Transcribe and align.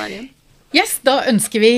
så 0.00 0.06
er 0.06 0.16
igjen. 0.16 0.28
Yes, 0.70 0.98
da 1.04 1.20
ønsker 1.28 1.62
vi 1.62 1.74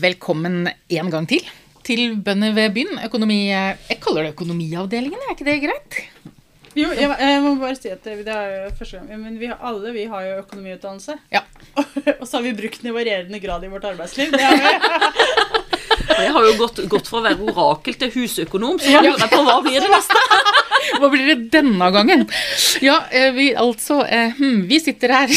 velkommen 0.00 0.68
en 0.70 1.10
gang 1.12 1.26
til 1.28 1.44
til 1.90 2.16
Bønder 2.22 2.52
ved 2.54 2.74
byen. 2.76 3.00
Økonomi, 3.06 3.48
jeg 3.50 3.98
kaller 4.04 4.26
det 4.26 4.34
Økonomiavdelingen, 4.36 5.22
er 5.24 5.32
ikke 5.34 5.46
det 5.48 5.56
greit? 5.64 5.96
Jo, 6.78 6.92
jeg, 6.94 7.08
jeg 7.18 7.38
må 7.42 7.56
bare 7.58 7.74
si 7.74 7.90
at 7.90 8.04
det 8.06 8.30
er 8.30 8.50
jo 8.52 8.68
første 8.78 9.00
gang 9.00 9.18
Men 9.18 9.40
vi 9.40 9.48
har, 9.50 9.56
alle 9.66 9.90
vi 9.90 10.04
har 10.06 10.22
jo 10.22 10.36
økonomiutdannelse. 10.44 11.16
Ja. 11.34 11.42
Og 12.20 12.28
så 12.28 12.36
har 12.36 12.44
vi 12.44 12.54
brukt 12.60 12.84
den 12.84 12.92
i 12.92 12.94
varierende 12.94 13.40
grad 13.42 13.64
i 13.66 13.72
vårt 13.72 13.88
arbeidsliv. 13.90 14.30
Det 14.30 14.44
har 14.44 14.60
vi. 14.60 14.70
Jeg 16.20 16.32
har 16.34 16.44
jo 16.44 16.54
gått, 16.58 16.78
gått 16.90 17.08
fra 17.08 17.20
å 17.20 17.24
være 17.24 17.48
orakel 17.48 17.96
til 17.96 18.10
husøkonom, 18.12 18.80
så 18.82 18.90
jeg 18.90 19.04
lurer 19.06 19.30
på 19.30 19.38
hva 19.46 19.54
blir 19.64 19.78
det 19.80 19.88
neste? 19.88 20.18
Hva 21.00 21.08
blir 21.12 21.28
det 21.28 21.36
denne 21.54 21.86
gangen? 21.94 22.24
Ja, 22.82 22.96
eh, 23.14 23.30
vi 23.36 23.50
altså 23.56 24.00
eh, 24.04 24.34
hm, 24.36 24.64
Vi 24.68 24.80
sitter 24.82 25.14
her. 25.14 25.30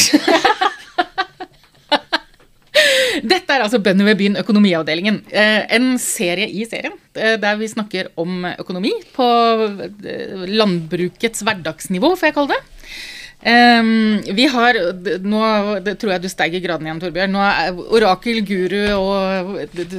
Dette 3.32 3.54
er 3.54 3.64
altså 3.64 3.80
Bønder 3.82 4.08
ved 4.10 4.18
byen, 4.20 4.38
økonomiavdelingen. 4.40 5.22
Eh, 5.30 5.62
En 5.76 5.94
serie 6.02 6.48
i 6.50 6.66
serien 6.68 6.96
eh, 7.14 7.36
der 7.40 7.58
vi 7.60 7.70
snakker 7.70 8.10
om 8.20 8.46
økonomi 8.54 8.92
på 9.14 9.26
eh, 9.88 10.46
landbrukets 10.50 11.44
hverdagsnivå, 11.46 12.14
får 12.18 12.30
jeg 12.30 12.38
kalle 12.38 12.56
det. 12.56 12.62
Um, 13.44 14.22
vi 14.32 14.46
har 14.48 14.78
Nå 15.20 15.40
tror 16.00 16.12
jeg 16.14 16.22
du 16.22 16.30
steiger 16.32 16.62
graden 16.64 16.86
igjen, 16.88 17.02
Torbjørn. 17.02 17.34
Nå 17.34 17.42
er 17.44 17.82
orakel, 17.98 18.40
guru 18.48 18.78
og 18.96 19.58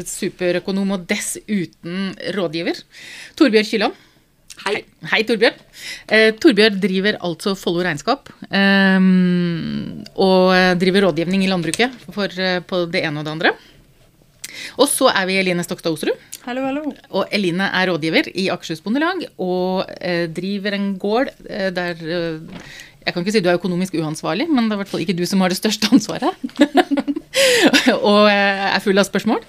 superøkonom 0.09 0.95
og 0.95 1.05
dessuten 1.11 2.15
rådgiver. 2.33 2.81
Torbjørn 3.37 3.69
Kylland. 3.69 4.04
Hei. 4.63 4.79
Hei, 5.11 5.21
Torbjørn. 5.27 5.59
Eh, 6.07 6.31
Torbjørn 6.41 6.79
driver 6.81 7.19
altså 7.27 7.53
Follo 7.59 7.83
Regnskap. 7.85 8.31
Eh, 8.49 8.99
og 10.15 10.79
driver 10.81 11.09
rådgivning 11.09 11.43
i 11.43 11.51
landbruket 11.51 11.91
for, 12.11 12.31
eh, 12.39 12.61
på 12.63 12.85
det 12.89 13.03
ene 13.03 13.19
og 13.19 13.25
det 13.27 13.35
andre. 13.35 13.55
Og 14.79 14.87
så 14.89 15.09
er 15.11 15.27
vi 15.29 15.37
Eline 15.39 15.63
Stokstad 15.65 15.93
Osrud. 15.95 16.15
Hallo, 16.45 16.65
hallo. 16.67 16.83
Og 17.11 17.31
Eline 17.35 17.69
er 17.73 17.89
rådgiver 17.89 18.29
i 18.33 18.47
Akershus 18.53 18.83
Bondelag 18.85 19.25
og 19.41 19.85
eh, 19.99 20.25
driver 20.31 20.77
en 20.77 20.91
gård 21.01 21.31
eh, 21.49 21.71
der 21.73 21.95
eh, 21.99 22.61
Jeg 23.05 23.13
kan 23.13 23.21
ikke 23.21 23.35
si 23.35 23.41
du 23.45 23.49
er 23.51 23.59
økonomisk 23.59 23.97
uansvarlig, 23.99 24.47
men 24.49 24.65
det 24.65 24.73
er 24.73 24.79
i 24.79 24.81
hvert 24.81 24.89
fall 24.89 25.03
ikke 25.03 25.17
du 25.17 25.25
som 25.29 25.43
har 25.43 25.53
det 25.53 25.59
største 25.59 25.91
ansvaret. 25.93 26.33
og 28.09 28.31
er 28.31 28.81
full 28.81 28.97
av 28.97 29.05
spørsmål. 29.05 29.43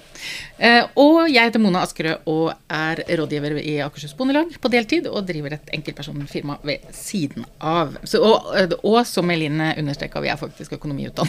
Eh, 0.57 0.83
og 0.97 1.27
jeg 1.29 1.49
heter 1.49 1.61
Mona 1.61 1.83
Askerød 1.85 2.25
og 2.31 2.47
er 2.73 3.03
rådgiver 3.19 3.59
i 3.61 3.75
Akershus 3.85 4.15
Bondelag 4.17 4.55
på 4.61 4.71
deltid 4.73 5.05
og 5.05 5.27
driver 5.27 5.53
et 5.53 5.69
enkeltpersonfirma 5.77 6.57
ved 6.65 6.87
siden 6.97 7.45
av. 7.61 7.93
Så, 8.03 8.21
og, 8.25 8.47
eh, 8.57 8.73
og 8.81 8.99
som 9.05 9.29
Eline 9.33 9.73
understreka, 9.77 10.21
vi 10.23 10.31
er 10.33 10.39
faktisk 10.39 10.73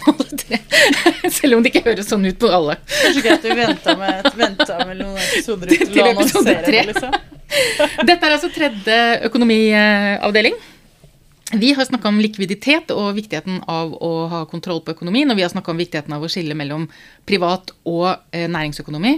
alle 0.08 0.38
tre. 0.44 0.60
Selv 1.38 1.58
om 1.58 1.64
det 1.64 1.74
ikke 1.74 1.84
høres 1.90 2.08
sånn 2.08 2.24
ut 2.24 2.40
på 2.40 2.48
alle. 2.52 2.78
Kanskje 2.88 3.26
greit 3.26 3.44
du 3.44 3.52
venta 3.52 3.98
med, 4.00 4.30
noen 5.02 5.20
episoder 5.28 5.74
Til 5.74 5.84
til 5.92 6.02
å 6.04 6.08
annonsere 6.14 6.64
det, 6.64 6.86
liksom. 6.92 7.14
Dette 8.08 8.18
er 8.18 8.34
altså 8.34 8.50
tredje 8.52 8.98
økonomiavdeling. 9.28 10.56
Vi 11.52 11.72
har 11.72 11.84
snakka 11.84 12.10
om 12.10 12.18
likviditet 12.20 12.90
og 12.92 13.14
viktigheten 13.16 13.62
av 13.72 13.94
å 14.04 14.10
ha 14.28 14.42
kontroll 14.50 14.82
på 14.84 14.92
økonomien. 14.92 15.30
Og 15.32 15.38
vi 15.38 15.44
har 15.46 15.52
snakka 15.52 15.72
om 15.72 15.78
viktigheten 15.80 16.12
av 16.12 16.24
å 16.24 16.28
skille 16.28 16.52
mellom 16.58 16.84
privat 17.28 17.72
og 17.88 18.10
eh, 18.36 18.44
næringsøkonomi. 18.52 19.14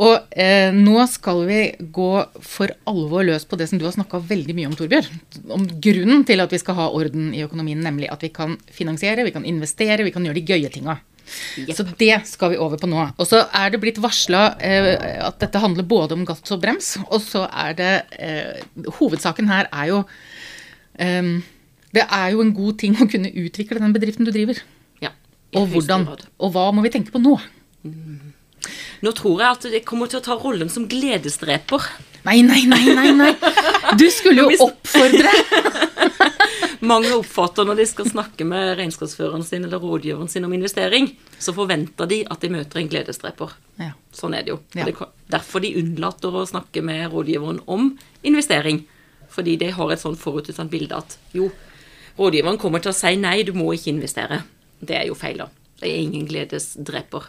Og 0.00 0.32
eh, 0.32 0.72
nå 0.72 1.02
skal 1.12 1.42
vi 1.44 1.58
gå 1.92 2.12
for 2.40 2.72
alvor 2.88 3.26
løs 3.28 3.44
på 3.44 3.58
det 3.60 3.66
som 3.68 3.80
du 3.80 3.84
har 3.84 3.92
snakka 3.92 4.22
veldig 4.30 4.56
mye 4.56 4.70
om, 4.70 4.78
Torbjørn. 4.78 5.20
Om 5.58 5.66
grunnen 5.84 6.24
til 6.28 6.40
at 6.40 6.54
vi 6.56 6.60
skal 6.62 6.78
ha 6.78 6.86
orden 6.88 7.34
i 7.36 7.44
økonomien, 7.44 7.84
nemlig 7.84 8.08
at 8.14 8.24
vi 8.24 8.32
kan 8.32 8.56
finansiere, 8.72 9.28
vi 9.28 9.36
kan 9.36 9.44
investere, 9.44 10.06
vi 10.08 10.14
kan 10.14 10.24
gjøre 10.24 10.40
de 10.40 10.46
gøye 10.48 10.72
tinga. 10.72 10.96
Så 11.76 11.84
det 12.00 12.14
skal 12.30 12.54
vi 12.54 12.62
over 12.64 12.80
på 12.80 12.88
nå. 12.88 13.04
Og 13.20 13.28
så 13.28 13.42
er 13.52 13.74
det 13.74 13.82
blitt 13.82 14.00
varsla 14.00 14.54
eh, 14.64 15.20
at 15.26 15.36
dette 15.44 15.60
handler 15.60 15.84
både 15.84 16.16
om 16.16 16.24
gass 16.24 16.40
og 16.56 16.64
brems. 16.64 16.94
Og 17.10 17.20
så 17.20 17.44
er 17.52 17.76
det 17.76 17.92
eh, 18.16 18.64
Hovedsaken 19.02 19.52
her 19.52 19.68
er 19.68 19.92
jo 19.92 20.02
eh, 20.96 21.34
Det 21.94 22.04
er 22.04 22.32
jo 22.34 22.42
en 22.44 22.52
god 22.56 22.78
ting 22.82 22.96
å 23.00 23.08
kunne 23.08 23.30
utvikle 23.32 23.80
den 23.80 23.94
bedriften 23.94 24.28
du 24.28 24.32
driver. 24.34 24.60
Ja, 25.04 25.14
Og 25.56 25.70
hvordan. 25.72 26.08
Og 26.36 26.52
hva 26.52 26.68
må 26.74 26.84
vi 26.84 26.92
tenke 26.92 27.14
på 27.14 27.22
nå? 27.22 27.38
Nå 29.04 29.12
tror 29.14 29.40
jeg 29.40 29.56
at 29.56 29.66
det 29.72 29.84
kommer 29.86 30.10
til 30.10 30.20
å 30.20 30.24
ta 30.26 30.36
rollen 30.36 30.70
som 30.72 30.88
gledesdreper. 30.90 31.84
Nei, 32.26 32.40
nei, 32.44 32.64
nei, 32.68 32.82
nei! 32.92 33.12
nei. 33.16 33.30
Du 33.96 34.08
skulle 34.12 34.44
jo 34.44 34.66
oppfordre! 34.66 35.32
Mange 36.90 37.10
oppfatter 37.16 37.66
når 37.66 37.80
de 37.80 37.86
skal 37.90 38.06
snakke 38.10 38.44
med 38.46 38.76
regnskapsføreren 38.78 39.42
sin 39.46 39.64
eller 39.66 39.82
rådgiveren 39.82 40.28
sin 40.30 40.46
om 40.46 40.52
investering, 40.54 41.08
så 41.42 41.54
forventer 41.56 42.06
de 42.10 42.20
at 42.30 42.44
de 42.44 42.50
møter 42.54 42.82
en 42.82 42.90
gledesdreper. 42.90 43.54
Ja. 43.82 43.94
Sånn 44.14 44.36
er 44.38 44.44
det 44.46 44.52
jo. 44.54 44.60
Ja. 44.78 44.86
Det 44.86 44.94
er 44.94 45.10
derfor 45.32 45.64
de 45.64 45.72
unnlater 45.80 46.36
å 46.38 46.44
snakke 46.46 46.82
med 46.86 47.08
rådgiveren 47.14 47.62
om 47.66 47.90
investering. 48.26 48.84
Fordi 49.32 49.56
de 49.60 49.72
har 49.74 49.90
et 49.92 50.02
sånn 50.02 50.18
forutinntatt 50.18 50.70
bilde 50.72 50.98
at 50.98 51.18
jo, 51.36 51.50
rådgiveren 52.18 52.58
kommer 52.60 52.82
til 52.84 52.92
å 52.92 52.96
si 52.96 53.14
nei, 53.20 53.40
du 53.46 53.54
må 53.56 53.70
ikke 53.76 53.92
investere. 53.94 54.42
Det 54.78 54.96
er 54.98 55.08
jo 55.08 55.16
feil, 55.18 55.40
da. 55.42 55.48
Det 55.78 55.90
er 55.90 56.00
ingen 56.02 56.26
gledesdreper. 56.28 57.28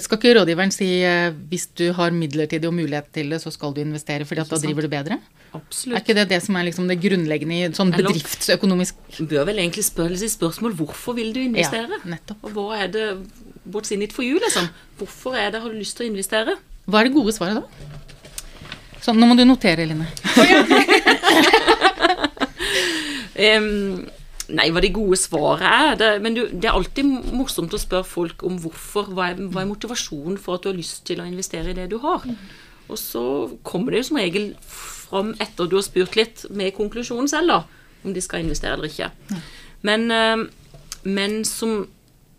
Skal 0.00 0.20
ikke 0.20 0.34
rådgiveren 0.38 0.70
si 0.72 0.86
eh, 1.04 1.34
hvis 1.50 1.66
du 1.76 1.88
har 1.96 2.14
midlertidig 2.14 2.68
og 2.70 2.76
mulighet 2.76 3.10
til 3.12 3.34
det, 3.34 3.40
så 3.42 3.50
skal 3.52 3.74
du 3.74 3.82
investere, 3.82 4.26
fordi 4.28 4.44
at 4.44 4.52
da 4.52 4.60
driver 4.62 4.86
du 4.86 4.90
bedre? 4.92 5.18
Absolutt. 5.54 5.98
Er 5.98 6.04
ikke 6.04 6.16
det 6.16 6.28
det 6.30 6.38
som 6.42 6.56
er 6.58 6.66
liksom 6.68 6.86
det 6.90 6.96
grunnleggende 7.02 7.58
i 7.58 7.72
sånn 7.74 7.92
bedriftsøkonomisk 7.94 8.96
Du 9.18 9.26
bør 9.30 9.44
vel 9.50 9.60
egentlig 9.62 9.84
spørre 9.86 10.16
seg 10.18 10.32
spørsmål 10.32 10.74
hvorfor 10.78 11.18
vil 11.18 11.34
du 11.34 11.42
investere? 11.42 12.00
Ja, 12.00 12.14
nettopp. 12.14 12.46
Og 12.46 12.56
hva 12.56 12.80
er 12.84 12.94
det 12.94 13.08
What's 13.64 13.92
in 13.94 14.02
it 14.04 14.12
for 14.12 14.26
you, 14.26 14.38
liksom? 14.42 14.66
Hvorfor 15.00 15.38
er 15.40 15.54
det 15.54 15.62
har 15.62 15.72
du 15.72 15.78
lyst 15.78 15.96
til 15.96 16.06
å 16.06 16.10
investere? 16.10 16.58
Hva 16.84 17.00
er 17.00 17.08
det 17.08 17.14
gode 17.14 17.32
svaret 17.32 17.62
da? 17.62 18.02
Sånn, 19.04 19.18
nå 19.20 19.28
må 19.28 19.36
du 19.36 19.44
notere, 19.44 19.86
Line. 19.88 20.08
Em, 23.34 24.04
nei, 24.54 24.66
hva 24.70 24.82
det 24.84 24.92
gode 24.94 25.18
svaret 25.18 25.64
er 25.66 25.96
det, 25.98 26.10
Men 26.22 26.36
du, 26.36 26.42
det 26.52 26.68
er 26.68 26.76
alltid 26.76 27.32
morsomt 27.34 27.74
å 27.74 27.80
spørre 27.80 28.06
folk 28.06 28.44
om 28.46 28.58
hvorfor. 28.62 29.10
Hva 29.14 29.32
er, 29.32 29.40
hva 29.50 29.64
er 29.64 29.70
motivasjonen 29.70 30.38
for 30.40 30.58
at 30.58 30.64
du 30.64 30.70
har 30.70 30.78
lyst 30.78 31.04
til 31.08 31.22
å 31.22 31.28
investere 31.28 31.72
i 31.72 31.78
det 31.78 31.88
du 31.92 31.98
har? 32.04 32.26
Og 32.84 33.00
så 33.00 33.24
kommer 33.64 33.94
det 33.94 34.02
jo 34.02 34.10
som 34.10 34.20
regel 34.20 34.52
fram 34.68 35.32
etter 35.40 35.70
du 35.70 35.78
har 35.78 35.86
spurt 35.86 36.18
litt, 36.18 36.44
med 36.50 36.74
konklusjonen 36.76 37.30
selv, 37.30 37.54
da. 37.54 37.90
Om 38.04 38.12
de 38.12 38.20
skal 38.20 38.44
investere 38.44 38.76
eller 38.76 38.90
ikke. 38.92 39.10
Men, 39.88 40.10
men 41.08 41.38
som 41.48 41.86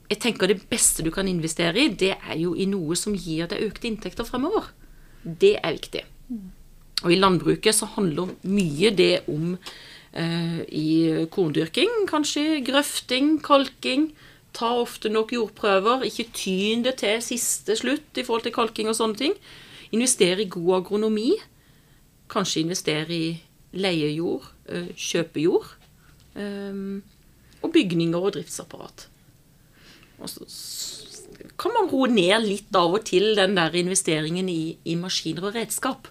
jeg 0.09 0.21
tenker 0.21 0.49
det 0.49 0.67
beste 0.69 1.03
du 1.05 1.09
kan 1.13 1.27
investere 1.29 1.81
i, 1.81 1.89
det 1.89 2.13
er 2.15 2.37
jo 2.37 2.53
i 2.53 2.67
noe 2.69 2.97
som 2.99 3.15
gir 3.17 3.49
deg 3.49 3.63
økte 3.65 3.89
inntekter 3.89 4.27
fremover. 4.27 4.69
Det 5.25 5.55
er 5.57 5.73
viktig. 5.73 6.03
Og 7.03 7.11
i 7.11 7.17
landbruket 7.17 7.75
så 7.75 7.89
handler 7.95 8.35
mye 8.45 8.91
det 8.95 9.25
om 9.31 9.55
i 10.15 11.25
korndyrking, 11.31 12.05
kanskje 12.07 12.61
grøfting, 12.63 13.41
kalking. 13.43 14.13
Ta 14.55 14.69
ofte 14.79 15.09
nok 15.11 15.33
jordprøver, 15.35 16.05
ikke 16.07 16.29
tyn 16.31 16.85
det 16.85 16.95
til 17.01 17.19
siste 17.23 17.75
slutt 17.75 18.15
i 18.15 18.23
forhold 18.23 18.45
til 18.45 18.55
kalking 18.55 18.87
og 18.87 18.95
sånne 18.95 19.19
ting. 19.19 19.33
Investere 19.91 20.45
i 20.45 20.49
god 20.49 20.77
agronomi. 20.77 21.33
Kanskje 22.31 22.63
investere 22.63 23.11
i 23.11 23.25
leiejord, 23.75 24.47
kjøpe 24.65 24.95
kjøpejord. 24.95 25.75
eh, 26.35 27.01
og 27.61 27.73
bygninger 27.73 28.19
og 28.19 28.33
driftsapparat. 28.35 29.07
Og 30.19 30.29
så 30.29 30.95
kan 31.59 31.73
man 31.75 31.89
roe 31.91 32.09
ned 32.11 32.45
litt 32.45 32.75
av 32.75 32.93
og 32.97 33.05
til 33.07 33.33
den 33.37 33.55
der 33.57 33.75
investeringen 33.75 34.49
i, 34.51 34.77
i 34.85 34.95
maskiner 34.99 35.49
og 35.49 35.55
redskap. 35.57 36.09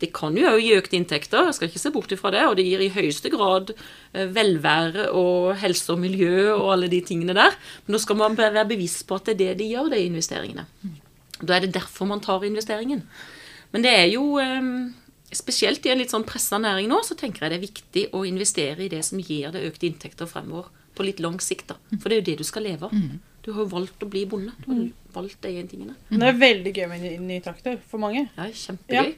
Det 0.00 0.10
kan 0.14 0.36
jo 0.38 0.46
òg 0.52 0.60
gi 0.62 0.74
økte 0.78 0.98
inntekter, 0.98 1.48
jeg 1.48 1.56
skal 1.56 1.70
ikke 1.70 1.82
se 1.82 1.92
bort 1.94 2.12
ifra 2.14 2.30
det. 2.34 2.42
Og 2.48 2.56
det 2.58 2.66
gir 2.66 2.82
i 2.84 2.90
høyeste 2.94 3.30
grad 3.32 3.72
eh, 3.74 4.26
velvære 4.34 5.08
og 5.12 5.54
helse 5.62 5.92
og 5.94 6.02
miljø 6.02 6.52
og 6.54 6.72
alle 6.76 6.90
de 6.92 7.00
tingene 7.04 7.34
der. 7.36 7.56
Men 7.86 7.96
nå 7.96 8.02
skal 8.02 8.20
man 8.20 8.36
være 8.38 8.66
bevisst 8.70 9.06
på 9.08 9.18
at 9.18 9.30
det 9.32 9.34
er 9.34 9.40
det 9.40 9.62
de 9.62 9.70
gjør, 9.72 9.90
de 9.94 10.02
investeringene. 10.06 10.66
Da 11.42 11.56
er 11.56 11.66
det 11.66 11.74
derfor 11.74 12.06
man 12.06 12.22
tar 12.22 12.44
investeringen. 12.46 13.02
Men 13.74 13.82
det 13.82 13.90
er 13.90 14.06
jo 14.14 14.36
eh, 14.38 14.92
Spesielt 15.34 15.82
i 15.82 15.90
en 15.90 15.98
litt 15.98 16.12
sånn 16.12 16.22
pressa 16.22 16.60
næring 16.62 16.86
nå, 16.86 17.00
så 17.02 17.16
tenker 17.18 17.42
jeg 17.42 17.50
det 17.50 17.56
er 17.56 17.62
viktig 17.64 18.02
å 18.14 18.20
investere 18.28 18.84
i 18.84 18.90
det 18.92 19.00
som 19.02 19.18
gir 19.18 19.50
deg 19.50 19.64
økte 19.66 19.88
inntekter 19.88 20.28
fremover. 20.30 20.68
På 20.94 21.02
litt 21.02 21.18
lang 21.18 21.40
sikt, 21.42 21.72
da. 21.72 21.74
For 21.98 22.06
det 22.06 22.14
er 22.14 22.20
jo 22.20 22.26
det 22.28 22.36
du 22.38 22.44
skal 22.46 22.62
leve 22.68 22.86
av. 22.86 22.92
Du 23.42 23.48
har 23.52 23.64
jo 23.64 23.70
valgt 23.72 24.04
å 24.04 24.08
bli 24.08 24.22
bonde. 24.30 24.52
Du 24.62 24.68
har 24.70 24.76
valgt 25.16 25.40
de 25.42 25.50
ene 25.58 25.66
tingene. 25.68 25.96
Det 26.08 26.22
er 26.28 26.38
veldig 26.38 26.72
gøy 26.76 26.86
med 26.92 27.02
ny, 27.02 27.10
ny 27.18 27.40
traktor 27.42 27.80
for 27.90 27.98
mange. 28.04 28.28
Ja, 28.36 28.46
kjempegøy. 28.46 29.10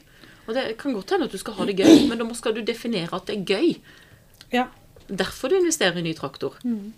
Og 0.47 0.55
det 0.55 0.65
kan 0.79 0.95
godt 0.95 1.13
hende 1.13 1.27
at 1.27 1.35
du 1.35 1.39
skal 1.41 1.57
ha 1.59 1.67
det 1.67 1.77
gøy, 1.77 2.03
men 2.09 2.19
da 2.19 2.27
skal 2.37 2.55
du 2.57 2.63
definere 2.65 3.15
at 3.15 3.29
det 3.29 3.37
er 3.37 3.47
gøy. 3.55 3.71
Ja. 4.55 4.67
Derfor 5.07 5.51
du 5.51 5.55
investerer 5.55 5.99
i 5.99 6.03
ny 6.03 6.11
traktor. 6.15 6.57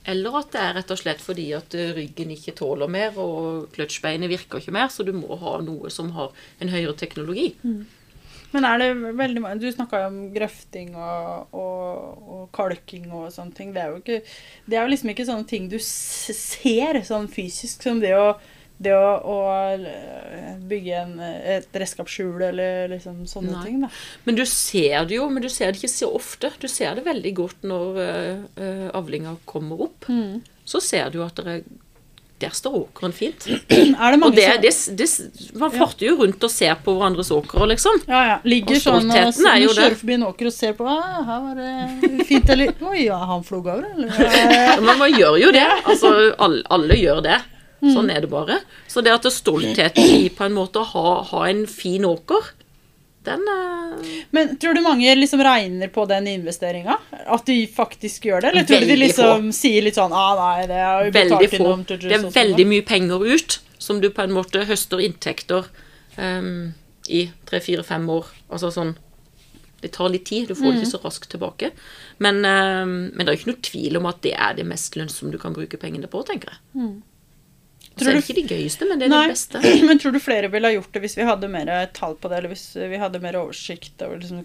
Eller 0.10 0.40
at 0.40 0.50
det 0.54 0.62
er 0.64 0.76
rett 0.80 0.92
og 0.94 0.98
slett 0.98 1.22
fordi 1.22 1.52
at 1.54 1.76
eh, 1.78 1.92
ryggen 1.94 2.34
ikke 2.34 2.56
tåler 2.58 2.90
mer, 2.90 3.18
og 3.22 3.70
kløtsjbeinet 3.76 4.32
virker 4.32 4.62
ikke 4.62 4.74
mer, 4.74 4.90
så 4.90 5.06
du 5.06 5.14
må 5.14 5.38
ha 5.38 5.60
noe 5.62 5.92
som 5.94 6.10
har 6.18 6.34
en 6.62 6.74
høyere 6.74 6.98
teknologi. 6.98 7.52
Men 8.50 8.66
er 8.66 8.80
det 8.82 8.88
veldig 9.18 9.44
Du 9.62 9.68
snakka 9.72 10.00
jo 10.02 10.08
om 10.10 10.22
grøfting 10.34 10.96
og, 10.98 11.54
og, 11.54 12.24
og 12.34 12.46
kalking 12.56 13.12
og 13.14 13.28
sånne 13.34 13.54
ting. 13.54 13.74
Det 13.76 13.84
er 13.84 13.92
jo 13.94 14.00
ikke 14.02 14.22
Det 14.66 14.78
er 14.78 14.82
jo 14.82 14.94
liksom 14.94 15.12
ikke 15.14 15.28
sånne 15.30 15.50
ting 15.50 15.68
du 15.70 15.78
ser 15.80 17.04
sånn 17.06 17.30
fysisk 17.30 17.86
som 17.86 18.02
det 18.02 18.16
å 18.18 18.40
det 18.80 18.94
å, 18.96 19.10
å 19.28 19.38
eh, 19.76 20.54
bygge 20.70 21.02
en, 21.02 21.18
et 21.20 21.80
redskapsskjul 21.82 22.46
eller 22.48 22.88
liksom 22.94 23.26
sånne 23.28 23.58
Nei. 23.58 23.66
ting, 23.66 23.82
da. 23.84 23.90
Men 24.24 24.40
du 24.40 24.46
ser 24.48 25.10
det 25.10 25.18
jo, 25.18 25.28
men 25.32 25.44
du 25.44 25.50
ser 25.52 25.74
det 25.74 25.82
ikke 25.82 25.92
så 25.92 26.14
ofte. 26.16 26.54
Du 26.62 26.70
ser 26.72 26.96
det 26.96 27.04
veldig 27.08 27.36
godt 27.36 27.68
når 27.68 28.00
uh, 28.00 28.88
avlinga 28.96 29.36
kommer 29.50 29.84
opp. 29.90 30.08
Mm. 30.08 30.40
Så 30.64 30.80
ser 30.86 31.12
du 31.12 31.20
at 31.26 31.36
det 31.42 31.58
er, 31.58 31.68
der 32.40 32.56
står 32.56 32.78
åkeren 32.86 33.12
fint. 33.12 33.50
Det 33.68 33.82
Og 34.24 34.32
det, 34.36 34.48
det, 34.64 34.72
det, 34.96 35.10
man 35.60 35.76
farter 35.76 36.08
jo 36.08 36.16
rundt 36.22 36.44
og 36.48 36.52
ser 36.54 36.80
på 36.80 36.96
hverandres 36.96 37.34
åkre, 37.36 37.68
liksom. 37.74 38.00
ja, 38.08 38.24
ja. 38.32 38.40
Ligger 38.48 38.80
Og 38.80 38.84
sånn 38.86 39.12
og 39.12 39.44
jo 39.60 39.74
det. 39.74 39.76
kjører 39.76 40.00
forbi 40.00 40.16
en 40.16 40.28
åker 40.30 40.50
og 40.54 40.56
ser 40.56 40.80
på 40.80 40.88
ah, 40.88 41.20
her 41.28 41.46
var 41.50 41.60
det 41.60 42.26
fint, 42.30 42.48
eller 42.56 42.72
Oi, 42.94 43.04
ja, 43.10 43.20
han 43.28 43.44
flog 43.44 43.68
over, 43.68 43.92
eller? 43.92 44.16
Ja, 44.70 44.80
Men 44.80 45.04
man 45.04 45.12
gjør 45.12 45.36
jo 45.44 45.52
det. 45.52 45.68
Altså, 45.84 46.16
alle, 46.40 46.64
alle 46.72 47.04
gjør 47.04 47.26
det. 47.28 47.42
Sånn 47.80 48.10
er 48.12 48.26
det 48.26 48.32
bare. 48.32 48.60
Så 48.92 49.04
det 49.06 49.14
at 49.14 49.24
det 49.24 49.32
er 49.32 49.38
stoltheten 49.38 50.16
i 50.20 50.30
på 50.36 50.48
en 50.48 50.56
måte 50.58 50.82
å 50.82 50.90
ha, 50.94 51.14
ha 51.30 51.44
en 51.48 51.66
fin 51.72 52.04
åker, 52.08 52.52
den 53.28 53.42
er... 53.52 53.96
Men 54.32 54.54
tror 54.60 54.78
du 54.78 54.82
mange 54.82 55.12
liksom 55.16 55.42
regner 55.44 55.92
på 55.92 56.06
den 56.10 56.28
investeringa? 56.32 56.98
At 57.28 57.46
de 57.50 57.58
faktisk 57.68 58.30
gjør 58.30 58.46
det? 58.46 58.54
Eller 58.54 58.68
tror 58.68 58.84
du 58.84 58.88
de 58.88 58.96
liksom 58.96 59.50
liksom 59.50 59.52
sier 59.56 59.84
litt 59.86 60.00
sånn 60.00 60.16
ah, 60.16 60.32
nei, 60.40 60.68
det 60.70 60.80
er 60.80 61.10
jo 61.10 61.16
veldig 61.18 61.50
få. 61.52 61.60
innom 61.60 61.84
Det 61.90 62.00
er 62.00 62.24
sånn 62.24 62.36
veldig 62.36 62.68
mye 62.70 62.86
penger 62.88 63.28
ut, 63.28 63.60
som 63.80 64.00
du 64.04 64.10
på 64.14 64.24
en 64.24 64.34
måte 64.36 64.64
høster 64.70 65.04
inntekter 65.04 65.68
um, 66.16 66.72
i 67.12 67.28
tre-fire-fem 67.50 68.08
år. 68.14 68.32
Altså 68.50 68.72
sånn 68.74 68.96
Det 69.80 69.94
tar 69.96 70.12
litt 70.12 70.26
tid, 70.28 70.50
du 70.50 70.56
får 70.56 70.74
det 70.74 70.82
ikke 70.82 70.92
så 70.92 71.04
raskt 71.04 71.30
tilbake. 71.32 71.70
Men, 72.20 72.42
ehm, 72.44 72.96
men 73.16 73.24
det 73.24 73.32
er 73.32 73.38
ikke 73.38 73.54
noe 73.54 73.64
tvil 73.64 74.00
om 74.00 74.10
at 74.10 74.18
det 74.26 74.34
er 74.36 74.58
det 74.58 74.66
mest 74.68 74.98
lønnsomme 75.00 75.32
du 75.32 75.40
kan 75.40 75.56
bruke 75.56 75.80
pengene 75.80 76.10
på, 76.12 76.20
tenker 76.28 76.52
jeg. 76.52 76.60
Så 76.76 76.90
Tror 78.00 78.10
er 78.12 78.18
det 78.20 78.24
ikke 78.26 78.36
det 78.42 78.50
gøyeste, 78.58 78.88
men 78.90 79.00
det 79.00 79.06
er 79.08 79.14
Nei. 79.14 79.22
det 79.28 79.34
beste. 79.36 79.62
Men 79.90 80.00
tror 80.00 80.12
du 80.16 80.20
flere 80.20 80.50
ville 80.52 80.68
ha 80.68 80.74
gjort 80.76 80.92
det 80.94 81.02
hvis 81.04 81.16
vi 81.20 81.24
hadde 81.28 81.50
mer 81.52 81.72
tall 81.94 82.16
på 82.16 82.30
det, 82.32 82.38
eller 82.40 82.50
hvis 82.54 82.66
vi 82.76 82.98
hadde 83.02 83.22
mer 83.24 83.38
oversikt 83.42 84.02
over 84.06 84.18
liksom, 84.20 84.44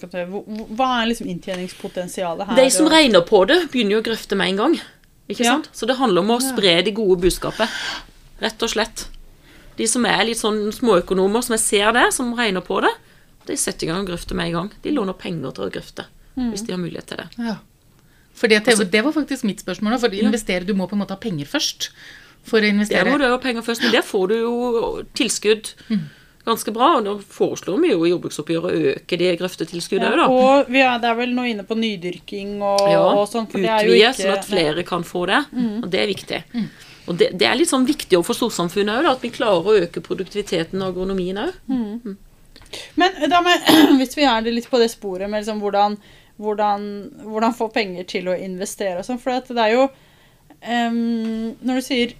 hva- 0.76 0.90
er 1.02 1.06
liksom 1.10 1.26
inntjeningspotensialet 1.32 2.46
her? 2.50 2.56
De 2.56 2.70
som 2.70 2.86
og- 2.86 2.92
regner 2.92 3.24
på 3.26 3.46
det, 3.50 3.60
begynner 3.72 3.98
jo 3.98 4.02
å 4.02 4.06
grøfte 4.10 4.36
med 4.36 4.48
en 4.54 4.56
gang. 4.62 4.76
Ikke 5.28 5.44
Ja. 5.44 5.54
sant? 5.56 5.70
Så 5.72 5.86
det 5.86 5.96
handler 5.96 6.20
om 6.20 6.30
å 6.36 6.40
spre 6.42 6.82
det 6.84 6.94
gode 6.94 7.20
budskapet. 7.22 7.68
Rett 8.40 8.62
og 8.62 8.68
slett. 8.70 9.06
De 9.76 9.86
som 9.86 10.04
er 10.06 10.24
litt 10.24 10.38
sånn 10.38 10.70
småøkonomer, 10.72 11.42
som 11.42 11.54
jeg 11.56 11.60
ser 11.60 11.92
det, 11.92 12.12
som 12.12 12.34
regner 12.36 12.60
på 12.62 12.80
det, 12.82 12.92
de 13.46 13.56
setter 13.56 13.84
i 13.86 13.90
gang 13.90 14.00
og 14.04 14.08
grøfter 14.08 14.34
med 14.34 14.46
en 14.46 14.52
gang. 14.52 14.70
De 14.82 14.90
låner 14.92 15.12
penger 15.18 15.52
til 15.52 15.64
å 15.64 15.70
grøfte, 15.72 16.04
hvis 16.36 16.64
de 16.66 16.72
har 16.72 16.78
mulighet 16.80 17.06
til 17.06 17.16
det. 17.18 17.28
Ja. 17.38 17.56
For 18.34 18.48
det, 18.48 18.64
det 18.90 19.04
var 19.04 19.12
faktisk 19.12 19.44
mitt 19.44 19.60
spørsmål. 19.62 19.98
For 20.00 20.08
å 20.08 20.18
investere, 20.22 20.66
du 20.66 20.74
må 20.74 20.88
på 20.90 20.94
en 20.96 21.02
måte 21.04 21.10
ha 21.14 21.16
penger 21.22 21.46
først. 21.46 21.88
For 22.44 22.58
å 22.58 22.60
Der 22.60 22.74
investere. 22.74 23.08
må 23.08 23.18
du 23.18 23.24
ha 23.24 23.38
penger 23.40 23.64
først, 23.64 23.82
men 23.86 23.94
der 23.94 24.04
får 24.04 24.28
du 24.28 24.36
jo 24.36 24.54
tilskudd 25.16 25.72
ganske 26.44 26.72
bra. 26.76 26.90
Og 26.98 27.04
nå 27.06 27.14
foreslår 27.24 27.80
vi 27.82 27.92
jo 27.92 28.04
i 28.04 28.12
jordbruksoppgjøret 28.12 28.70
å 28.70 28.90
øke 28.94 29.18
det 29.20 29.30
grøftetilskuddet 29.40 30.10
ja, 30.10 30.16
da. 30.20 30.26
Og 30.28 30.72
vi 30.72 30.82
er, 30.84 30.98
det 31.02 31.08
er 31.10 31.20
vel 31.20 31.32
nå 31.36 31.46
inne 31.50 31.64
på 31.66 31.76
nydyrking 31.78 32.58
og, 32.60 32.88
Ja, 32.92 33.04
og 33.14 33.28
sånn, 33.30 33.48
for 33.50 33.64
det 33.64 33.70
er 33.72 33.88
jo 33.88 33.94
utvide, 33.94 34.10
ikke 34.10 34.26
sånn 34.26 34.36
at 34.38 34.50
flere 34.50 34.84
kan 34.88 35.06
få 35.08 35.24
det. 35.30 35.40
Og 35.80 35.88
det 35.92 36.02
er 36.02 36.12
viktig. 36.12 36.42
Og 37.04 37.18
det, 37.20 37.32
det 37.36 37.48
er 37.48 37.58
litt 37.58 37.68
sånn 37.68 37.84
viktig 37.88 38.16
overfor 38.16 38.38
storsamfunnet 38.38 39.02
òg, 39.02 39.10
at 39.10 39.24
vi 39.24 39.32
klarer 39.34 39.66
å 39.66 39.76
øke 39.84 40.04
produktiviteten 40.04 40.80
og 40.80 40.94
agronomien 40.94 41.40
òg. 41.42 41.58
Men 43.00 43.18
da 43.30 43.40
med, 43.44 43.68
hvis 44.00 44.16
vi 44.16 44.26
er 44.28 44.48
litt 44.48 44.68
på 44.70 44.80
det 44.80 44.90
sporet 44.92 45.28
med 45.30 45.44
liksom 45.44 45.60
hvordan, 45.62 45.98
hvordan, 46.40 46.88
hvordan 47.26 47.56
få 47.56 47.68
penger 47.74 48.08
til 48.10 48.32
å 48.32 48.36
investere 48.36 49.00
og 49.02 49.06
sånn, 49.06 49.20
for 49.20 49.36
det 49.36 49.60
er 49.60 49.74
jo 49.76 49.84
um, 49.86 51.52
Når 51.60 51.78
du 51.78 51.84
sier 51.84 52.14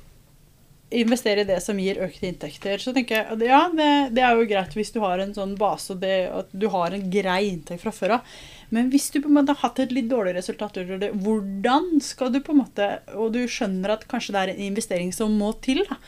investere 1.01 1.43
i 1.43 1.49
det 1.49 1.61
som 1.65 1.79
gir 1.81 2.01
økte 2.05 2.29
inntekter, 2.29 2.81
så 2.83 2.93
tenker 2.95 3.21
jeg 3.21 3.49
ja, 3.49 3.65
det, 3.73 3.89
det 4.17 4.25
er 4.25 4.37
jo 4.39 4.49
greit 4.51 4.75
hvis 4.77 4.93
du 4.95 5.01
har 5.03 5.23
en 5.23 5.35
sånn 5.37 5.55
base 5.59 5.95
og 5.95 6.03
det, 6.03 6.17
at 6.31 6.53
du 6.53 6.69
har 6.73 6.95
en 6.95 7.09
grei 7.13 7.41
inntekt 7.51 7.83
fra 7.83 7.93
før 7.95 8.19
av. 8.19 8.37
Men 8.75 8.89
hvis 8.91 9.11
du 9.15 9.21
på 9.21 9.31
en 9.31 9.37
måte 9.37 9.55
har 9.55 9.63
hatt 9.63 9.81
et 9.85 9.95
litt 9.95 10.09
dårlig 10.11 10.35
resultat, 10.37 10.79
hvordan 11.23 11.91
skal 12.03 12.33
du 12.35 12.41
på 12.43 12.55
en 12.55 12.63
måte 12.63 12.87
Og 13.21 13.35
du 13.35 13.45
skjønner 13.51 13.93
at 13.95 14.07
kanskje 14.11 14.35
det 14.35 14.41
er 14.41 14.53
en 14.55 14.63
investering 14.67 15.13
som 15.15 15.35
må 15.39 15.53
til. 15.65 15.85
da. 15.89 15.99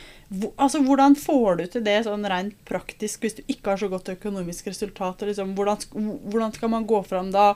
Altså, 0.56 0.80
Hvordan 0.82 1.14
får 1.20 1.60
du 1.60 1.64
til 1.66 1.84
det 1.86 2.00
sånn 2.06 2.26
rent 2.26 2.56
praktisk 2.66 3.22
hvis 3.22 3.38
du 3.38 3.42
ikke 3.46 3.74
har 3.74 3.82
så 3.82 3.90
godt 3.92 4.10
økonomisk 4.16 4.72
resultat? 4.72 5.22
Liksom, 5.28 5.54
hvordan, 5.58 5.84
hvordan 6.26 6.56
skal 6.56 6.72
man 6.72 6.88
gå 6.88 7.02
fram 7.06 7.30
da? 7.34 7.52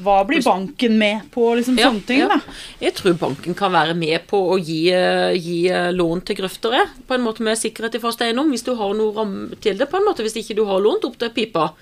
Hva 0.00 0.22
blir 0.24 0.40
banken 0.42 0.94
med 0.98 1.26
på? 1.30 1.50
liksom 1.58 1.76
Ja, 1.78 1.90
Sånne 1.90 2.06
ting. 2.06 2.20
ja. 2.22 2.28
da. 2.28 2.38
Jeg 2.80 2.94
tror 2.96 3.12
banken 3.20 3.54
kan 3.54 3.72
være 3.72 3.94
med 3.94 4.24
på 4.26 4.38
å 4.54 4.56
gi, 4.58 4.88
eh, 4.90 5.34
gi 5.36 5.68
eh, 5.68 5.90
lån 5.92 6.22
til 6.24 6.36
grøftere, 6.36 6.86
på 7.06 7.14
en 7.14 7.22
måte 7.26 7.44
med 7.44 7.58
sikkerhet 7.60 7.94
i 7.94 8.00
fast 8.00 8.20
eiendom, 8.24 8.48
hvis 8.50 8.64
du 8.64 8.74
har 8.74 8.94
noe 8.94 9.12
ramme 9.12 9.60
til 9.60 9.76
det. 9.76 9.90
på 9.90 9.96
en 10.00 10.04
måte, 10.08 10.22
Hvis 10.24 10.36
ikke 10.40 10.56
du 10.56 10.64
har 10.64 10.80
lånt 10.80 11.04
opp 11.04 11.18
til 11.18 11.30
pipa, 11.30 11.74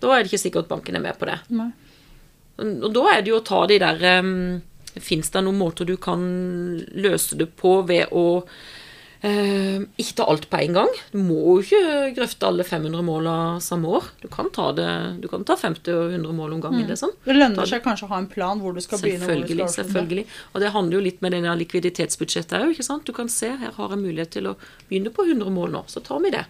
da 0.00 0.08
er 0.16 0.22
det 0.24 0.32
ikke 0.32 0.44
sikkert 0.48 0.68
banken 0.68 0.96
er 0.96 1.00
med 1.04 1.18
på 1.18 1.26
det. 1.28 1.38
Nei. 1.50 1.70
Og 2.60 2.92
da 2.92 3.06
er 3.12 3.22
det 3.22 3.28
jo 3.30 3.40
å 3.40 3.44
ta 3.44 3.66
de 3.66 3.78
der 3.78 4.20
um, 4.20 4.62
Fins 5.00 5.30
det 5.30 5.44
noen 5.44 5.56
måter 5.56 5.86
du 5.86 5.96
kan 5.96 6.18
løse 6.96 7.36
det 7.38 7.46
på 7.56 7.86
ved 7.86 8.08
å 8.10 8.42
eh, 9.26 9.82
ikke 10.00 10.16
ta 10.20 10.26
alt 10.32 10.46
på 10.50 10.60
en 10.60 10.76
gang? 10.78 10.92
Du 11.12 11.18
må 11.22 11.38
jo 11.38 11.56
ikke 11.64 12.12
grøfte 12.16 12.48
alle 12.48 12.66
500 12.66 13.04
måla 13.06 13.34
samme 13.64 13.90
år. 13.98 14.08
Du 14.22 14.28
kan 14.32 14.50
ta, 14.54 14.70
det, 14.76 14.88
du 15.22 15.28
kan 15.32 15.44
ta 15.48 15.56
50 15.60 15.92
og 15.96 16.14
100 16.16 16.36
mål 16.36 16.56
om 16.56 16.62
gangen. 16.64 16.86
liksom. 16.88 17.12
Det 17.26 17.36
lønner 17.36 17.68
seg 17.68 17.84
kanskje 17.84 18.08
å 18.08 18.12
ha 18.14 18.22
en 18.22 18.30
plan 18.30 18.62
hvor 18.62 18.76
du 18.76 18.82
skal 18.84 19.02
begynne. 19.02 19.26
Selvfølgelig. 19.26 19.68
skal 19.68 19.84
selvfølgelig. 19.84 20.26
Og 20.52 20.64
det 20.64 20.72
handler 20.76 20.98
jo 20.98 21.04
litt 21.08 21.20
med 21.24 21.36
denne 21.36 21.58
likviditetsbudsjettet 21.64 22.58
òg. 22.60 23.04
Du 23.06 23.14
kan 23.16 23.30
se 23.32 23.52
her 23.60 23.76
har 23.76 23.94
jeg 23.94 24.02
mulighet 24.02 24.34
til 24.36 24.50
å 24.50 24.56
begynne 24.88 25.12
på 25.14 25.26
100 25.28 25.52
mål 25.54 25.78
nå, 25.78 25.84
så 25.90 26.02
tar 26.04 26.22
vi 26.24 26.32
det. 26.34 26.46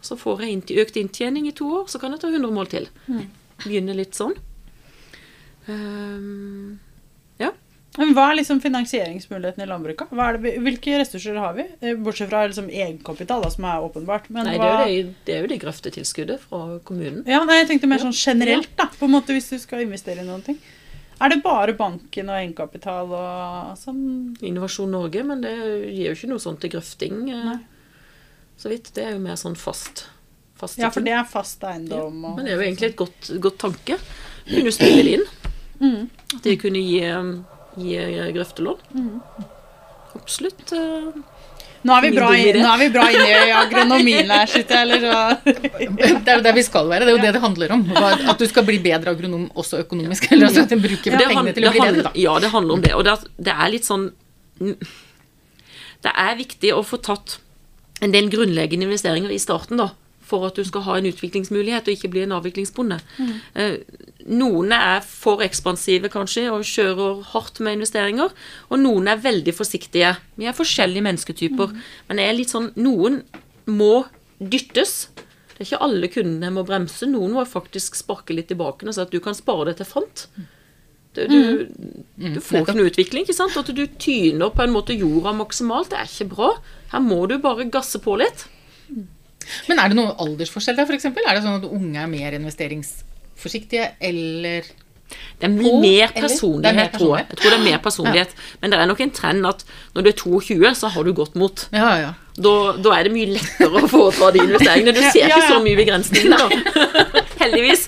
Så 0.00 0.16
får 0.16 0.46
jeg 0.46 0.80
økt 0.80 0.96
inntjening 0.96 1.48
i 1.48 1.56
to 1.56 1.68
år, 1.80 1.88
så 1.92 2.00
kan 2.00 2.14
jeg 2.14 2.22
ta 2.22 2.30
100 2.32 2.54
mål 2.56 2.70
til. 2.72 2.88
Mm. 3.06 3.26
Begynne 3.64 3.96
litt 3.98 4.16
sånn. 4.16 4.32
Um, 5.68 6.78
ja. 7.40 7.52
Men 7.98 8.12
Hva 8.14 8.28
er 8.30 8.36
liksom 8.38 8.60
finansieringsmuligheten 8.62 9.64
i 9.64 9.66
landbruket? 9.66 10.12
Det, 10.14 10.52
hvilke 10.62 10.98
ressurser 11.00 11.38
har 11.42 11.56
vi? 11.56 11.64
Eh, 11.82 11.96
Bortsett 11.98 12.30
fra 12.30 12.44
liksom 12.46 12.68
egenkapital, 12.70 13.42
da, 13.42 13.50
som 13.50 13.64
er 13.66 13.82
åpenbart. 13.82 14.28
Men 14.30 14.46
Nei, 14.46 14.58
det 14.60 14.68
er, 14.68 14.84
jo 14.92 15.06
det, 15.08 15.14
det 15.26 15.34
er 15.34 15.40
jo 15.42 15.48
det 15.50 15.58
grøftetilskuddet 15.64 16.44
fra 16.44 16.60
kommunen. 16.86 17.24
Ja, 17.26 17.40
nei, 17.48 17.56
jeg 17.62 17.72
tenkte 17.72 17.90
mer 17.90 18.04
sånn 18.04 18.14
generelt, 18.14 18.70
da. 18.78 18.86
På 19.00 19.08
en 19.08 19.16
måte 19.16 19.34
Hvis 19.34 19.50
du 19.50 19.58
skal 19.58 19.82
investere 19.86 20.22
i 20.22 20.28
noen 20.28 20.44
ting. 20.46 20.60
Er 21.20 21.34
det 21.34 21.42
bare 21.44 21.74
banken 21.76 22.30
og 22.30 22.38
egenkapital 22.38 23.10
og 23.12 23.74
sånn? 23.76 24.00
Innovasjon 24.40 24.94
Norge, 24.94 25.26
men 25.26 25.42
det 25.44 25.52
gir 25.90 26.06
jo 26.12 26.14
ikke 26.16 26.30
noe 26.30 26.40
sånt 26.46 26.62
til 26.62 26.72
grøfting. 26.78 27.18
eh, 27.28 27.42
Nei. 27.50 27.58
Så 28.60 28.70
vidt. 28.70 28.94
Det 28.94 29.04
er 29.04 29.14
jo 29.18 29.20
mer 29.26 29.36
sånn 29.40 29.58
fast. 29.58 30.06
Ja, 30.78 30.90
for 30.92 31.00
det 31.00 31.12
er 31.16 31.24
fast 31.24 31.62
eiendom. 31.64 32.18
Ja, 32.22 32.34
Men 32.36 32.44
det 32.44 32.52
er 32.52 32.58
jo 32.58 32.64
egentlig 32.68 32.88
et 32.90 32.96
godt, 33.00 33.30
godt 33.40 33.58
tanke. 33.62 33.96
Kunne 34.46 34.72
spille 34.76 35.04
det 35.06 35.14
inn. 35.18 35.22
Mm. 35.80 36.02
At 36.36 36.42
de 36.44 36.56
kunne 36.60 36.82
gi, 36.84 36.98
gi 37.78 37.96
eh, 38.00 38.30
grøftelån. 38.34 38.78
Mm. 38.94 39.20
Absolutt. 40.18 40.72
eh, 40.72 41.10
Nå 41.82 41.94
er 41.96 42.02
vi 42.04 42.08
bra, 42.12 42.26
i, 42.36 42.50
nå 42.60 42.68
er 42.68 42.80
vi 42.82 42.86
bra 42.92 43.04
inne 43.08 43.28
i 43.48 43.52
agronomien 43.56 44.28
her, 44.28 44.50
eller 44.82 45.00
så 45.00 45.20
Det 45.46 46.28
er 46.28 46.34
jo 46.36 46.42
der 46.44 46.52
vi 46.58 46.64
skal 46.66 46.90
være. 46.90 47.06
Det 47.06 47.14
er 47.14 47.16
jo 47.16 47.22
det 47.22 47.30
det 47.38 47.40
handler 47.40 47.72
om. 47.72 47.84
At 48.28 48.36
du 48.42 48.44
skal 48.50 48.66
bli 48.68 48.76
bedre 48.84 49.14
agronom 49.14 49.46
også 49.56 49.80
økonomisk. 49.86 50.26
Eller 50.32 50.50
altså 50.50 50.66
at 50.66 50.74
du 50.74 50.76
bruker 50.82 51.14
For 51.16 51.24
pengene 51.24 51.54
til 51.56 51.64
å 51.64 51.70
det 51.70 51.78
bli 51.78 51.86
bedre, 51.86 52.02
da. 52.10 52.12
Ja, 52.20 52.34
det 52.44 52.50
handler 52.52 52.74
om 52.76 52.82
det. 52.84 52.92
Og 52.98 53.06
det, 53.08 53.14
er- 53.16 53.30
det 53.48 53.54
er 53.56 53.72
litt 53.72 53.88
sånn 53.88 54.10
Det 54.60 56.12
er 56.12 56.36
viktig 56.36 56.74
å 56.76 56.82
få 56.84 57.00
tatt 57.00 57.38
en 58.04 58.12
del 58.12 58.28
grunnleggende 58.32 58.86
investeringer 58.88 59.32
i 59.32 59.40
starten, 59.40 59.80
da. 59.80 59.90
For 60.30 60.46
at 60.46 60.58
du 60.58 60.62
skal 60.66 60.84
ha 60.86 60.96
en 61.00 61.08
utviklingsmulighet 61.10 61.88
og 61.90 61.96
ikke 61.96 62.10
bli 62.12 62.22
en 62.22 62.36
avviklingsbonde. 62.36 63.00
Eh, 63.58 63.80
noen 64.30 64.70
er 64.76 65.00
for 65.02 65.42
ekspansive, 65.42 66.10
kanskje, 66.12 66.44
og 66.54 66.62
kjører 66.68 67.24
hardt 67.32 67.58
med 67.64 67.80
investeringer. 67.80 68.30
Og 68.70 68.78
noen 68.78 69.10
er 69.10 69.22
veldig 69.24 69.54
forsiktige. 69.58 70.12
Vi 70.38 70.46
er 70.46 70.54
forskjellige 70.54 71.02
mennesketyper. 71.08 71.74
Men 72.08 72.20
det 72.20 72.28
er 72.28 72.38
litt 72.38 72.54
sånn 72.54 72.70
Noen 72.78 73.24
må 73.66 74.04
dyttes. 74.38 75.08
Det 75.50 75.64
er 75.64 75.68
ikke 75.72 75.82
alle 75.84 76.08
kundene 76.14 76.54
må 76.54 76.62
bremse. 76.68 77.08
Noen 77.10 77.34
må 77.36 77.42
faktisk 77.44 77.98
sparke 77.98 78.32
litt 78.36 78.54
i 78.54 78.56
baken 78.56 78.88
og 78.88 78.96
si 78.96 79.02
at 79.02 79.10
du 79.12 79.18
kan 79.20 79.36
spare 79.36 79.66
det 79.68 79.80
til 79.82 79.90
fant. 79.90 80.28
Du, 81.18 81.24
du, 81.26 81.66
du 82.22 82.38
får 82.38 82.62
ikke 82.62 82.76
noe 82.78 82.88
utvikling. 82.92 83.26
ikke 83.26 83.34
sant? 83.34 83.56
At 83.58 83.72
du 83.74 83.82
tyner 84.00 84.52
på 84.54 84.62
en 84.62 84.72
måte 84.72 84.94
jorda 84.94 85.34
maksimalt, 85.36 85.90
det 85.90 85.98
er 85.98 86.08
ikke 86.08 86.30
bra. 86.36 86.52
Her 86.94 87.02
må 87.02 87.24
du 87.26 87.34
bare 87.42 87.66
gasse 87.66 87.98
på 88.00 88.14
litt. 88.22 88.46
Men 89.70 89.80
er 89.82 89.90
det 89.92 89.96
noen 89.98 90.12
aldersforskjell 90.20 90.76
der, 90.78 90.86
f.eks.? 90.90 91.08
Er 91.10 91.34
det 91.34 91.42
sånn 91.46 91.58
at 91.60 91.66
unge 91.70 91.98
er 92.04 92.10
mer 92.10 92.36
investeringsforsiktige, 92.38 93.90
eller 94.00 94.68
Det 95.40 95.48
er 95.48 95.54
På, 95.58 95.80
mer 95.82 96.12
personlighet, 96.14 96.62
Det 96.62 96.70
er 96.70 96.76
mer 96.78 96.90
tror 96.94 97.14
jeg. 97.18 97.26
Jeg 97.32 97.38
tror 97.40 97.50
det 97.50 97.58
er 97.58 97.64
mer 97.64 97.78
personlighet. 97.82 98.34
Men 98.62 98.70
det 98.70 98.78
er 98.78 98.86
nok 98.86 99.00
en 99.02 99.10
trend 99.10 99.46
at 99.48 99.64
når 99.96 100.02
du 100.06 100.10
er 100.12 100.18
22, 100.20 100.74
så 100.78 100.90
har 100.94 101.04
du 101.08 101.12
gått 101.18 101.34
mot. 101.40 101.64
Ja, 101.74 101.88
ja. 101.98 102.12
Da, 102.40 102.52
da 102.78 102.92
er 102.94 103.08
det 103.08 103.12
mye 103.12 103.32
lettere 103.34 103.80
å 103.82 103.88
foreta 103.90 104.30
de 104.36 104.44
investeringene. 104.46 104.94
Du 104.94 105.00
ser 105.02 105.26
Ja, 105.26 105.32
ikke 105.34 105.42
ja. 105.42 105.48
så 105.50 105.58
mye 105.64 105.76
begrensninger 105.80 106.30
nå. 106.30 106.46
Heldigvis. 107.42 107.82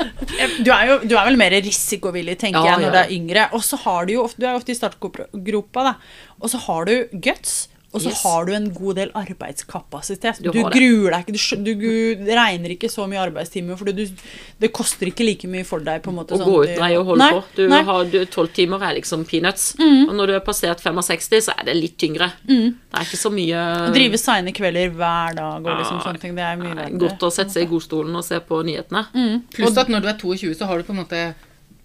du 0.67 0.71
er 0.75 0.89
jo 0.91 0.97
du 1.07 1.15
er 1.15 1.29
vel 1.31 1.39
mer 1.41 1.55
risikovillig, 1.63 2.35
tenker 2.41 2.59
Ja, 2.67 2.75
jeg, 2.75 2.83
når 2.83 2.89
ja. 2.89 2.93
du 2.93 3.01
er 3.05 3.15
yngre. 3.17 3.47
Og 3.57 3.63
så 3.65 3.79
har 3.85 4.09
du 4.09 4.17
jo 4.17 4.25
ofte, 4.27 4.43
du 4.43 4.49
er 4.49 4.59
ofte 4.59 4.75
i 4.75 4.79
startgropa, 4.81 5.87
da. 5.93 5.95
Og 6.43 6.51
så 6.53 6.59
har 6.67 6.91
du 6.91 6.95
guts. 7.23 7.69
Og 7.93 8.01
så 8.01 8.09
Yes. 8.09 8.23
har 8.25 8.47
du 8.49 8.53
en 8.57 8.71
god 8.73 8.95
del 8.97 9.11
arbeidskapasitet. 9.13 10.39
Du 10.43 10.51
Du, 10.51 10.63
gruer 10.63 11.11
deg 11.13 11.27
ikke, 11.29 11.57
du, 11.65 11.75
du, 11.77 12.25
regner 12.33 12.73
ikke 12.73 12.89
så 12.89 13.05
mye 13.09 13.21
arbeidstimer, 13.21 13.77
for 13.77 13.85
du, 13.93 14.07
det 14.61 14.71
koster 14.73 15.11
ikke 15.11 15.25
like 15.27 15.49
mye 15.51 15.65
for 15.69 15.81
deg. 15.85 16.01
på 16.03 16.09
en 16.09 16.17
måte. 16.17 16.33
Å 16.35 16.41
sånn 16.41 16.49
gå 16.49 16.63
ut 16.65 16.81
nei 16.81 16.91
og 16.97 17.05
holde 17.11 17.19
Nei, 17.27 17.31
på. 17.37 17.43
Du 17.57 17.69
nei. 17.69 17.83
har 17.83 18.05
Tolv 18.33 18.53
timer 18.57 18.83
er 18.89 18.97
liksom 18.97 19.27
peanuts. 19.29 19.75
Og 19.79 20.15
når 20.17 20.27
du 20.27 20.33
har 20.39 20.41
passert 20.47 20.81
65, 20.81 21.41
så 21.45 21.53
er 21.59 21.65
det 21.69 21.77
litt 21.77 21.99
tyngre. 22.01 22.33
Det 22.47 22.73
er 22.97 23.05
ikke 23.05 23.21
så 23.21 23.31
mye 23.33 23.61
Å 23.89 23.93
Drive 23.93 24.19
seine 24.19 24.53
kvelder 24.57 24.91
hver 24.97 25.35
dag 25.37 25.61
og 25.67 25.79
liksom 25.79 25.99
Ja, 26.01 26.05
sånne 26.09 26.21
ting. 26.21 26.35
Det 26.35 26.45
er 26.49 26.57
mye 26.57 26.75
verre. 26.75 26.99
Godt 26.99 27.21
å 27.29 27.31
sette 27.33 27.53
seg 27.53 27.69
i 27.69 27.71
godstolen 27.75 28.17
og 28.17 28.25
se 28.25 28.41
på 28.41 28.63
nyhetene. 28.65 29.07
Pluss 29.53 29.77
at 29.77 29.89
når 29.93 30.01
du 30.01 30.09
er 30.09 30.19
22, 30.19 30.55
så 30.57 30.67
har 30.67 30.79
du 30.79 30.85
på 30.89 30.93
en 30.97 31.03
måte 31.05 31.35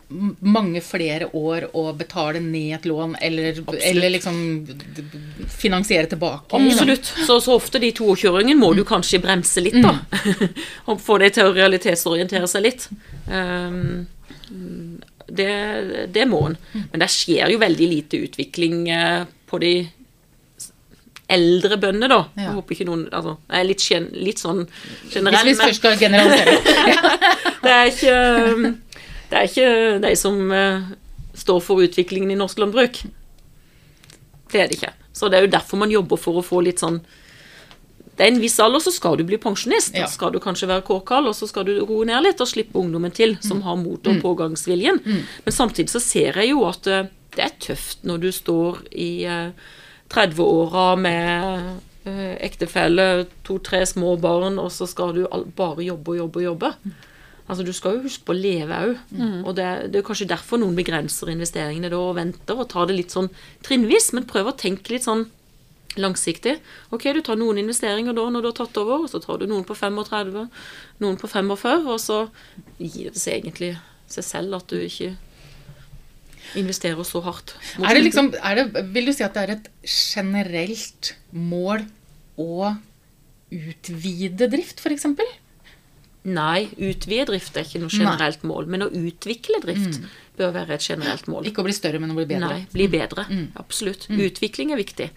mange 0.07 0.79
flere 0.83 1.27
år 1.35 1.67
å 1.75 1.89
betale 1.97 2.39
ned 2.39 2.77
et 2.77 2.85
lån, 2.87 3.17
eller, 3.21 3.59
eller 3.75 4.13
liksom 4.13 4.37
finansiere 5.51 6.07
tilbake. 6.13 6.55
Absolutt. 6.55 7.11
Så, 7.27 7.39
så 7.43 7.57
ofte 7.57 7.81
de 7.83 7.91
22-åringen 7.91 8.59
må 8.59 8.71
du 8.77 8.85
kanskje 8.87 9.19
bremse 9.23 9.63
litt, 9.63 9.81
da. 9.83 9.97
og 10.87 11.03
få 11.03 11.19
deg 11.23 11.35
til 11.35 11.49
å 11.49 11.55
realitetsorientere 11.57 12.47
seg 12.47 12.65
litt. 12.69 12.87
Um, 13.27 14.07
det, 15.27 15.51
det 16.15 16.25
må 16.31 16.45
en. 16.47 16.57
Men 16.93 17.03
det 17.03 17.11
skjer 17.11 17.51
jo 17.51 17.59
veldig 17.59 17.91
lite 17.91 18.23
utvikling 18.23 18.87
eh, 18.95 19.25
på 19.47 19.59
de 19.59 19.73
eldre 21.27 21.75
bøndene, 21.75 22.07
da. 22.07 22.21
Ja. 22.37 22.45
Jeg 22.45 22.55
håper 22.55 22.75
ikke 22.77 22.87
noen 22.87 23.05
altså, 23.11 23.35
Jeg 23.51 23.59
er 23.59 23.67
litt, 23.67 23.85
litt 24.15 24.39
sånn 24.39 24.61
Hvis 25.11 25.43
vi 25.49 25.55
først 25.59 25.81
skal 25.81 25.97
generalisere. 25.99 27.01
det 27.65 27.73
er 27.73 27.89
ikke 27.91 28.13
um, 28.53 28.67
Det 29.27 29.37
er 29.37 29.49
ikke 29.49 29.69
de 30.03 30.13
som 30.19 30.51
eh, 30.55 30.89
står 31.37 31.61
for 31.63 31.83
utviklingen 31.83 32.31
i 32.31 32.39
norsk 32.39 32.59
landbruk. 32.61 33.01
Det 34.51 34.61
er 34.61 34.69
det 34.69 34.79
ikke. 34.79 34.93
Så 35.13 35.29
det 35.29 35.39
er 35.39 35.47
jo 35.47 35.55
derfor 35.55 35.81
man 35.81 35.91
jobber 35.93 36.19
for 36.21 36.39
å 36.39 36.45
få 36.45 36.61
litt 36.65 36.83
sånn 36.83 37.01
Det 38.17 38.25
er 38.25 38.31
en 38.31 38.39
viss 38.41 38.57
alder, 38.61 38.81
så 38.81 38.89
skal 38.93 39.17
du 39.19 39.23
bli 39.29 39.37
pensjonist. 39.37 39.93
Ja. 39.97 40.07
Skal 40.09 40.31
du 40.33 40.39
kanskje 40.41 40.69
være 40.71 40.85
kårkall, 40.87 41.27
og 41.29 41.35
så 41.37 41.45
skal 41.49 41.67
du 41.67 41.75
roe 41.83 42.05
ned 42.09 42.23
litt 42.25 42.39
og 42.41 42.49
slippe 42.49 42.79
ungdommen 42.81 43.13
til, 43.13 43.35
som 43.45 43.61
har 43.61 43.77
mot 43.77 44.09
og 44.09 44.23
pågangsviljen. 44.23 45.03
Men 45.45 45.53
samtidig 45.53 45.93
så 45.93 46.01
ser 46.01 46.39
jeg 46.41 46.49
jo 46.49 46.63
at 46.65 46.89
eh, 46.89 47.11
det 47.37 47.43
er 47.45 47.59
tøft 47.61 48.07
når 48.09 48.23
du 48.23 48.31
står 48.33 48.79
i 48.97 49.11
eh, 49.29 49.51
30-åra 50.09 50.87
med 50.97 51.67
eh, 52.09 52.33
ektefelle, 52.47 53.27
to-tre 53.45 53.83
små 53.85 54.15
barn, 54.17 54.57
og 54.57 54.71
så 54.73 54.89
skal 54.89 55.13
du 55.13 55.21
bare 55.57 55.85
jobbe 55.85 56.15
og 56.15 56.21
jobbe 56.23 56.41
og 56.41 56.47
jobbe. 56.47 56.73
Altså, 57.47 57.63
Du 57.63 57.71
skal 57.73 57.95
jo 57.97 58.03
huske 58.03 58.25
på 58.27 58.33
å 58.35 58.37
leve 58.37 58.75
òg. 58.75 58.97
Og 59.47 59.55
det, 59.55 59.67
det 59.93 60.01
er 60.01 60.07
kanskje 60.07 60.27
derfor 60.27 60.59
noen 60.59 60.75
begrenser 60.75 61.31
investeringene 61.31 61.89
da 61.93 61.97
og 61.97 62.15
venter 62.19 62.59
og 62.59 62.67
tar 62.69 62.87
det 62.89 62.97
litt 62.97 63.15
sånn 63.15 63.29
trinnvis, 63.63 64.11
men 64.13 64.27
prøv 64.27 64.51
å 64.51 64.57
tenke 64.59 64.91
litt 64.93 65.07
sånn 65.07 65.27
langsiktig. 65.97 66.57
Ok, 66.93 67.07
du 67.15 67.21
tar 67.25 67.39
noen 67.39 67.57
investeringer 67.61 68.13
da 68.13 68.25
når 68.29 68.43
du 68.43 68.49
har 68.51 68.57
tatt 68.59 68.77
over, 68.81 69.05
og 69.05 69.11
så 69.11 69.21
tar 69.23 69.39
du 69.41 69.47
noen 69.49 69.65
på 69.67 69.75
35, 69.77 70.43
noen 71.03 71.17
på 71.17 71.29
45, 71.31 71.87
og 71.87 72.01
så 72.03 72.19
gir 72.77 73.15
det 73.15 73.21
seg 73.21 73.39
egentlig 73.39 73.73
seg 74.11 74.27
selv 74.27 74.59
at 74.59 74.67
du 74.71 74.77
ikke 74.79 75.15
investerer 76.57 77.03
så 77.07 77.21
hardt. 77.25 77.55
Er 77.81 77.97
det 77.97 78.05
liksom, 78.05 78.31
er 78.39 78.59
det, 78.61 78.85
vil 78.93 79.09
du 79.09 79.13
si 79.15 79.25
at 79.25 79.35
det 79.35 79.43
er 79.43 79.55
et 79.57 79.71
generelt 79.87 81.15
mål 81.35 81.83
å 82.39 82.75
utvide 83.51 84.47
drift, 84.51 84.83
f.eks.? 84.83 85.07
Nei, 86.27 86.67
utvide 86.75 87.27
drift 87.29 87.55
er 87.55 87.63
ikke 87.63 87.79
noe 87.79 87.93
generelt 87.93 88.41
mål, 88.47 88.65
men 88.67 88.83
å 88.83 88.87
utvikle 88.91 89.61
drift 89.63 90.01
bør 90.37 90.51
være 90.53 90.75
et 90.75 90.85
generelt 90.85 91.27
mål. 91.31 91.47
Ikke 91.49 91.63
å 91.63 91.65
bli 91.65 91.75
større, 91.75 92.01
men 92.03 92.11
å 92.13 92.17
bli 92.17 92.25
bedre. 92.29 92.49
Nei, 92.51 92.65
bli 92.73 92.87
bedre. 92.91 93.25
Absolutt. 93.57 94.07
Utvikling 94.11 94.73
er 94.75 94.81
viktig. 94.81 95.07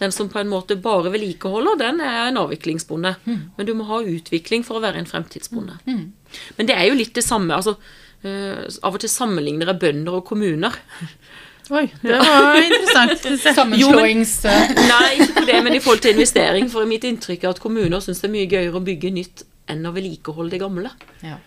Den 0.00 0.14
som 0.14 0.30
på 0.32 0.40
en 0.40 0.50
måte 0.50 0.78
bare 0.80 1.12
vedlikeholder, 1.14 1.78
den 1.82 2.00
er 2.04 2.30
en 2.30 2.40
avviklingsbonde. 2.40 3.14
Men 3.26 3.68
du 3.68 3.74
må 3.76 3.86
ha 3.90 4.00
utvikling 4.02 4.64
for 4.66 4.80
å 4.80 4.84
være 4.84 5.02
en 5.02 5.10
fremtidsbonde. 5.10 5.78
Men 5.84 6.70
det 6.70 6.78
er 6.78 6.88
jo 6.88 6.98
litt 6.98 7.14
det 7.14 7.26
samme. 7.26 7.54
altså 7.54 7.76
uh, 7.76 8.64
Av 8.82 8.94
og 8.96 9.00
til 9.04 9.12
sammenligner 9.12 9.70
jeg 9.70 9.82
bønder 9.84 10.18
og 10.18 10.24
kommuner. 10.32 10.80
Oi, 11.70 11.86
det 12.02 12.18
var 12.20 12.58
interessant. 12.66 13.28
Sammenslåings... 13.56 14.36
Nei, 14.44 15.06
ikke 15.20 15.32
på 15.38 15.48
det, 15.48 15.60
men 15.64 15.76
i 15.76 15.80
forhold 15.80 16.02
til 16.04 16.16
investering. 16.16 16.68
For 16.72 16.88
mitt 16.88 17.06
inntrykk 17.08 17.44
er 17.46 17.54
at 17.54 17.62
kommuner 17.62 18.02
syns 18.04 18.20
det 18.20 18.28
er 18.28 18.34
mye 18.34 18.50
gøyere 18.50 18.80
å 18.80 18.84
bygge 18.84 19.12
nytt 19.14 19.44
enn 19.70 19.86
å 19.86 19.92
vedlikeholde 19.96 20.56
det 20.56 20.62
gamle. 20.62 20.94
ja. 21.24 21.40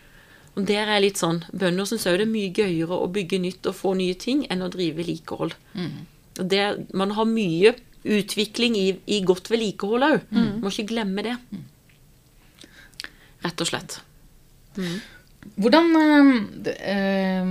Og 0.58 0.66
der 0.66 0.90
er 0.90 1.04
litt 1.04 1.20
sånn, 1.22 1.44
Bønder 1.54 1.86
syns 1.86 2.08
òg 2.10 2.16
det 2.18 2.26
er 2.26 2.32
mye 2.32 2.54
gøyere 2.56 2.98
å 2.98 3.10
bygge 3.14 3.38
nytt 3.44 3.68
og 3.70 3.76
få 3.78 3.92
nye 4.00 4.16
ting 4.18 4.40
enn 4.50 4.66
å 4.66 4.72
drive 4.74 4.98
vedlikehold. 4.98 5.54
Mm. 5.78 5.92
det, 6.50 6.64
Man 6.98 7.14
har 7.14 7.30
mye 7.30 7.76
utvikling 8.08 8.78
i, 8.80 8.88
i 9.06 9.20
godt 9.22 9.52
vedlikehold 9.54 10.08
òg. 10.08 10.32
Må 10.64 10.72
ikke 10.74 10.90
glemme 10.96 11.26
det. 11.28 11.36
Rett 13.46 13.62
og 13.62 13.70
slett. 13.70 14.00
Hvordan 15.56 15.94
øh, 15.96 16.32
eh, 16.66 17.46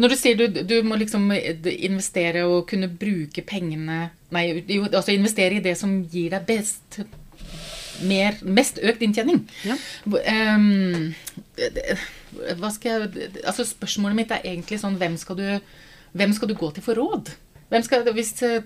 Når 0.00 0.08
du 0.10 0.16
sier 0.18 0.40
du, 0.40 0.62
du 0.66 0.74
må 0.82 0.96
liksom 0.98 1.28
investere 1.32 2.42
og 2.48 2.66
kunne 2.68 2.88
bruke 2.90 3.44
pengene 3.46 4.08
Nei, 4.34 4.64
jo, 4.66 4.88
altså 4.88 5.14
investere 5.14 5.60
i 5.60 5.62
det 5.62 5.76
som 5.78 6.00
gir 6.10 6.32
deg 6.34 6.48
best 6.48 6.98
mer, 8.02 8.36
mest 8.42 8.78
økt 8.82 9.02
inntjening. 9.06 9.40
Ja. 9.64 9.76
Det- 11.56 11.98
hva 12.60 12.70
skal 12.74 12.90
jeg 12.92 13.30
Altså 13.46 13.64
Spørsmålet 13.64 14.16
mitt 14.18 14.30
er 14.34 14.42
egentlig 14.44 14.76
sånn 14.82 14.98
Hvem 15.00 15.14
skal 15.16 15.36
du, 15.38 15.60
hvem 16.16 16.34
skal 16.36 16.48
du 16.50 16.54
gå 16.58 16.68
til 16.74 16.82
for 16.84 16.94
råd? 16.98 17.30
Skal, 17.82 18.04
hvis 18.14 18.34
eh, 18.46 18.60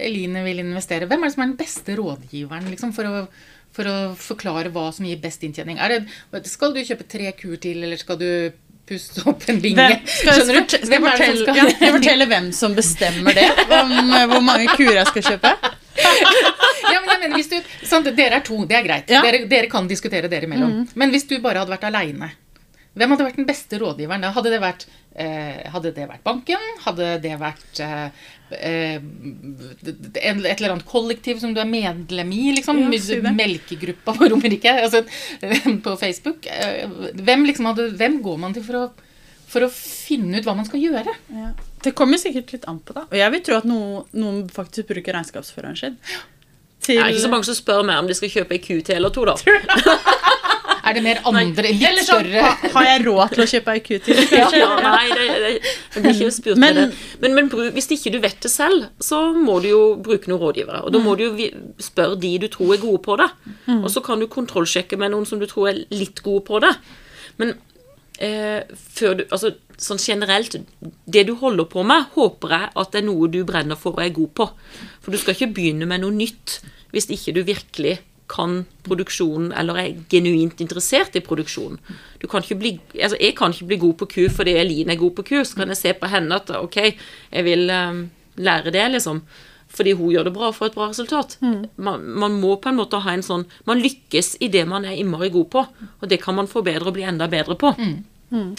Eline 0.00 0.40
vil 0.46 0.62
investere, 0.62 1.06
hvem 1.10 1.22
er 1.24 1.28
det 1.28 1.34
som 1.34 1.42
er 1.42 1.50
den 1.50 1.58
beste 1.58 1.96
rådgiveren 1.98 2.70
liksom, 2.72 2.94
for, 2.96 3.04
å, 3.04 3.26
for 3.76 3.84
å 3.90 3.96
forklare 4.16 4.70
hva 4.72 4.86
som 4.96 5.04
gir 5.04 5.18
best 5.20 5.42
inntjening? 5.44 5.76
Det, 5.76 6.46
skal 6.48 6.72
du 6.72 6.80
kjøpe 6.80 7.04
tre 7.10 7.32
kur 7.36 7.58
til, 7.60 7.82
eller 7.84 8.00
skal 8.00 8.16
du 8.22 8.30
puste 8.88 9.26
opp 9.28 9.44
en 9.52 9.60
binge? 9.60 10.00
Skal, 10.08 10.38
Skjønner 10.40 10.62
du? 10.62 10.72
skal, 10.72 10.88
jeg 10.94 11.04
fortelle, 11.04 11.42
skal- 11.42 11.56
ja, 11.60 11.68
skal 11.74 11.86
jeg 11.90 11.96
fortelle 11.98 12.30
hvem 12.32 12.48
som 12.56 12.78
bestemmer 12.78 13.36
det? 13.36 13.44
Om 13.66 13.92
eh, 14.22 14.26
hvor 14.32 14.40
mange 14.48 14.72
kur 14.72 14.88
jeg 14.94 15.06
skal 15.12 15.28
kjøpe? 15.34 15.52
Men 17.26 17.38
hvis 17.40 17.52
du, 17.52 17.58
sant, 17.86 18.08
Dere 18.16 18.40
er 18.40 18.46
to, 18.46 18.62
det 18.68 18.78
er 18.78 18.86
greit. 18.86 19.12
Ja. 19.12 19.22
Dere, 19.26 19.44
dere 19.50 19.70
kan 19.72 19.88
diskutere 19.90 20.30
dere 20.32 20.48
imellom. 20.48 20.84
Men 20.94 21.14
hvis 21.14 21.28
du 21.30 21.38
bare 21.44 21.62
hadde 21.62 21.74
vært 21.74 21.88
aleine, 21.90 22.32
hvem 22.96 23.12
hadde 23.12 23.26
vært 23.26 23.40
den 23.40 23.48
beste 23.48 23.76
rådgiveren 23.80 24.22
da? 24.24 24.30
Hadde 24.32 24.50
det 24.54 24.58
vært, 24.62 24.86
eh, 25.20 25.66
hadde 25.68 25.92
det 25.92 26.06
vært 26.08 26.22
banken? 26.24 26.62
Hadde 26.80 27.08
det 27.20 27.34
vært 27.36 27.80
eh, 27.84 28.06
eh, 28.56 28.94
et 28.96 30.46
eller 30.54 30.72
annet 30.72 30.86
kollektiv 30.88 31.42
som 31.42 31.52
du 31.52 31.60
er 31.60 31.68
medlem 31.68 32.32
i? 32.32 32.54
liksom? 32.56 32.80
Ja. 32.86 33.34
Melkegruppa 33.36 34.16
på 34.16 34.30
Romerike? 34.32 34.72
Altså, 34.86 35.02
på 35.84 35.96
Facebook? 36.00 36.48
Eh, 36.48 36.88
hvem, 37.20 37.44
liksom 37.50 37.68
hadde, 37.68 37.90
hvem 38.00 38.22
går 38.24 38.40
man 38.46 38.56
til 38.56 38.64
for 38.64 38.80
å, 38.80 38.86
for 39.50 39.66
å 39.66 39.70
finne 39.72 40.40
ut 40.40 40.48
hva 40.48 40.56
man 40.56 40.68
skal 40.68 40.80
gjøre? 40.80 41.16
Ja. 41.36 41.50
Det 41.84 41.92
kommer 41.98 42.18
sikkert 42.18 42.56
litt 42.56 42.64
an 42.70 42.80
på, 42.80 42.96
da. 42.96 43.04
Og 43.10 43.20
jeg 43.20 43.34
vil 43.34 43.44
tro 43.44 43.60
at 43.60 43.68
noen, 43.68 44.08
noen 44.16 44.40
faktisk 44.48 44.88
bruker 44.94 45.18
regnskapsføreren 45.18 45.76
sin. 45.76 46.00
Til, 46.82 46.96
Det 46.96 47.02
er 47.02 47.08
ikke 47.14 47.22
så 47.24 47.30
mange 47.32 47.44
som 47.48 47.54
spør 47.56 47.82
mer 47.88 47.98
om 47.98 48.06
de 48.06 48.14
skal 48.14 48.30
kjøpe 48.30 48.52
ei 48.54 48.58
ku 48.62 48.74
til 48.84 48.94
eller 48.96 49.10
to, 49.10 49.24
da. 49.26 49.34
Er 50.86 50.94
det 50.94 51.02
mer 51.02 51.18
andre, 51.26 51.64
litt 51.66 51.82
Eller 51.82 52.04
sånn, 52.06 52.22
større 52.28 52.42
ha, 52.44 52.68
har 52.76 52.84
jeg 52.86 53.00
råd 53.08 53.32
til 53.34 53.42
å 53.42 53.46
kjøpe 53.50 53.72
ei 53.74 53.80
ku 53.82 53.96
til? 54.06 54.20
Ja, 54.36 54.44
Kanskje? 54.46 54.68
nei, 54.84 55.06
det, 55.10 55.24
det, 55.42 55.50
jeg 55.96 56.04
blir 56.04 56.12
ikke 56.20 56.34
spurt 56.36 56.60
Men- 56.62 56.76
med 56.76 56.78
det. 56.78 57.00
Men, 57.24 57.34
men 57.40 57.48
bru- 57.50 57.72
hvis 57.74 57.90
ikke 57.96 58.12
du 58.14 58.20
vet 58.22 58.38
det 58.44 58.52
selv, 58.52 58.84
så 59.02 59.18
må 59.34 59.56
du 59.64 59.66
jo 59.72 59.80
bruke 59.98 60.30
noen 60.30 60.44
rådgivere. 60.44 60.84
Og 60.86 60.94
da 60.94 61.00
må 61.02 61.16
du 61.18 61.24
jo 61.26 61.32
vi- 61.34 61.50
spørre 61.82 62.20
de 62.22 62.30
du 62.44 62.46
tror 62.54 62.76
er 62.76 62.82
gode 62.84 63.02
på 63.02 63.16
det. 63.18 63.26
Og 63.80 63.88
så 63.90 64.04
kan 64.06 64.22
du 64.22 64.28
kontrollsjekke 64.30 64.96
med 65.00 65.10
noen 65.16 65.26
som 65.26 65.42
du 65.42 65.46
tror 65.50 65.72
er 65.72 65.82
litt 65.90 66.22
gode 66.22 66.44
på 66.46 66.60
det. 66.62 66.70
Men 67.42 67.56
eh, 68.22 68.62
før 68.94 69.18
du 69.18 69.24
Altså 69.26 69.56
sånn 69.82 70.00
generelt 70.00 70.56
Det 71.04 71.24
du 71.28 71.34
holder 71.36 71.68
på 71.68 71.84
med, 71.86 72.10
håper 72.16 72.54
jeg 72.54 72.72
at 72.74 72.92
det 72.92 73.02
er 73.02 73.06
noe 73.08 73.28
du 73.28 73.42
brenner 73.48 73.78
for 73.78 73.96
og 73.96 74.04
er 74.04 74.14
god 74.16 74.32
på. 74.34 74.48
For 75.04 75.12
du 75.12 75.20
skal 75.20 75.36
ikke 75.36 75.54
begynne 75.58 75.88
med 75.88 76.04
noe 76.04 76.14
nytt 76.14 76.60
hvis 76.94 77.10
ikke 77.12 77.34
du 77.36 77.42
virkelig 77.44 77.98
kan 78.30 78.64
produksjonen 78.86 79.52
eller 79.54 79.78
er 79.78 79.98
genuint 80.10 80.60
interessert 80.62 81.16
i 81.18 81.22
produksjonen. 81.24 81.78
Du 82.20 82.26
kan 82.30 82.42
ikke 82.42 82.58
bli, 82.58 82.72
altså 82.94 83.18
Jeg 83.20 83.36
kan 83.38 83.54
ikke 83.54 83.68
bli 83.70 83.82
god 83.82 83.98
på 84.00 84.08
ku 84.14 84.22
fordi 84.32 84.56
Eline 84.58 84.94
er 84.94 85.02
god 85.02 85.14
på 85.18 85.26
ku. 85.28 85.36
Så 85.44 85.60
kan 85.60 85.70
jeg 85.70 85.76
se 85.82 85.92
på 85.94 86.10
henne 86.10 86.40
at 86.40 86.50
ok, 86.50 86.78
jeg 87.32 87.44
vil 87.46 87.70
um, 87.70 88.08
lære 88.36 88.72
det, 88.74 88.88
liksom. 88.96 89.22
Fordi 89.76 89.92
hun 89.98 90.10
gjør 90.10 90.26
det 90.28 90.32
bra 90.34 90.50
for 90.54 90.66
et 90.66 90.74
bra 90.74 90.88
resultat. 90.88 91.36
Man, 91.76 92.02
man 92.18 92.40
må 92.40 92.56
på 92.56 92.70
en 92.70 92.78
måte 92.78 93.00
ha 93.02 93.12
en 93.12 93.24
sånn 93.26 93.44
Man 93.66 93.82
lykkes 93.82 94.36
i 94.40 94.48
det 94.48 94.64
man 94.68 94.86
er 94.86 94.96
innmari 94.96 95.28
god 95.34 95.48
på. 95.52 95.64
Og 96.00 96.08
det 96.10 96.20
kan 96.22 96.34
man 96.38 96.50
forbedre 96.50 96.88
og 96.88 96.96
bli 96.96 97.06
enda 97.06 97.28
bedre 97.30 97.58
på. 97.58 97.74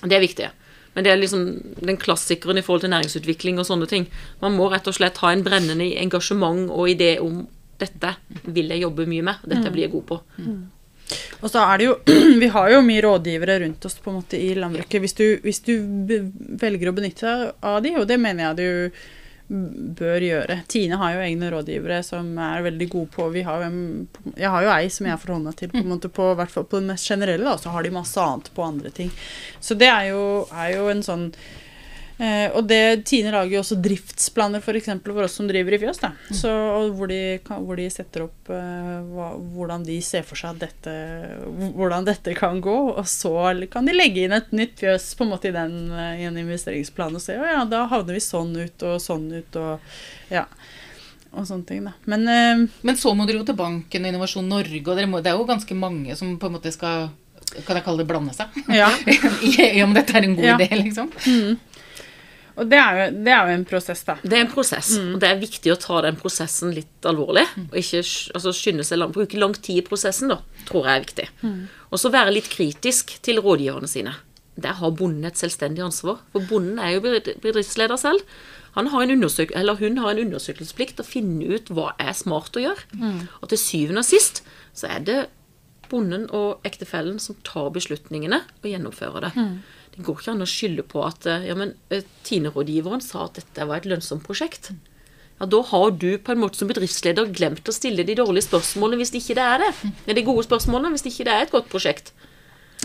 Det 0.03 0.15
er 0.15 0.23
viktig. 0.23 0.49
Men 0.97 1.05
det 1.05 1.11
er 1.13 1.19
liksom 1.21 1.43
den 1.85 1.99
klassikeren 2.01 2.57
i 2.57 2.63
forhold 2.65 2.81
til 2.81 2.89
næringsutvikling 2.89 3.59
og 3.61 3.67
sånne 3.69 3.85
ting. 3.89 4.07
Man 4.41 4.55
må 4.57 4.71
rett 4.73 4.87
og 4.89 4.95
slett 4.97 5.21
ha 5.21 5.29
en 5.29 5.43
brennende 5.45 5.91
engasjement 6.01 6.71
og 6.73 6.89
idé 6.89 7.11
om 7.21 7.43
dette 7.77 8.15
vil 8.49 8.73
jeg 8.73 8.81
jobbe 8.81 9.05
mye 9.05 9.27
med. 9.27 9.45
Dette 9.45 9.69
blir 9.69 9.85
jeg 9.85 9.93
god 9.93 10.07
på. 10.09 10.17
Og 11.37 11.51
så 11.53 11.61
er 11.61 11.77
det 11.77 11.85
jo 11.85 11.93
Vi 12.41 12.49
har 12.51 12.71
jo 12.73 12.81
mye 12.83 13.03
rådgivere 13.05 13.59
rundt 13.63 13.85
oss 13.85 13.99
på 14.01 14.11
en 14.11 14.17
måte 14.17 14.39
i 14.41 14.49
landbruket. 14.57 15.03
Hvis 15.03 15.15
du, 15.19 15.25
hvis 15.45 15.61
du 15.67 15.75
velger 16.59 16.89
å 16.89 16.95
benytte 16.97 17.29
deg 17.29 17.69
av 17.69 17.79
de, 17.85 17.93
og 18.01 18.09
det 18.09 18.17
mener 18.21 18.49
jeg 18.49 18.57
du 18.57 18.99
bør 19.47 20.23
gjøre. 20.23 20.57
Tine 20.67 20.97
har 20.99 21.13
jo 21.15 21.21
egne 21.23 21.51
rådgivere 21.53 22.01
som 22.03 22.33
er 22.43 22.65
veldig 22.65 22.87
gode 22.91 23.11
på 23.13 23.27
vi 23.31 23.45
har 23.47 23.63
Jeg 24.35 24.49
har 24.51 24.65
jo 24.65 24.73
ei 24.73 24.89
som 24.91 25.07
jeg 25.07 25.21
får 25.21 25.33
hånda 25.33 25.53
til, 25.55 25.71
på, 25.71 25.83
en 25.83 25.99
på, 26.03 26.33
hvert 26.35 26.51
fall 26.51 26.67
på 26.67 26.81
det 26.81 26.91
mest 26.91 27.07
generelle, 27.07 27.47
og 27.53 27.61
så 27.61 27.71
har 27.71 27.83
de 27.83 27.93
masse 27.95 28.19
annet 28.19 28.51
på 28.53 28.65
andre 28.65 28.91
ting. 28.91 29.13
Så 29.59 29.77
det 29.79 29.87
er 29.87 30.11
jo, 30.11 30.47
er 30.51 30.75
jo 30.75 30.89
en 30.91 31.03
sånn 31.05 31.29
Eh, 32.17 32.47
og 32.57 32.65
det, 32.65 33.05
Tine 33.05 33.29
lager 33.33 33.57
jo 33.57 33.61
også 33.61 33.77
driftsplaner 33.81 34.63
for, 34.65 34.77
eksempel, 34.79 35.13
for 35.13 35.27
oss 35.27 35.35
som 35.37 35.49
driver 35.49 35.75
i 35.75 35.79
fjøs. 35.83 35.99
Da. 36.01 36.11
Så, 36.33 36.51
hvor, 36.97 37.11
de 37.11 37.37
hvor, 37.45 37.77
de, 37.77 37.89
setter 37.93 38.25
opp 38.25 38.49
eh, 38.53 38.95
hva, 39.11 39.29
hvordan 39.53 39.85
de 39.85 39.99
ser 40.05 40.25
for 40.25 40.39
seg 40.39 40.57
dette, 40.63 40.95
hvordan 41.77 42.07
dette 42.07 42.33
kan 42.37 42.61
gå. 42.63 42.77
Og 42.97 43.05
så 43.11 43.35
kan 43.71 43.85
de 43.85 43.95
legge 43.95 44.25
inn 44.25 44.35
et 44.37 44.49
nytt 44.55 44.81
fjøs 44.81 45.11
på 45.19 45.27
en 45.27 45.35
måte 45.35 45.51
i, 45.51 45.55
den, 45.55 45.77
i 46.17 46.25
en 46.25 46.41
investeringsplan 46.41 47.15
og 47.17 47.23
se 47.23 47.37
ja, 47.37 47.61
da 47.69 47.85
havner 47.91 48.17
vi 48.17 48.23
sånn 48.23 48.55
ut 48.57 48.87
og 48.87 48.99
sånn 49.03 49.29
ut. 49.37 49.61
og 49.61 50.33
ja 50.33 50.47
og 51.37 51.45
sånne 51.47 51.67
ting. 51.67 51.85
Da. 51.85 51.93
Men, 52.09 52.27
eh, 52.27 52.67
Men 52.81 52.97
så 52.97 53.13
må 53.13 53.27
dere 53.27 53.41
jo 53.41 53.47
til 53.47 53.57
banken 53.57 54.05
og 54.05 54.11
Innovasjon 54.11 54.47
Norge, 54.49 54.81
og 54.81 55.09
må, 55.09 55.21
det 55.21 55.31
er 55.31 55.37
jo 55.37 55.47
ganske 55.47 55.75
mange 55.77 56.15
som 56.17 56.37
på 56.39 56.49
en 56.49 56.57
måte 56.57 56.73
skal 56.73 57.09
Kan 57.65 57.77
jeg 57.77 57.85
kalle 57.85 58.03
det 58.03 58.09
blande 58.09 58.33
seg? 58.35 58.51
Ja. 58.75 58.89
I 59.77 59.81
om 59.85 59.93
dette 59.95 60.13
er 60.17 60.25
en 60.27 60.35
god 60.35 60.45
Ja. 60.45 60.57
idé, 60.57 60.67
liksom. 60.81 61.07
mm. 61.07 61.76
Og 62.57 62.65
det 62.71 62.77
er, 62.81 62.97
jo, 62.97 63.23
det 63.25 63.31
er 63.33 63.49
jo 63.51 63.55
en 63.59 63.65
prosess, 63.69 63.99
da. 64.07 64.15
Det 64.23 64.33
er 64.33 64.43
en 64.47 64.49
prosess, 64.51 64.95
og 65.13 65.19
det 65.21 65.27
er 65.29 65.41
viktig 65.41 65.69
å 65.73 65.77
ta 65.77 65.99
den 66.01 66.15
prosessen 66.17 66.71
litt 66.73 67.05
alvorlig. 67.05 67.43
Og 67.67 67.75
ikke 67.77 67.99
altså, 68.33 68.53
skynde 68.57 68.85
seg 68.87 68.97
lang, 68.97 69.11
bruke 69.13 69.37
lang 69.37 69.53
tid 69.53 69.83
i 69.83 69.85
prosessen, 69.85 70.31
da, 70.33 70.39
tror 70.65 70.87
jeg 70.89 70.95
er 70.95 71.05
viktig. 71.05 71.27
Og 71.91 72.01
så 72.01 72.09
være 72.13 72.33
litt 72.33 72.49
kritisk 72.49 73.13
til 73.21 73.39
rådgiverne 73.45 73.87
sine. 73.91 74.15
Der 74.57 74.73
har 74.79 74.89
bonden 74.97 75.25
et 75.29 75.37
selvstendig 75.37 75.83
ansvar. 75.85 76.23
For 76.33 76.41
bonden 76.49 76.79
er 76.81 76.95
jo 76.95 77.03
bedriftsleder 77.05 77.99
selv. 78.01 78.25
Han 78.73 78.87
har 78.93 79.01
en 79.05 79.13
eller 79.21 79.75
hun 79.79 79.97
har 80.01 80.11
en 80.15 80.23
undersøkelsesplikt 80.25 80.99
å 81.01 81.05
finne 81.05 81.45
ut 81.53 81.69
hva 81.73 81.91
er 82.01 82.13
smart 82.13 82.57
å 82.57 82.61
gjøre. 82.61 82.89
Og 83.41 83.49
til 83.53 83.57
syvende 83.61 84.01
og 84.01 84.09
sist 84.09 84.41
så 84.73 84.89
er 84.97 84.99
det 85.05 85.19
bonden 85.89 86.25
og 86.35 86.65
ektefellen 86.67 87.17
som 87.21 87.37
tar 87.47 87.69
beslutningene 87.73 88.41
og 88.61 88.67
gjennomfører 88.69 89.29
det. 89.29 89.31
Det 89.97 90.05
går 90.05 90.19
ikke 90.21 90.33
an 90.35 90.45
å 90.45 90.49
skylde 90.49 90.83
på 90.85 91.01
at 91.07 91.25
eh, 91.25 91.47
ja, 91.49 91.55
men 91.57 91.73
eh, 91.89 92.05
Tine-rådgiveren 92.27 93.01
sa 93.01 93.25
at 93.25 93.39
dette 93.41 93.65
var 93.65 93.81
et 93.81 93.89
lønnsomt 93.89 94.23
prosjekt. 94.27 94.71
Ja, 95.39 95.45
Da 95.49 95.61
har 95.71 95.91
du 95.91 96.09
på 96.21 96.33
en 96.33 96.41
måte 96.43 96.59
som 96.59 96.69
bedriftsleder 96.69 97.29
glemt 97.33 97.67
å 97.69 97.73
stille 97.75 98.05
de 98.05 98.15
dårlige 98.17 98.45
spørsmålene 98.47 99.01
hvis 99.01 99.15
ikke 99.17 99.37
det 99.37 99.45
er 99.45 99.65
det. 99.65 99.73
Det 100.05 100.17
de 100.19 100.25
gode 100.29 100.45
spørsmålene 100.45 100.93
hvis 100.95 101.09
ikke 101.09 101.25
det 101.27 101.33
er 101.35 101.45
et 101.47 101.53
godt 101.53 101.69
prosjekt. 101.73 102.13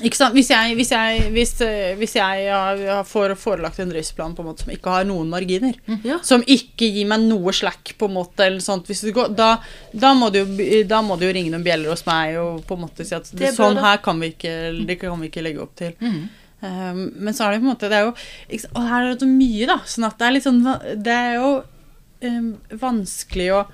Ikke 0.00 0.16
sant? 0.16 0.32
Hvis 0.34 0.48
jeg, 0.48 0.72
hvis 0.78 0.90
jeg, 0.90 1.26
hvis, 1.34 1.50
eh, 1.60 1.92
hvis 2.00 2.14
jeg 2.16 3.02
får 3.06 3.34
forelagt 3.38 3.78
en 3.82 3.92
driftsplan 3.92 4.32
på 4.34 4.40
en 4.42 4.48
måte 4.48 4.64
som 4.64 4.72
ikke 4.72 4.90
har 4.90 5.04
noen 5.06 5.28
marginer, 5.30 5.76
Ja. 6.02 6.16
som 6.24 6.42
ikke 6.42 6.88
gir 6.88 7.06
meg 7.06 7.20
noe 7.28 7.52
slack, 7.52 7.92
på 8.00 8.08
en 8.08 8.16
måte, 8.16 8.46
eller 8.46 8.64
sånt, 8.64 8.88
hvis 8.88 9.04
går, 9.12 9.34
da, 9.36 9.58
da, 9.92 10.14
må 10.16 10.32
du, 10.32 10.40
da 10.88 11.02
må 11.04 11.18
du, 11.20 11.26
jo 11.28 11.34
ringe 11.36 11.52
noen 11.52 11.62
bjeller 11.66 11.92
hos 11.92 12.06
meg 12.08 12.38
og 12.40 12.64
på 12.66 12.78
en 12.78 12.86
måte 12.86 13.04
si 13.04 13.14
at 13.14 13.28
Det 13.36 13.52
sånn 13.54 13.76
her 13.84 14.00
kan 14.02 14.18
vi 14.18 14.32
ikke, 14.32 14.54
det 14.88 14.98
kan 14.98 15.20
vi 15.20 15.28
ikke 15.28 15.44
legge 15.44 15.62
opp 15.62 15.76
til. 15.76 15.92
Um, 16.00 16.24
men 16.62 17.34
så 17.34 17.46
er 17.46 17.54
det 17.54 17.62
på 17.62 17.66
en 17.66 17.72
måte 17.72 17.88
det 17.90 17.98
er 17.98 18.04
jo, 18.06 18.12
Og 18.70 18.84
her 18.86 19.00
er 19.00 19.08
det 19.12 19.24
så 19.24 19.30
mye, 19.30 19.68
da. 19.70 19.78
Sånn 19.88 20.06
at 20.06 20.18
det 20.20 20.26
er 20.26 20.34
litt 20.36 20.44
sånn 20.46 20.60
Det 21.02 21.16
er 21.16 21.32
jo 21.40 21.48
um, 22.28 22.52
vanskelig 22.84 23.48
å 23.56 23.64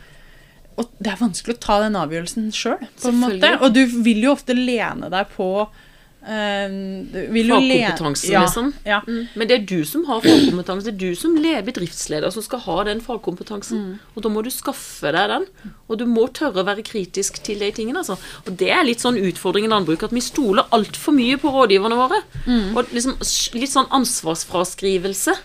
og 0.78 0.92
det 1.02 1.10
er 1.10 1.18
vanskelig 1.18 1.56
å 1.56 1.58
ta 1.58 1.76
den 1.82 1.96
avgjørelsen 1.98 2.52
sjøl, 2.54 2.84
på 3.02 3.10
en 3.10 3.16
måte. 3.18 3.48
Og 3.66 3.72
du 3.74 3.80
vil 4.04 4.20
jo 4.22 4.34
ofte 4.36 4.54
lene 4.54 5.08
deg 5.10 5.32
på 5.32 5.48
lene- 6.22 7.48
Fagkompetansen, 7.48 8.30
ja, 8.32 8.40
liksom. 8.44 8.72
Ja. 8.84 9.00
Mm. 9.06 9.28
Men 9.34 9.48
det 9.48 9.54
er 9.54 9.64
du 9.66 9.84
som 9.84 10.04
har 10.04 10.20
fagkompetanse. 10.20 10.84
Det 10.84 10.94
er 10.94 10.98
du 10.98 11.14
som 11.16 11.36
er 11.44 11.62
bedriftsleder 11.62 12.30
som 12.34 12.42
skal 12.42 12.58
ha 12.60 12.84
den 12.84 13.00
fagkompetansen. 13.00 13.98
Og 14.16 14.22
da 14.22 14.28
må 14.28 14.42
du 14.44 14.50
skaffe 14.50 15.12
deg 15.14 15.28
den. 15.30 15.46
Og 15.88 15.98
du 15.98 16.06
må 16.06 16.26
tørre 16.32 16.62
å 16.62 16.66
være 16.66 16.82
kritisk 16.84 17.42
til 17.42 17.58
de 17.62 17.70
tingene. 17.72 17.98
Altså. 18.02 18.18
Og 18.46 18.56
det 18.56 18.70
er 18.70 18.84
litt 18.84 19.00
sånn 19.00 19.16
utfordringen 19.16 19.70
i 19.70 19.74
landbruket, 19.76 20.04
at 20.10 20.16
vi 20.16 20.20
stoler 20.20 20.66
altfor 20.74 21.14
mye 21.14 21.38
på 21.38 21.52
rådgiverne 21.54 21.96
våre. 21.96 22.22
Og 22.74 22.84
liksom 22.92 23.14
litt 23.54 23.70
sånn 23.72 23.88
ansvarsfraskrivelse. 23.90 25.36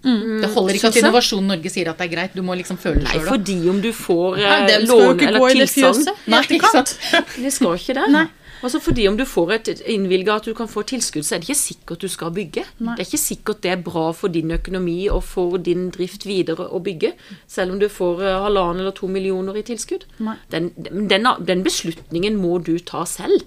Det 0.00 0.48
holder 0.54 0.74
ikke 0.78 0.88
at. 0.88 0.96
Innovasjon 0.96 1.44
Norge 1.46 1.68
sier 1.72 1.90
at 1.90 1.98
det 2.00 2.06
er 2.08 2.14
greit. 2.14 2.34
Du 2.36 2.40
må 2.42 2.54
liksom 2.56 2.78
føle 2.80 3.02
det 3.02 3.08
Nei, 3.10 3.18
sjøl. 3.18 3.26
fordi 3.34 3.56
om 3.68 3.80
du 3.84 3.90
får 3.92 4.38
eh, 4.40 4.78
lån 4.88 5.20
eller 5.26 5.52
tilsagn 5.52 6.06
Nei, 6.26 6.40
ikke 6.56 6.70
sant? 6.72 6.94
Det 7.36 7.52
skal 7.52 7.76
ikke 7.76 7.96
det. 7.98 8.06
Nei. 8.14 8.26
Altså 8.60 8.80
fordi 8.82 9.06
om 9.08 9.16
du 9.16 9.24
får 9.28 9.52
et 9.56 9.70
innvilga 9.88 10.36
at 10.40 10.48
du 10.48 10.54
kan 10.56 10.68
få 10.68 10.82
tilskudd, 10.88 11.24
så 11.24 11.36
er 11.36 11.42
det 11.42 11.48
ikke 11.48 11.60
sikkert 11.60 12.04
du 12.04 12.08
skal 12.12 12.32
bygge. 12.36 12.64
Nei. 12.78 12.94
Det 12.96 13.04
er 13.04 13.08
ikke 13.08 13.22
sikkert 13.22 13.62
det 13.64 13.72
er 13.72 13.84
bra 13.86 14.06
for 14.16 14.32
din 14.32 14.52
økonomi 14.56 14.98
og 15.12 15.22
for 15.24 15.56
din 15.70 15.88
drift 15.94 16.26
videre 16.28 16.68
å 16.68 16.82
bygge, 16.84 17.14
selv 17.50 17.74
om 17.74 17.80
du 17.80 17.88
får 17.92 18.24
eh, 18.26 18.38
halvannen 18.44 18.84
eller 18.84 18.96
to 18.96 19.08
millioner 19.10 19.56
i 19.56 19.64
tilskudd. 19.66 20.04
Den, 20.52 20.70
den, 20.76 21.28
den 21.48 21.64
beslutningen 21.66 22.36
må 22.40 22.58
du 22.64 22.76
ta 22.78 23.06
selv. 23.08 23.46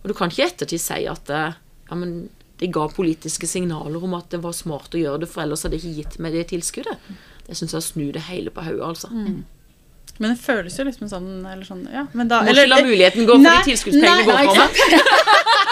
Og 0.00 0.08
du 0.08 0.16
kan 0.16 0.32
ikke 0.32 0.48
ettertid 0.48 0.80
si 0.80 1.02
at 1.10 1.28
eh, 1.30 1.58
ja, 1.90 1.98
men 1.98 2.30
de 2.60 2.68
ga 2.72 2.86
politiske 2.92 3.48
signaler 3.48 4.02
om 4.04 4.14
at 4.18 4.32
det 4.32 4.42
var 4.44 4.52
smart 4.56 4.92
å 4.96 5.00
gjøre 5.00 5.22
det, 5.22 5.30
for 5.32 5.44
ellers 5.44 5.64
hadde 5.64 5.78
de 5.78 5.80
ikke 5.80 6.02
gitt 6.02 6.18
meg 6.20 6.36
det 6.36 6.48
tilskuddet. 6.52 7.08
Det 7.46 7.56
syns 7.56 7.72
jeg 7.76 7.86
snur 7.86 8.12
det 8.16 8.26
hele 8.28 8.52
på 8.52 8.64
hodet, 8.64 8.84
altså. 8.84 9.08
Men 10.20 10.34
det 10.34 10.42
føles 10.42 10.74
jo 10.76 10.84
liksom 10.84 11.08
sånn 11.08 11.28
eller 11.48 11.64
sånn, 11.64 11.86
ja. 11.88 12.04
Men 12.12 12.28
da, 12.28 12.42
Må 12.44 12.52
ikke 12.52 12.66
la 12.68 12.80
muligheten 12.84 13.24
gå, 13.24 13.38
for 13.38 13.46
Nei, 13.46 13.54
de 13.56 13.70
tilskuddspengene 13.70 14.26
går 14.28 14.42
ikke 14.44 14.58
meg. 14.60 14.72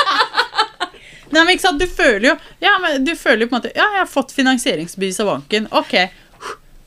Nei, 1.35 1.43
men 1.43 1.51
ikke 1.53 1.67
sant, 1.67 1.83
du 1.83 1.85
føler 1.93 2.31
jo 2.31 2.37
Ja, 2.65 2.79
men 2.81 3.05
du 3.05 3.13
føler 3.19 3.45
jo 3.45 3.51
på 3.51 3.59
en 3.59 3.61
måte 3.61 3.75
Ja, 3.77 3.85
jeg 3.93 4.01
har 4.01 4.09
fått 4.09 4.33
finansieringsbevis 4.33 5.21
av 5.21 5.29
banken. 5.35 5.69
Ok. 5.77 5.93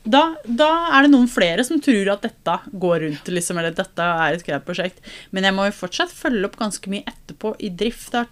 Da, 0.02 0.22
da 0.42 0.70
er 0.96 1.06
det 1.06 1.12
noen 1.12 1.28
flere 1.30 1.62
som 1.62 1.78
tror 1.82 2.10
at 2.16 2.24
dette 2.26 2.56
går 2.82 3.04
rundt, 3.04 3.30
liksom, 3.30 3.60
eller 3.60 3.74
dette 3.76 4.02
er 4.26 4.34
et 4.34 4.42
greit 4.42 4.66
prosjekt. 4.66 4.98
Men 5.30 5.46
jeg 5.46 5.54
må 5.54 5.68
jo 5.68 5.76
fortsatt 5.78 6.10
følge 6.10 6.48
opp 6.48 6.58
ganske 6.58 6.90
mye 6.90 7.06
etterpå 7.06 7.54
i 7.62 7.70
drift. 7.70 8.10
Der. 8.10 8.26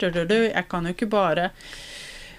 Jeg 0.51 0.67
kan 0.73 0.89
jo 0.89 0.97
ikke 0.97 1.11
bare 1.13 1.53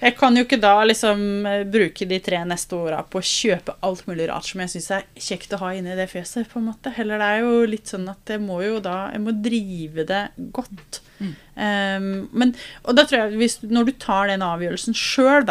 jeg 0.02 0.16
kan 0.18 0.36
jo 0.38 0.44
ikke 0.48 0.58
da 0.62 0.74
liksom 0.88 1.46
eh, 1.46 1.64
bruke 1.70 2.08
de 2.10 2.18
tre 2.24 2.40
neste 2.50 2.74
åra 2.78 3.04
på 3.06 3.22
å 3.22 3.26
kjøpe 3.26 3.76
alt 3.86 4.08
mulig 4.10 4.28
rart 4.32 4.48
som 4.50 4.64
jeg 4.64 4.74
syns 4.74 4.90
er 4.98 5.06
kjekt 5.30 5.54
å 5.54 5.62
ha 5.62 5.74
inni 5.78 5.94
det 5.98 6.10
fjøset. 6.10 6.50
på 6.50 6.58
en 6.60 6.70
måte. 6.72 6.94
Heller 6.96 7.22
det 7.22 7.30
er 7.30 7.46
jo 7.46 7.62
litt 7.70 7.92
sånn 7.92 8.10
at 8.10 8.34
jeg 8.34 8.42
må 8.42 8.62
jo 8.66 8.80
da 8.82 9.12
jeg 9.14 9.22
må 9.22 9.36
drive 9.46 10.08
det 10.10 10.24
godt. 10.56 11.02
Um, 11.22 12.30
men, 12.34 12.56
og 12.82 12.96
da 12.98 13.04
tror 13.06 13.20
jeg 13.28 13.38
hvis, 13.38 13.60
Når 13.62 13.86
du 13.86 13.92
tar 14.02 14.32
den 14.32 14.42
avgjørelsen 14.42 14.96
sjøl 14.98 15.46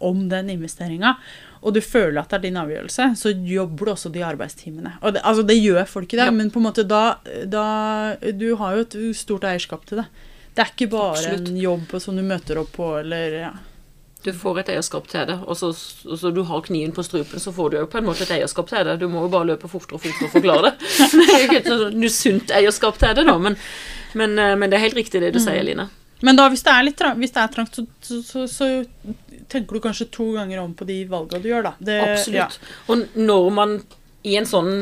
om 0.00 0.22
den 0.30 0.48
investeringa, 0.48 1.16
og 1.60 1.74
du 1.76 1.82
føler 1.84 2.22
at 2.22 2.30
det 2.32 2.38
er 2.38 2.44
din 2.46 2.56
avgjørelse, 2.56 3.10
så 3.20 3.32
jobber 3.36 3.90
du 3.90 3.92
også 3.92 4.08
de 4.14 4.22
arbeidstimene. 4.24 4.94
Og 5.02 5.12
det, 5.12 5.20
altså 5.28 5.44
det 5.44 5.58
gjør 5.60 5.84
folk 5.84 6.14
i 6.14 6.16
dag, 6.16 6.30
Ja. 6.30 6.36
men 6.38 6.50
på 6.50 6.56
en 6.62 6.68
måte 6.70 6.86
da, 6.88 7.18
da 7.44 8.16
Du 8.32 8.56
har 8.56 8.76
jo 8.76 8.86
et 8.86 8.96
stort 9.16 9.44
eierskap 9.44 9.84
til 9.84 10.00
det. 10.00 10.06
Det 10.54 10.64
er 10.64 10.72
ikke 10.72 10.90
bare 10.90 11.18
Absolutt. 11.18 11.48
en 11.48 11.56
jobb 11.60 12.00
som 12.00 12.16
du 12.16 12.22
møter 12.22 12.58
opp 12.58 12.72
på, 12.72 12.88
eller 13.00 13.36
ja. 13.44 13.52
Du 14.24 14.32
får 14.36 14.58
et 14.60 14.72
eierskap 14.74 15.06
til 15.08 15.24
det, 15.30 15.38
og 15.48 15.56
så, 15.56 15.70
så 15.72 16.30
du 16.34 16.42
har 16.44 16.60
kniven 16.66 16.92
på 16.92 17.04
strupen, 17.06 17.40
så 17.40 17.52
får 17.56 17.70
du 17.72 17.76
jo 17.78 17.86
på 17.88 18.00
en 18.00 18.04
måte 18.04 18.26
et 18.26 18.34
eierskap 18.36 18.68
til 18.68 18.84
det. 18.84 18.98
Du 19.00 19.06
må 19.08 19.22
jo 19.24 19.30
bare 19.32 19.48
løpe 19.54 19.70
fortere 19.70 19.96
og 19.96 20.02
fortere 20.04 20.28
og 20.28 20.34
forklare 20.34 20.66
det. 20.66 20.74
Det 21.14 21.24
er 21.24 21.38
jo 21.38 21.46
ikke 21.46 21.62
et 21.62 21.70
sånn 21.70 22.04
sunt 22.16 22.52
eierskap 22.58 23.00
til 23.00 23.16
det, 23.16 23.24
da, 23.30 23.38
men, 23.40 23.56
men, 24.20 24.36
eh, 24.36 24.56
men 24.60 24.68
det 24.68 24.76
er 24.76 24.86
helt 24.88 25.00
riktig 25.00 25.22
det 25.24 25.32
du 25.36 25.40
sier, 25.40 25.62
Line. 25.64 25.88
Men 26.20 26.36
da, 26.36 26.50
hvis 26.52 26.64
det 26.66 26.72
er 26.74 26.84
litt 26.84 27.00
hvis 27.16 27.32
det 27.32 27.40
er 27.42 27.52
trangt, 27.54 27.78
så, 27.78 27.86
så, 28.04 28.20
så, 28.26 28.44
så 28.50 28.68
tenker 29.48 29.76
du 29.78 29.80
kanskje 29.86 30.10
to 30.12 30.32
ganger 30.36 30.60
om 30.60 30.74
på 30.76 30.84
de 30.88 30.98
valgene 31.08 31.40
du 31.40 31.48
gjør, 31.48 31.70
da. 31.70 31.72
Det, 31.80 31.96
Absolutt. 32.10 32.58
Og 32.92 33.06
når 33.16 33.48
man 33.56 33.78
i 34.28 34.36
en 34.36 34.48
sånn 34.48 34.74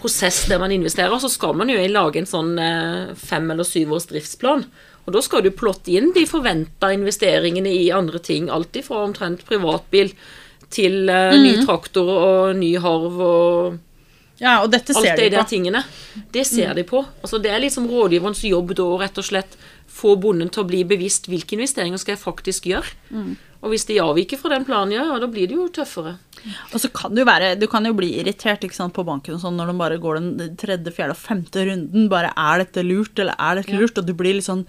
prosess 0.00 0.46
der 0.48 0.60
man 0.60 0.72
investerer, 0.72 1.20
så 1.20 1.28
skal 1.32 1.56
man 1.56 1.68
jo 1.72 1.80
lage 1.92 2.20
en 2.20 2.28
sånn 2.28 2.54
eh, 2.60 3.12
fem- 3.18 3.50
eller 3.52 3.66
syvårs 3.68 4.08
driftsplan. 4.10 4.64
Og 5.10 5.16
da 5.16 5.22
skal 5.26 5.42
du 5.42 5.50
plotte 5.50 5.90
inn 5.90 6.12
de 6.14 6.22
forventa 6.30 6.92
investeringene 6.94 7.72
i 7.74 7.88
andre 7.90 8.20
ting. 8.22 8.46
Alt 8.46 8.78
ifra 8.78 9.02
omtrent 9.02 9.42
privatbil 9.48 10.12
til 10.70 11.10
eh, 11.10 11.34
ny 11.34 11.56
traktor 11.64 12.10
og 12.14 12.58
ny 12.60 12.76
harv 12.78 13.18
og 13.18 13.78
Ja, 14.40 14.60
og 14.62 14.70
dette 14.72 14.94
alt 14.94 15.04
ser 15.04 15.18
de 15.18 15.26
de 15.26 15.34
der 15.34 15.48
tingene. 15.50 15.82
Det 16.32 16.46
ser 16.46 16.72
de 16.78 16.86
på. 16.86 17.02
Altså 17.20 17.42
Det 17.42 17.50
er 17.50 17.60
liksom 17.60 17.90
rådgiverens 17.90 18.44
jobb 18.46 18.72
da 18.78 18.86
å 18.86 19.00
rett 19.02 19.18
og 19.18 19.26
slett 19.26 19.58
få 19.90 20.14
bonden 20.16 20.48
til 20.48 20.62
å 20.62 20.68
bli 20.70 20.84
bevisst 20.86 21.26
hvilke 21.28 21.58
investeringer 21.58 21.98
skal 21.98 22.14
jeg 22.14 22.22
faktisk 22.22 22.70
gjøre. 22.70 22.94
Og 23.60 23.74
hvis 23.74 23.84
de 23.88 23.98
avviker 24.00 24.40
fra 24.40 24.54
den 24.54 24.64
planen, 24.64 24.94
ja, 24.96 25.04
da 25.20 25.28
blir 25.28 25.48
det 25.50 25.56
jo 25.58 25.66
tøffere. 25.74 26.14
Og 26.72 26.80
så 26.80 26.88
kan 26.96 27.12
det 27.12 27.20
jo 27.20 27.28
være 27.28 27.50
Du 27.60 27.66
kan 27.68 27.84
jo 27.84 27.92
bli 27.96 28.14
irritert 28.22 28.64
sant, 28.72 28.94
på 28.96 29.04
banken 29.04 29.36
og 29.36 29.42
sånn 29.42 29.58
når 29.60 29.72
de 29.72 29.76
bare 29.82 30.00
går 30.00 30.20
den 30.20 30.56
tredje, 30.60 30.94
fjerde 30.96 31.16
og 31.16 31.20
femte 31.20 31.66
runden. 31.68 32.08
Bare 32.12 32.32
er 32.32 32.64
dette 32.64 32.84
lurt, 32.86 33.12
eller 33.20 33.36
er 33.36 33.60
dette 33.60 33.76
lurt? 33.76 34.00
Og 34.00 34.08
du 34.08 34.14
blir 34.16 34.38
litt 34.38 34.48
sånn 34.48 34.64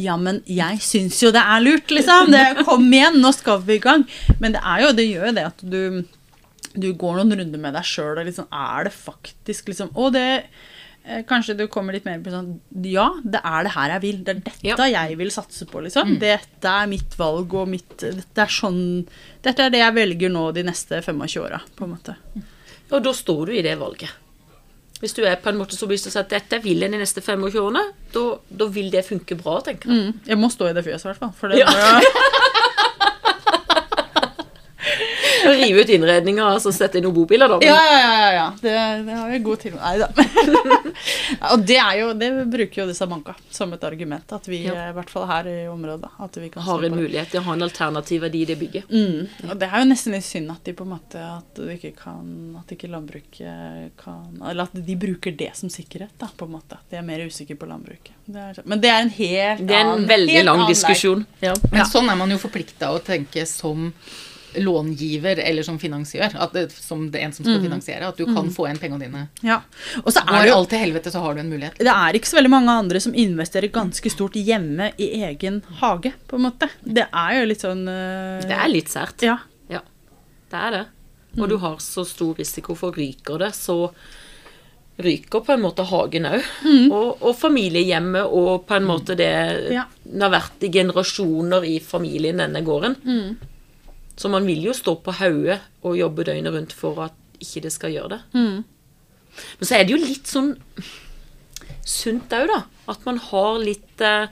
ja, 0.00 0.14
men 0.16 0.38
jeg 0.48 0.78
syns 0.80 1.18
jo 1.20 1.28
det 1.34 1.42
er 1.44 1.60
lurt, 1.60 1.90
liksom. 1.92 2.30
Det, 2.32 2.64
kom 2.64 2.86
igjen, 2.88 3.18
nå 3.20 3.28
skal 3.36 3.60
vi 3.66 3.76
i 3.76 3.82
gang. 3.82 4.06
Men 4.40 4.54
det 4.54 4.62
er 4.64 4.86
jo, 4.86 4.92
det 4.96 5.04
gjør 5.04 5.26
jo 5.28 5.34
det 5.36 5.44
at 5.50 5.64
du, 5.74 5.82
du 6.72 6.86
går 6.96 7.18
noen 7.18 7.36
runder 7.42 7.60
med 7.60 7.76
deg 7.76 7.84
sjøl 7.84 8.16
og 8.16 8.24
liksom 8.24 8.48
Er 8.48 8.86
det 8.88 8.94
faktisk 8.96 9.68
liksom 9.68 9.90
Og 10.00 10.14
det 10.14 10.24
kanskje 11.26 11.56
du 11.58 11.66
kommer 11.66 11.92
litt 11.96 12.04
mer 12.06 12.20
på 12.22 12.30
sånn 12.30 12.52
Ja, 12.86 13.08
det 13.24 13.40
er 13.44 13.64
det 13.66 13.72
her 13.74 13.90
jeg 13.96 14.02
vil. 14.04 14.18
Det 14.22 14.32
er 14.36 14.40
dette 14.40 14.66
Ja. 14.68 14.76
jeg 14.86 15.16
vil 15.18 15.30
satse 15.34 15.66
på, 15.66 15.82
liksom. 15.82 16.16
Dette 16.22 16.68
er 16.70 16.86
mitt 16.86 17.16
valg, 17.18 17.52
og 17.54 17.68
mitt 17.68 17.96
Dette 17.98 18.38
er 18.44 18.46
sånn 18.52 19.06
Dette 19.42 19.66
er 19.66 19.70
det 19.74 19.80
jeg 19.82 19.94
velger 19.94 20.30
nå 20.30 20.52
de 20.54 20.62
neste 20.62 21.02
25 21.02 21.40
åra, 21.42 21.60
på 21.76 21.84
en 21.88 21.94
måte. 21.96 22.16
Og 22.92 23.02
da 23.02 23.10
står 23.12 23.46
du 23.46 23.52
i 23.56 23.62
det 23.62 23.78
valget. 23.80 24.10
Hvis 25.02 25.14
du 25.16 25.24
er 25.26 25.34
på 25.42 25.48
en 25.50 25.58
måte 25.58 25.74
så 25.74 25.88
bevisst 25.90 26.06
og 26.06 26.12
sier 26.14 26.22
at 26.22 26.30
dette 26.30 26.60
vil 26.62 26.78
jeg 26.84 26.92
de 26.92 26.98
neste 27.00 27.20
25 27.20 27.58
årene, 27.58 27.82
da, 28.14 28.22
da 28.54 28.66
vil 28.70 28.90
det 28.92 29.02
funke 29.08 29.34
bra, 29.40 29.56
tenker 29.60 29.90
jeg. 29.90 29.98
Mm. 30.14 30.20
Jeg 30.28 30.38
må 30.38 30.46
stå 30.52 30.68
i 30.70 30.74
det 30.76 30.84
fjøset, 30.86 31.02
i 31.02 31.08
hvert 31.10 31.18
fall. 31.18 31.32
For 31.40 31.48
det 31.48 31.58
Ja. 31.58 31.66
Rive 35.62 35.82
ut 35.84 35.88
innredninger 35.96 36.44
og 36.44 36.60
så 36.62 36.72
sette 36.74 36.98
inn 37.00 37.04
noen 37.06 37.14
bobiler, 37.16 37.48
da. 37.48 37.58
Men 37.58 37.68
Ja, 37.68 37.80
ja, 37.84 38.00
ja. 38.00 38.18
ja, 38.22 38.32
ja. 38.36 38.46
Det, 38.62 38.74
det 39.06 39.16
har 39.18 39.30
vi 39.32 39.38
god 39.46 39.58
til 39.64 39.74
Nei 39.76 39.94
da. 39.98 40.08
og 41.52 41.64
det 41.66 41.76
er 41.80 41.96
jo 42.00 42.08
Det 42.18 42.28
bruker 42.52 42.82
jo 42.82 42.86
disse 42.90 43.06
banka 43.10 43.34
som 43.50 43.72
et 43.76 43.84
argument. 43.84 44.32
At 44.32 44.46
vi, 44.48 44.62
Ja. 44.66 44.88
i 44.90 44.94
hvert 44.96 45.10
fall 45.10 45.26
her 45.28 45.48
i 45.50 45.56
området, 45.68 46.10
at 46.22 46.36
vi 46.40 46.48
kan 46.52 46.62
har 46.62 46.84
en 46.86 46.96
mulighet 46.96 47.30
til 47.32 47.40
å 47.40 47.44
ha 47.48 47.52
en 47.56 47.62
alternativ 47.66 48.22
verdi 48.26 48.42
i 48.42 48.48
det 48.52 48.58
bygget. 48.60 48.90
Mm. 48.92 49.50
Og 49.50 49.56
det 49.58 49.68
er 49.68 49.82
jo 49.82 49.88
nesten 49.90 50.14
litt 50.16 50.26
synd 50.26 50.50
at 50.54 50.62
de 50.64 50.72
på 50.78 50.84
en 50.86 50.92
måte 50.94 51.20
At 51.22 51.58
ikke 51.76 51.92
kan 51.98 52.56
At 52.60 52.72
ikke 52.74 52.90
landbruket 52.92 53.92
kan 54.00 54.38
Eller 54.48 54.64
at 54.68 54.74
de 54.86 54.96
bruker 54.96 55.34
det 55.36 55.50
som 55.58 55.70
sikkerhet, 55.72 56.14
da, 56.20 56.28
på 56.36 56.46
en 56.48 56.54
måte. 56.56 56.78
At 56.78 56.90
De 56.90 56.96
er 57.00 57.06
mer 57.06 57.24
usikre 57.26 57.56
på 57.58 57.66
landbruket. 57.70 58.12
Det 58.26 58.38
er, 58.40 58.60
men 58.64 58.80
det 58.80 58.90
er 58.90 59.00
en 59.02 59.10
helt 59.16 59.66
Det 59.66 59.74
er 59.76 59.80
en 59.84 59.92
annen- 59.96 60.08
veldig 60.08 60.44
lang 60.44 60.66
diskusjon. 60.68 61.24
Ja. 61.42 61.54
Men 61.70 61.80
Ja. 61.82 61.84
sånn 61.88 62.10
er 62.10 62.16
man 62.16 62.30
jo 62.30 62.38
forplikta 62.38 62.92
å 62.94 63.00
tenke 63.02 63.46
som 63.46 63.92
långiver 64.54 65.38
eller 65.38 65.62
som 65.62 65.78
finansiør. 65.78 66.34
At 66.34 66.52
det, 66.52 66.66
som 66.72 67.10
det 67.10 67.22
en 67.22 67.32
som 67.32 67.44
skal 67.46 67.62
finansiere. 67.62 68.08
At 68.08 68.16
du 68.20 68.26
kan 68.28 68.50
få 68.52 68.66
igjen 68.68 68.80
pengene 68.82 69.06
dine. 69.06 69.26
Ja. 69.40 69.60
Og 70.04 70.12
så 70.12 70.22
er 70.24 70.30
Går 70.32 70.46
det 70.46 70.52
jo 70.52 70.56
alt 70.60 70.72
til 70.72 70.82
helvete, 70.82 71.12
så 71.14 71.22
har 71.24 71.34
du 71.34 71.40
en 71.40 71.52
mulighet. 71.52 71.78
det 71.78 71.94
er 71.94 72.18
ikke 72.18 72.30
så 72.30 72.38
veldig 72.40 72.52
mange 72.52 72.78
andre 72.84 73.00
som 73.00 73.14
investerer 73.14 73.72
ganske 73.72 74.10
stort 74.12 74.36
hjemme 74.38 74.92
i 74.96 75.12
egen 75.24 75.62
hage, 75.80 76.12
på 76.28 76.36
en 76.38 76.46
måte. 76.48 76.68
Det 76.82 77.06
er 77.08 77.38
jo 77.38 77.46
litt 77.48 77.64
sånn 77.64 77.86
uh, 77.88 78.42
Det 78.44 78.56
er 78.56 78.72
litt 78.72 78.92
sært. 78.92 79.22
Ja. 79.24 79.38
Ja, 79.72 79.80
det 80.50 80.66
er 80.66 80.76
det. 80.78 80.82
Og 81.40 81.48
du 81.48 81.56
har 81.62 81.78
så 81.80 82.04
stor 82.04 82.34
risiko 82.36 82.76
for 82.76 82.92
ryker 82.92 83.40
det, 83.40 83.54
så 83.56 83.86
ryker 85.02 85.40
på 85.40 85.54
en 85.54 85.62
måte 85.64 85.86
hagen 85.88 86.28
òg. 86.28 86.42
Og, 86.92 87.22
og 87.22 87.32
familiehjemmet 87.38 88.28
og 88.28 88.66
på 88.68 88.76
en 88.76 88.88
måte 88.88 89.16
det 89.18 89.32
Ja. 89.72 89.86
Det 90.04 90.20
har 90.20 90.32
vært 90.34 90.66
i 90.66 90.68
generasjoner 90.72 91.64
i 91.64 91.78
familien, 91.80 92.42
denne 92.42 92.60
gården. 92.66 92.98
Så 94.16 94.28
man 94.28 94.46
vil 94.46 94.62
jo 94.68 94.74
stå 94.76 94.96
på 95.02 95.14
hodet 95.18 95.60
og 95.82 95.96
jobbe 95.98 96.26
døgnet 96.28 96.52
rundt 96.54 96.74
for 96.76 97.00
at 97.06 97.16
ikke 97.42 97.62
det 97.64 97.72
skal 97.74 97.94
gjøre 97.94 98.16
det. 98.16 98.20
Men 99.58 99.66
så 99.66 99.78
er 99.78 99.84
det 99.88 99.94
jo 99.94 100.02
litt 100.02 100.28
sånn 100.28 100.52
sunt 101.88 102.32
òg, 102.36 102.46
da. 102.50 102.60
At 102.92 103.04
man 103.06 103.18
har 103.18 103.58
litt 103.62 104.02
eh, 104.02 104.26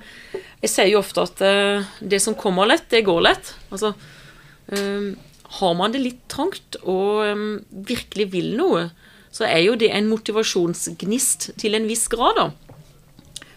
Jeg 0.60 0.70
sier 0.70 0.88
jo 0.90 1.00
ofte 1.00 1.22
at 1.24 1.40
eh, 1.46 1.88
det 2.02 2.20
som 2.22 2.36
kommer 2.38 2.68
lett, 2.68 2.88
det 2.90 3.04
går 3.06 3.20
lett. 3.24 3.54
Altså 3.70 3.94
eh, 4.74 5.10
Har 5.60 5.74
man 5.78 5.94
det 5.94 6.02
litt 6.04 6.20
trangt 6.30 6.76
og 6.82 7.24
eh, 7.24 7.44
virkelig 7.88 8.28
vil 8.34 8.52
noe, 8.58 8.90
så 9.30 9.46
er 9.46 9.62
jo 9.64 9.76
det 9.78 9.90
en 9.94 10.10
motivasjonsgnist 10.10 11.52
til 11.58 11.78
en 11.78 11.86
viss 11.88 12.06
grad, 12.10 12.36
da. 12.36 12.50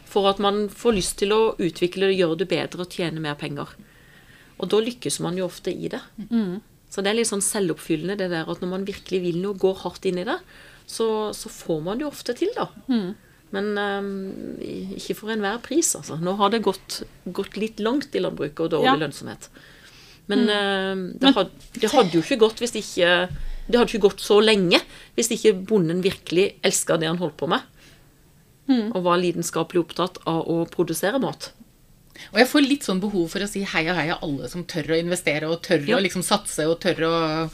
For 0.10 0.30
at 0.30 0.40
man 0.42 0.68
får 0.70 0.94
lyst 0.94 1.18
til 1.22 1.34
å 1.34 1.56
utvikle 1.58 2.12
det, 2.12 2.20
gjøre 2.22 2.40
det 2.44 2.50
bedre 2.52 2.86
og 2.86 2.94
tjene 2.94 3.22
mer 3.22 3.38
penger. 3.38 3.74
Og 4.64 4.70
da 4.72 4.80
lykkes 4.84 5.20
man 5.26 5.36
jo 5.40 5.50
ofte 5.50 5.74
i 5.74 5.90
det. 5.92 6.00
Så 6.94 7.02
det 7.04 7.10
er 7.12 7.18
litt 7.18 7.28
sånn 7.30 7.42
selvoppfyllende 7.44 8.16
det 8.20 8.30
der 8.32 8.48
at 8.50 8.62
når 8.64 8.70
man 8.78 8.88
virkelig 8.88 9.20
vil 9.24 9.40
noe, 9.44 9.58
går 9.60 9.80
hardt 9.84 10.06
inn 10.10 10.22
i 10.22 10.26
det, 10.28 10.40
så, 10.88 11.08
så 11.36 11.50
får 11.52 11.80
man 11.86 11.98
det 12.00 12.06
jo 12.06 12.12
ofte 12.14 12.36
til, 12.38 12.52
da. 12.56 12.68
Men 13.54 13.68
um, 13.78 14.08
ikke 14.98 15.16
for 15.20 15.30
enhver 15.34 15.60
pris, 15.66 15.92
altså. 16.00 16.16
Nå 16.22 16.36
har 16.40 16.50
det 16.54 16.64
gått, 16.66 17.02
gått 17.38 17.58
litt 17.62 17.82
langt 17.86 18.16
i 18.18 18.22
landbruket 18.24 18.64
og 18.66 18.72
dårlig 18.78 18.92
Ja. 18.94 18.96
lønnsomhet. 19.04 19.50
Men 20.32 20.46
eh, 20.50 21.02
det, 21.20 21.34
had, 21.36 21.50
det 21.76 21.90
hadde 21.92 22.16
jo 22.16 22.22
ikke 22.24 22.38
gått 22.46 22.62
hvis 22.64 22.72
ikke 22.80 23.08
Det 23.68 23.76
hadde 23.76 23.90
ikke 23.92 24.06
gått 24.06 24.22
så 24.24 24.38
lenge 24.40 24.80
hvis 25.18 25.30
ikke 25.36 25.52
bonden 25.68 26.00
virkelig 26.06 26.46
elska 26.64 26.96
det 27.02 27.10
han 27.10 27.20
holdt 27.20 27.36
på 27.42 27.50
med. 27.52 27.60
Og 28.96 29.04
var 29.04 29.20
lidenskapelig 29.20 29.82
opptatt 29.84 30.22
av 30.30 30.46
å 30.48 30.62
produsere 30.72 31.20
mat. 31.20 31.50
Og 32.32 32.38
jeg 32.40 32.48
får 32.48 32.62
litt 32.68 32.84
sånn 32.86 33.00
behov 33.02 33.30
for 33.34 33.40
å 33.44 33.48
si 33.50 33.64
heia, 33.66 33.94
heia 33.98 34.18
alle 34.22 34.48
som 34.50 34.64
tør 34.70 34.94
å 34.94 35.00
investere 35.02 35.50
og 35.50 35.62
tør 35.66 35.86
Ja. 35.88 35.98
å 35.98 36.02
liksom 36.04 36.24
satse 36.24 36.66
og 36.70 36.80
tør 36.80 37.02
å, 37.10 37.50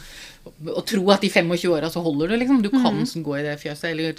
å 0.76 0.82
tro 0.86 1.04
at 1.12 1.24
i 1.24 1.30
25 1.30 1.70
åra 1.72 1.90
så 1.90 2.02
holder 2.04 2.28
du, 2.34 2.38
liksom. 2.38 2.62
Du 2.62 2.70
kan 2.70 3.00
Mm. 3.00 3.24
gå 3.24 3.40
i 3.40 3.44
det 3.44 3.60
fjøset 3.62 3.92
eller 3.92 4.16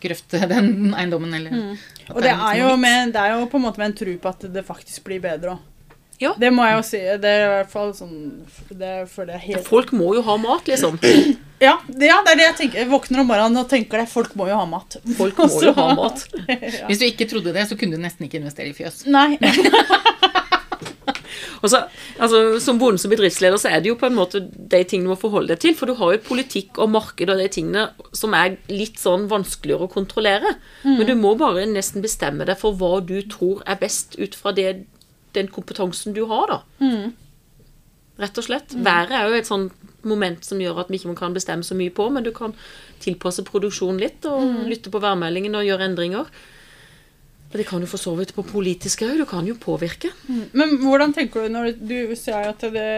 grøfte 0.00 0.46
den 0.54 0.94
eiendommen 0.94 1.34
eller 1.34 1.50
Mm. 1.50 1.78
Og 2.14 2.22
det 2.22 2.30
er, 2.30 2.38
sånn 2.38 2.58
jo 2.58 2.76
med, 2.76 3.12
det 3.12 3.20
er 3.20 3.34
jo 3.40 3.46
på 3.46 3.56
en 3.58 3.62
måte 3.66 3.78
med 3.78 3.86
en 3.90 3.96
tro 3.98 4.14
på 4.16 4.28
at 4.28 4.40
det 4.52 4.64
faktisk 4.64 5.04
blir 5.04 5.20
bedre 5.20 5.56
òg. 5.56 5.58
Ja. 6.20 6.32
Det 6.38 6.50
må 6.52 6.64
jeg 6.66 6.76
jo 6.78 6.82
si. 6.82 6.98
Det 7.22 7.24
er 7.30 7.44
i 7.44 7.50
hvert 7.62 7.70
fall 7.70 7.92
sånn 7.94 8.46
Det 8.74 9.08
føler 9.08 9.34
jeg 9.38 9.40
helt 9.54 9.66
Folk 9.68 9.92
må 9.92 10.14
jo 10.16 10.22
ha 10.22 10.36
mat, 10.36 10.64
liksom. 10.66 10.98
Ja, 11.58 11.74
det, 11.88 12.06
ja, 12.06 12.20
det 12.22 12.32
er 12.32 12.38
det 12.38 12.44
jeg 12.46 12.56
tenker. 12.62 12.78
Jeg 12.84 12.90
våkner 12.92 13.22
om 13.22 13.28
morgenen 13.32 13.62
og 13.62 13.70
tenker 13.70 14.02
det. 14.02 14.08
Folk 14.10 14.34
må 14.38 14.46
jo 14.50 14.58
ha 14.58 14.66
mat. 14.68 14.98
Folk 15.18 15.40
må 15.42 15.62
jo 15.64 15.74
ha 15.74 15.88
mat. 15.98 16.24
Hvis 16.88 17.00
du 17.00 17.06
ikke 17.08 17.26
trodde 17.30 17.54
det, 17.56 17.66
så 17.70 17.78
kunne 17.78 17.98
du 17.98 18.04
nesten 18.04 18.28
ikke 18.28 18.40
investere 18.42 18.70
i 18.70 18.76
fjøs. 18.76 19.04
Nei. 19.10 19.34
Og 21.58 21.66
så, 21.72 21.80
altså, 22.22 22.38
Som 22.62 22.78
bonde 22.78 23.00
som 23.02 23.10
bedriftsleder 23.10 23.58
så 23.58 23.70
er 23.72 23.82
det 23.82 23.90
jo 23.90 23.96
på 23.98 24.06
en 24.06 24.14
måte 24.14 24.44
de 24.46 24.78
tingene 24.86 25.08
du 25.08 25.12
må 25.14 25.18
forholde 25.18 25.50
deg 25.50 25.62
til. 25.64 25.74
For 25.78 25.90
du 25.90 25.96
har 25.98 26.14
jo 26.14 26.24
politikk 26.28 26.78
og 26.78 26.92
marked 26.94 27.32
og 27.32 27.40
de 27.42 27.48
tingene 27.50 27.88
som 28.14 28.36
er 28.38 28.54
litt 28.70 29.00
sånn 29.02 29.26
vanskeligere 29.30 29.88
å 29.88 29.92
kontrollere. 29.92 30.54
Men 30.86 31.06
du 31.08 31.16
må 31.18 31.34
bare 31.40 31.66
nesten 31.66 32.04
bestemme 32.04 32.46
deg 32.46 32.60
for 32.60 32.78
hva 32.78 33.00
du 33.02 33.16
tror 33.30 33.64
er 33.66 33.80
best 33.82 34.14
ut 34.22 34.38
fra 34.38 34.54
det, 34.54 34.84
den 35.34 35.50
kompetansen 35.50 36.14
du 36.14 36.24
har, 36.30 36.46
da. 36.54 36.60
Rett 38.18 38.40
og 38.40 38.46
slett. 38.48 38.74
Været 38.74 39.14
er 39.14 39.28
jo 39.28 39.38
et 39.38 39.48
sånn 39.48 39.68
moment 40.08 40.44
som 40.46 40.60
gjør 40.62 40.82
at 40.82 40.90
vi 40.90 40.98
ikke 40.98 41.14
kan 41.18 41.34
bestemme 41.36 41.66
så 41.66 41.76
mye 41.78 41.92
på, 41.94 42.08
men 42.10 42.26
du 42.26 42.32
kan 42.34 42.54
tilpasse 43.02 43.44
produksjonen 43.46 44.00
litt 44.02 44.26
og 44.26 44.66
lytte 44.68 44.90
på 44.90 45.02
værmeldingen 45.02 45.54
og 45.58 45.66
gjøre 45.66 45.86
endringer. 45.90 46.30
Det 47.52 47.64
kan 47.64 47.80
jo 47.80 47.88
for 47.88 48.02
så 48.02 48.12
vidt 48.18 48.34
på 48.36 48.44
politisk 48.44 49.06
òg. 49.06 49.16
Du 49.22 49.24
kan 49.28 49.46
jo 49.48 49.56
påvirke. 49.56 50.10
Men 50.52 50.76
hvordan 50.82 51.14
tenker 51.16 51.46
du 51.46 51.54
når 51.54 51.78
du 51.80 52.14
sier 52.18 52.50
at 52.50 52.66
det 52.74 52.88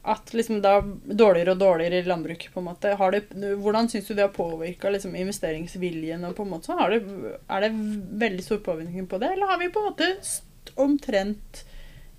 at 0.00 0.30
liksom 0.32 0.62
det 0.64 0.70
er 0.70 0.86
dårligere 1.12 1.52
og 1.52 1.60
dårligere 1.60 1.98
i 2.00 2.08
landbruket, 2.08 2.52
på 2.54 2.62
en 2.62 2.70
måte. 2.70 2.94
Har 2.96 3.12
det, 3.12 3.26
hvordan 3.60 3.88
syns 3.92 4.06
du 4.08 4.14
det 4.14 4.24
har 4.24 4.32
påvirka 4.32 4.92
liksom, 4.92 5.16
investeringsviljen? 5.16 6.24
og 6.24 6.36
på 6.38 6.46
en 6.46 6.54
måte, 6.54 6.76
det, 6.88 7.02
Er 7.48 7.66
det 7.66 7.72
veldig 8.22 8.44
stor 8.44 8.62
påvirkning 8.64 9.06
på 9.06 9.20
det, 9.20 9.34
eller 9.34 9.52
har 9.52 9.58
vi 9.60 9.68
på 9.68 9.82
en 9.82 9.90
måte 9.90 10.08
omtrent 10.80 11.64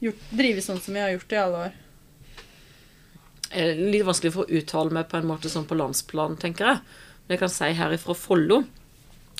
gjort, 0.02 0.30
drivet 0.30 0.66
sånn 0.66 0.82
som 0.82 0.94
vi 0.94 1.02
har 1.02 1.10
gjort 1.16 1.34
i 1.34 1.42
alle 1.42 1.64
år? 1.66 1.80
Er 3.52 3.80
litt 3.80 4.06
vanskelig 4.08 4.34
for 4.36 4.46
å 4.46 4.60
uttale 4.60 4.96
meg 4.96 5.10
på 5.12 5.20
en 5.20 5.28
måte 5.30 5.52
sånn 5.52 5.68
på 5.70 5.78
landsplan, 5.80 6.38
tenker 6.42 6.68
jeg. 6.68 6.84
Men 7.24 7.36
jeg 7.36 7.42
kan 7.44 7.54
si 7.54 7.72
her 7.78 7.96
ifra 7.96 8.16
Follo 8.18 8.64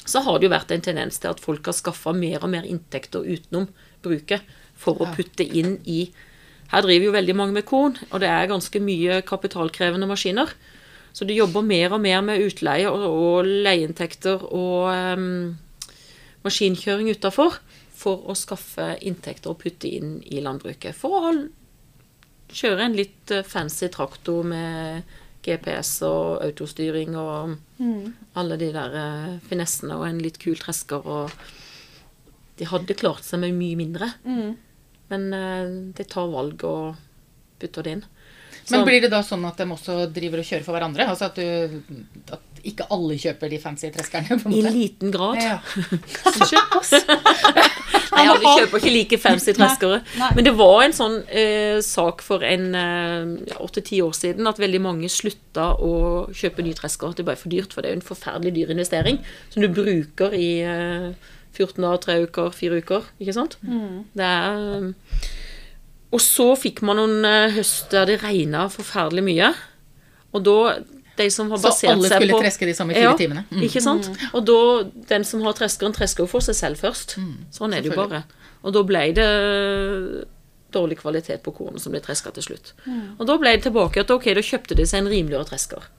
så 0.02 0.24
har 0.26 0.40
det 0.40 0.48
jo 0.48 0.56
vært 0.56 0.72
en 0.74 0.84
tendens 0.84 1.20
til 1.22 1.30
at 1.30 1.42
folk 1.44 1.68
har 1.70 1.78
skaffa 1.78 2.14
mer 2.18 2.42
og 2.42 2.50
mer 2.54 2.66
inntekter 2.66 3.26
utenom 3.26 3.68
bruket 4.02 4.48
for 4.82 4.98
å 4.98 5.10
putte 5.14 5.46
inn 5.46 5.78
i 5.86 6.08
Her 6.72 6.86
driver 6.86 7.10
jo 7.10 7.12
veldig 7.12 7.34
mange 7.36 7.52
med 7.58 7.66
korn, 7.68 7.98
og 8.16 8.22
det 8.24 8.30
er 8.32 8.48
ganske 8.48 8.80
mye 8.80 9.18
kapitalkrevende 9.28 10.08
maskiner. 10.08 10.54
Så 11.12 11.26
de 11.28 11.36
jobber 11.36 11.66
mer 11.68 11.92
og 11.92 12.00
mer 12.00 12.22
med 12.24 12.40
utleie 12.46 12.88
og, 12.88 13.04
og 13.12 13.50
leieinntekter 13.66 14.46
og 14.48 14.88
um, 15.20 15.58
maskinkjøring 16.46 17.12
utafor 17.12 17.60
for 17.92 18.24
å 18.24 18.38
skaffe 18.40 18.94
inntekter 19.04 19.52
og 19.52 19.60
putte 19.66 19.92
inn 19.92 20.22
i 20.24 20.40
landbruket. 20.40 20.96
For 20.96 21.18
å 21.18 21.34
kjøre 22.54 22.86
en 22.86 22.96
litt 22.98 23.32
eh, 23.32 23.44
fancy 23.48 23.88
traktor 23.94 24.44
med 24.48 25.04
GPS 25.46 26.02
og 26.06 26.44
autostyring 26.46 27.16
og 27.18 27.56
alle 28.38 28.58
de 28.62 28.72
der 28.76 28.94
eh, 29.00 29.40
finessene 29.50 29.96
og 29.98 30.06
en 30.08 30.20
litt 30.22 30.38
kul 30.42 30.56
tresker 30.60 31.02
og 31.10 31.32
De 32.62 32.66
hadde 32.70 32.94
klart 32.94 33.24
seg 33.26 33.40
med 33.42 33.56
mye 33.58 33.76
mindre, 33.80 34.12
men 35.10 35.24
eh, 35.34 35.70
de 35.98 36.04
tar 36.06 36.28
valg 36.30 36.62
og 36.68 36.96
putter 37.60 37.84
det 37.88 37.92
inn. 37.98 38.04
Så- 38.66 38.76
Men 38.78 38.86
blir 38.86 39.02
det 39.02 39.10
da 39.10 39.24
sånn 39.26 39.44
at 39.48 39.58
de 39.58 39.66
også 39.66 39.96
driver 40.14 40.40
og 40.44 40.46
kjører 40.46 40.64
for 40.68 40.76
hverandre? 40.78 41.08
Altså 41.10 41.26
at, 41.32 41.36
du, 41.36 41.82
at 42.32 42.51
ikke 42.68 42.86
alle 42.94 43.18
kjøper 43.22 43.52
de 43.52 43.60
fancy 43.62 43.90
treskerne? 43.94 44.38
på 44.42 44.50
en 44.50 44.56
I 44.58 44.62
liten 44.68 45.10
grad. 45.14 45.36
Ja. 45.42 45.58
Nei, 48.12 48.26
alle 48.28 48.54
kjøper 48.60 48.82
ikke 48.82 48.94
like 48.94 49.18
fancy 49.22 49.54
treskere. 49.58 50.02
Nei. 50.20 50.30
Men 50.38 50.48
det 50.48 50.54
var 50.60 50.80
en 50.84 50.96
sånn 50.96 51.18
eh, 51.28 51.80
sak 51.86 52.24
for 52.26 52.44
en 52.46 52.66
åtte-ti 53.62 54.02
år 54.04 54.14
siden 54.18 54.50
at 54.50 54.60
veldig 54.62 54.82
mange 54.84 55.10
slutta 55.12 55.72
å 55.80 55.94
kjøpe 56.36 56.66
nye 56.66 56.78
tresker. 56.78 57.16
Det 57.18 57.26
ble 57.28 57.38
for 57.40 57.54
dyrt, 57.54 57.74
for 57.74 57.84
det 57.84 57.92
er 57.92 57.96
jo 57.96 58.02
en 58.02 58.10
forferdelig 58.12 58.54
dyr 58.58 58.74
investering 58.76 59.22
som 59.54 59.64
du 59.64 59.70
bruker 59.72 60.36
i 60.38 60.50
eh, 60.66 61.12
14 61.56 61.82
dager, 61.84 62.02
tre 62.06 62.18
uker, 62.26 62.52
fire 62.56 62.80
uker. 62.82 63.08
Ikke 63.22 63.36
sant? 63.36 63.58
Det 63.62 64.28
er 64.28 64.64
eh, 64.78 65.28
Og 66.12 66.22
så 66.24 66.52
fikk 66.60 66.82
man 66.88 67.00
noen 67.00 67.28
eh, 67.28 67.54
høst 67.58 67.92
der 67.94 68.10
det 68.10 68.22
regna 68.24 68.68
forferdelig 68.72 69.26
mye. 69.28 69.52
Og 70.32 70.46
da 70.48 70.58
De 71.18 71.28
som 71.34 71.50
har 71.52 71.60
Så 71.60 71.74
alle 71.92 72.08
skulle 72.08 72.34
på 72.34 72.42
treske 72.42 72.68
de 72.70 72.74
samme 72.76 72.96
fire 72.96 73.10
Ja, 73.10 73.16
timene. 73.20 73.44
Mm. 73.52 73.64
Ikke 73.68 73.82
sant? 73.84 74.08
Og 74.32 74.46
da, 74.48 74.60
den 75.10 75.26
som 75.28 75.42
har 75.46 75.56
treskeren, 75.58 75.94
tresker 75.96 76.24
jo 76.24 76.30
for 76.32 76.46
seg 76.46 76.56
selv 76.56 76.82
først. 76.82 77.18
Sånn 77.52 77.76
er 77.76 77.84
det 77.84 77.92
jo 77.92 77.98
bare. 78.00 78.24
Og 78.62 78.76
da 78.76 78.84
ble 78.86 79.08
det 79.18 79.28
dårlig 80.72 81.02
kvalitet 81.02 81.44
på 81.44 81.52
kornet 81.52 81.84
som 81.84 81.92
ble 81.92 82.00
treska 82.04 82.32
til 82.36 82.46
slutt. 82.46 82.74
Og 83.20 83.26
da 83.28 83.38
ble 83.42 83.58
det 83.58 83.66
tilbake 83.68 84.06
at 84.06 84.14
ok, 84.14 84.30
da 84.38 84.46
kjøpte 84.46 84.78
de 84.80 84.86
seg 84.88 85.04
en 85.04 85.12
rimeligere 85.12 85.50
tresker. 85.52 85.90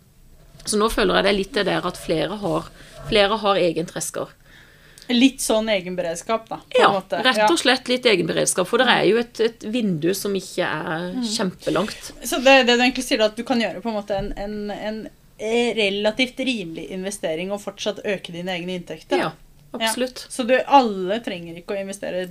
Så 0.65 0.79
nå 0.79 0.89
føler 0.93 1.19
jeg 1.19 1.27
det 1.27 1.33
er 1.33 1.39
litt 1.41 1.57
det 1.59 1.67
der 1.69 1.87
at 1.89 1.99
flere 1.99 2.39
har, 2.39 2.71
flere 3.11 3.39
har 3.43 3.61
egen 3.61 3.89
tresker. 3.91 4.31
Litt 5.11 5.43
sånn 5.43 5.67
egenberedskap, 5.73 6.45
da. 6.49 6.61
På 6.71 6.79
Ja, 6.79 6.91
måte. 6.95 7.23
rett 7.25 7.43
og 7.51 7.59
slett 7.59 7.89
litt 7.91 8.07
egenberedskap. 8.07 8.69
For 8.69 8.79
det 8.79 8.87
er 8.93 9.03
jo 9.09 9.19
et, 9.19 9.41
et 9.41 9.65
vindu 9.75 10.13
som 10.15 10.35
ikke 10.39 10.63
er 10.69 11.09
kjempelangt. 11.27 12.13
Så 12.23 12.39
det, 12.45 12.67
det 12.69 12.77
du 12.79 12.85
egentlig 12.85 13.05
sier, 13.05 13.25
at 13.27 13.37
du 13.37 13.43
kan 13.45 13.61
gjøre 13.61 13.83
på 13.83 13.91
en 13.91 13.99
måte 13.99 14.17
en, 14.17 14.31
en, 14.39 14.71
en 14.71 15.01
eh, 15.39 15.73
relativt 15.77 16.39
rimelig 16.47 16.87
investering 16.95 17.51
og 17.53 17.61
fortsatt 17.65 18.05
øke 18.07 18.33
dine 18.33 18.55
egne 18.55 18.79
inntekter. 18.79 19.19
Ja, 19.27 19.33
absolutt. 19.75 20.27
Så 20.31 20.47
du, 20.49 20.55
alle 20.67 21.19
trenger 21.25 21.59
ikke 21.59 21.75
å 21.75 21.83
investere 21.83 22.29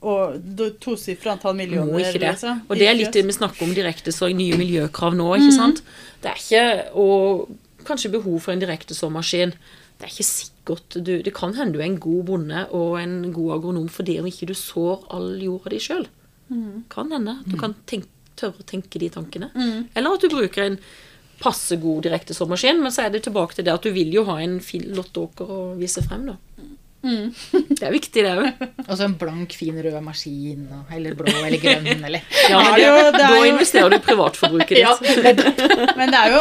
og 0.00 0.38
tosifra 0.80 1.34
antall 1.34 1.58
millioner. 1.58 1.92
Må 1.92 2.00
ikke 2.00 2.22
det. 2.22 2.30
Altså. 2.32 2.54
Og 2.68 2.78
det 2.80 2.86
er 2.88 2.96
litt 2.96 3.12
det 3.12 3.26
vi 3.28 3.34
snakker 3.36 3.66
om 3.66 3.74
direkte 3.76 4.14
så 4.16 4.30
nye 4.32 4.56
miljøkrav 4.56 5.12
nå, 5.18 5.26
ikke 5.36 5.56
sant. 5.58 5.82
Det 6.22 6.30
er 6.30 6.40
ikke 6.40 6.62
Og 7.02 7.50
kanskje 7.84 8.12
behov 8.12 8.38
for 8.44 8.54
en 8.54 8.62
direkte 8.62 8.96
såmaskin. 8.96 9.52
Det 10.00 10.06
er 10.08 10.14
ikke 10.14 10.24
sikkert 10.24 10.59
du 10.94 11.22
Det 11.22 11.34
kan 11.34 11.54
hende 11.54 11.72
du 11.74 11.80
er 11.80 11.88
en 11.90 12.00
god 12.00 12.24
bonde 12.24 12.66
og 12.76 12.98
en 13.00 13.32
god 13.32 13.52
agronom 13.58 13.88
fordi 13.88 14.18
om 14.20 14.26
ikke 14.26 14.46
du 14.46 14.54
sår 14.54 15.06
all 15.10 15.38
jorda 15.42 15.70
di 15.70 15.78
sjøl. 15.78 16.06
Kan 16.88 17.12
hende 17.12 17.38
at 17.40 17.46
du 17.50 17.56
kan 17.60 17.74
tenke, 17.86 18.08
tørre 18.36 18.58
å 18.62 18.66
tenke 18.66 18.98
de 18.98 19.08
tankene. 19.10 19.50
Eller 19.94 20.14
at 20.16 20.20
du 20.22 20.28
bruker 20.32 20.62
en 20.64 20.78
passe 21.40 21.76
god 21.80 22.02
direkte 22.04 22.34
såmaskin, 22.36 22.82
men 22.82 22.92
så 22.92 23.06
er 23.06 23.10
det 23.14 23.22
tilbake 23.24 23.54
til 23.56 23.64
det 23.64 23.72
at 23.72 23.82
du 23.82 23.90
vil 23.94 24.12
jo 24.12 24.24
ha 24.28 24.38
en 24.42 24.58
fin 24.60 24.82
lotteåker 24.92 25.48
å 25.48 25.60
vise 25.80 26.02
frem, 26.04 26.26
da. 26.26 26.36
Det 27.80 27.86
er 27.86 27.92
viktig, 27.94 28.22
det 28.26 28.32
òg. 28.36 28.64
Og 28.84 28.90
så 28.98 29.06
en 29.06 29.14
blank, 29.20 29.54
fin 29.56 29.76
rød 29.82 29.94
maskin, 30.04 30.66
eller 30.92 31.14
blå 31.16 31.32
eller 31.32 31.56
grønn, 31.62 31.86
eller 32.08 32.20
Ja, 32.50 32.58
Det 32.76 32.82
det 32.84 32.90
er 32.90 33.16
da 33.16 33.28
investerer 33.48 33.88
du 33.88 33.96
i 33.96 34.02
privatforbruket 34.04 34.74
ditt. 34.76 34.82
Ja, 34.84 35.94
Men 35.96 36.12
det 36.12 36.20
er 36.20 36.34
jo 36.34 36.40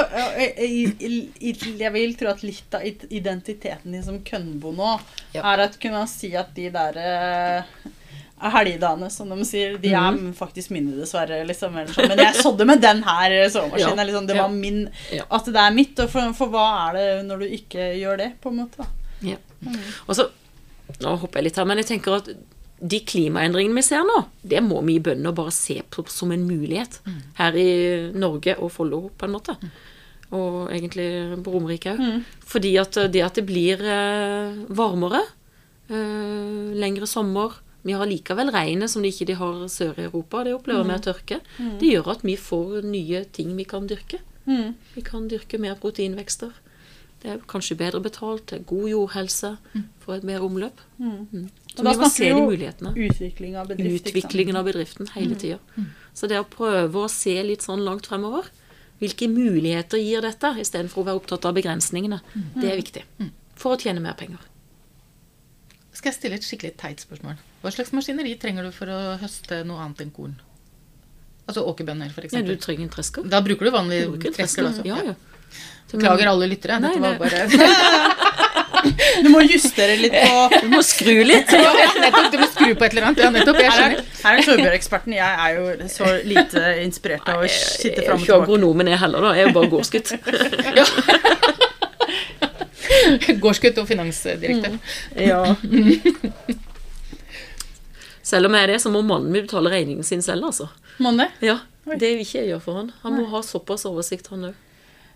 Jeg 1.80 1.94
vil 1.96 2.16
tro 2.20 2.32
at 2.34 2.44
litt 2.44 2.76
av 2.76 2.84
identiteten 3.10 3.96
din 3.96 4.04
som 4.04 4.20
kønnbo 4.28 4.74
nå 4.76 4.98
Ja. 5.38 5.46
er 5.54 5.66
at 5.70 5.80
kunne 5.80 6.04
si 6.12 6.34
at 6.36 6.52
de 6.58 6.68
der 6.74 6.98
eh, 7.00 7.64
helgedagene, 8.40 9.10
som 9.12 9.30
de 9.32 9.46
sier, 9.48 9.78
de 9.80 9.92
er 9.94 10.18
faktisk 10.36 10.72
mine, 10.76 10.94
dessverre. 10.96 11.42
Liksom, 11.48 11.76
eller 11.78 11.92
sånn. 11.94 12.08
Men 12.12 12.22
jeg 12.24 12.38
sådde 12.40 12.66
med 12.70 12.82
den 12.84 13.02
her 13.04 13.36
sovemaskinen. 13.52 14.00
Ja. 14.00 14.06
Liksom, 14.08 14.28
det 14.30 14.38
var 14.40 14.50
min 14.54 14.82
Ja. 15.12 15.26
At 15.30 15.46
det 15.52 15.60
er 15.60 15.72
mitt. 15.76 16.00
Og 16.00 16.10
for, 16.12 16.32
for 16.38 16.52
hva 16.54 16.68
er 16.90 17.00
det 17.00 17.08
når 17.28 17.44
du 17.44 17.56
ikke 17.60 17.90
gjør 18.00 18.18
det, 18.26 18.30
på 18.44 18.52
en 18.54 18.62
måte? 18.64 18.88
Ja. 19.28 19.36
Og 20.08 20.16
så, 20.16 20.30
Nå 21.04 21.16
hopper 21.22 21.40
jeg 21.40 21.50
litt 21.50 21.60
her, 21.60 21.68
men 21.70 21.82
jeg 21.82 21.92
tenker 21.94 22.18
at 22.20 22.32
de 22.80 23.00
klimaendringene 23.04 23.76
vi 23.76 23.84
ser 23.84 24.06
nå, 24.08 24.18
det 24.48 24.62
må 24.64 24.80
vi 24.88 25.00
bønder 25.04 25.36
bare 25.36 25.52
se 25.52 25.82
på 25.92 26.06
som 26.12 26.32
en 26.32 26.46
mulighet 26.48 27.02
her 27.40 27.58
i 27.60 27.72
Norge 28.16 28.56
og 28.58 28.72
Follo, 28.72 29.02
på 29.12 29.28
en 29.28 29.36
måte. 29.36 29.56
Og 30.36 30.70
egentlig 30.72 31.10
på 31.44 31.52
Romerike 31.56 31.96
òg. 31.96 32.04
Fordi 32.46 32.76
at 32.80 33.00
det 33.12 33.24
at 33.26 33.40
det 33.40 33.46
blir 33.50 33.82
eh, 33.82 34.62
varmere, 34.78 35.24
eh, 35.90 36.78
lengre 36.78 37.10
sommer 37.10 37.58
Vi 37.82 37.94
har 37.96 38.06
likevel 38.06 38.52
regnet 38.52 38.92
som 38.92 39.02
de 39.02 39.08
ikke 39.08 39.26
de 39.26 39.36
har 39.40 39.62
sør 39.72 39.96
i 40.02 40.04
Europa. 40.04 40.44
Det 40.44 40.52
opplever 40.54 40.84
vi 40.84 40.90
mer 40.90 41.00
tørke. 41.00 41.38
Det 41.80 41.88
gjør 41.88 42.10
at 42.12 42.26
vi 42.28 42.36
får 42.36 42.84
nye 42.84 43.24
ting 43.32 43.54
vi 43.56 43.64
kan 43.64 43.88
dyrke. 43.88 44.20
Mm. 44.46 44.74
Vi 44.98 45.02
kan 45.02 45.30
dyrke 45.32 45.58
mer 45.58 45.78
proteinvekster. 45.80 46.52
Det 47.20 47.32
er 47.34 47.40
kanskje 47.52 47.76
bedre 47.76 48.00
betalt, 48.00 48.46
det 48.48 48.62
er 48.62 48.68
god 48.70 48.86
jordhelse, 48.88 49.50
får 50.06 50.14
et 50.22 50.28
mer 50.30 50.44
omløp. 50.46 50.80
Mm. 50.98 51.50
Så 51.74 51.82
Og 51.82 51.86
da 51.86 51.92
vi 51.92 52.00
må 52.00 52.10
se 52.10 52.30
de 52.30 52.38
mulighetene. 52.38 52.94
Utvikling 52.96 53.58
av 53.60 53.68
bedrift. 53.68 54.08
Utviklingen 54.08 54.56
av 54.56 54.70
bedriften 54.70 55.12
hele 55.16 55.36
tida. 55.36 55.60
Så 56.16 56.30
det 56.32 56.40
å 56.40 56.48
prøve 56.48 57.04
å 57.04 57.12
se 57.12 57.36
litt 57.44 57.66
sånn 57.66 57.84
langt 57.86 58.08
fremover 58.08 58.48
Hvilke 59.00 59.30
muligheter 59.32 60.00
gir 60.02 60.20
dette, 60.20 60.50
istedenfor 60.60 61.02
å 61.02 61.06
være 61.08 61.20
opptatt 61.22 61.46
av 61.48 61.54
begrensningene. 61.56 62.20
Det 62.60 62.68
er 62.68 62.76
viktig. 62.82 63.06
For 63.56 63.76
å 63.76 63.80
tjene 63.80 64.04
mer 64.04 64.18
penger. 64.20 64.42
Skal 65.96 66.12
jeg 66.12 66.18
stille 66.18 66.36
et 66.40 66.44
skikkelig 66.48 66.74
teit 66.80 67.02
spørsmål? 67.04 67.40
Hva 67.64 67.72
slags 67.76 67.94
maskineri 67.96 68.36
trenger 68.40 68.68
du 68.68 68.72
for 68.76 68.92
å 68.92 69.00
høste 69.20 69.64
noe 69.68 69.84
annet 69.84 70.04
enn 70.04 70.12
korn? 70.16 70.36
Altså 71.50 71.64
åkerbønner, 71.66 72.12
for 72.14 72.28
Ja, 72.30 72.44
du 72.46 72.54
trenger 72.62 72.86
en 72.86 72.92
tresker. 72.94 73.26
Da 73.28 73.40
bruker 73.42 73.66
du 73.68 73.72
vanlig 73.74 74.04
tresker, 74.06 74.36
tresker. 74.38 74.68
altså. 74.70 74.86
Ja, 74.86 75.00
ja. 75.08 75.16
Beklager 75.92 76.28
alle 76.30 76.46
lyttere. 76.52 76.78
Nei, 76.80 76.90
Dette 76.94 77.02
var 77.02 77.12
det- 77.18 77.20
bare 77.20 77.48
Du 79.24 79.28
må 79.34 79.42
justere 79.44 79.96
litt 80.00 80.14
på 80.14 80.50
Du 80.64 80.68
må 80.72 80.80
skru 80.86 81.24
litt. 81.28 81.50
ja, 81.66 81.72
nettopp, 82.00 82.30
Du 82.32 82.38
må 82.40 82.48
skru 82.54 82.70
på 82.80 82.86
et 82.86 82.92
eller 82.94 83.08
annet. 83.10 83.20
Ja, 83.26 83.30
nettopp. 83.34 83.58
Jeg 83.60 83.68
er, 83.68 83.72
skjønner. 83.76 84.04
her 84.24 84.34
er 84.38 84.44
Torbjørn-eksperten. 84.48 85.16
Jeg 85.18 85.32
er 85.46 85.50
jo 85.58 85.64
så 85.92 86.06
lite 86.30 86.62
inspirert 86.86 87.28
av 87.34 87.42
å 87.42 87.44
Jeg 87.48 87.58
sitte 87.60 88.00
er 88.04 88.08
fram 88.08 88.16
og 88.16 88.24
ikke 88.24 88.30
tilbake. 88.32 88.44
agronomen 88.48 88.88
jeg 88.94 89.00
heller, 89.04 89.20
da. 89.28 89.34
Jeg 89.36 89.44
er 89.44 89.48
jo 89.50 89.56
bare 89.58 89.72
gårdsgutt. 89.74 90.08
Gårdsgutt 93.44 93.78
og 93.82 93.88
finansdirektør. 93.90 94.78
Ja. 95.20 95.42
Selv 98.30 98.46
om 98.50 98.54
jeg 98.56 98.64
er 98.68 98.74
det, 98.76 98.80
så 98.84 98.92
må 98.94 99.02
mannen 99.06 99.32
min 99.34 99.46
betale 99.48 99.72
regningen 99.74 100.06
sin 100.06 100.22
selv, 100.26 100.46
altså. 100.52 100.70
Må 101.02 101.12
det? 101.18 101.30
Ja, 101.46 101.58
Det 101.90 102.00
vil 102.14 102.22
ikke 102.24 102.40
jeg 102.44 102.52
gjøre 102.52 102.62
for 102.64 102.74
han. 102.84 102.92
Han 103.04 103.16
må 103.18 103.24
ha 103.32 103.40
såpass 103.46 103.86
oversikt, 103.90 104.28
han 104.34 104.52
òg. 104.52 104.58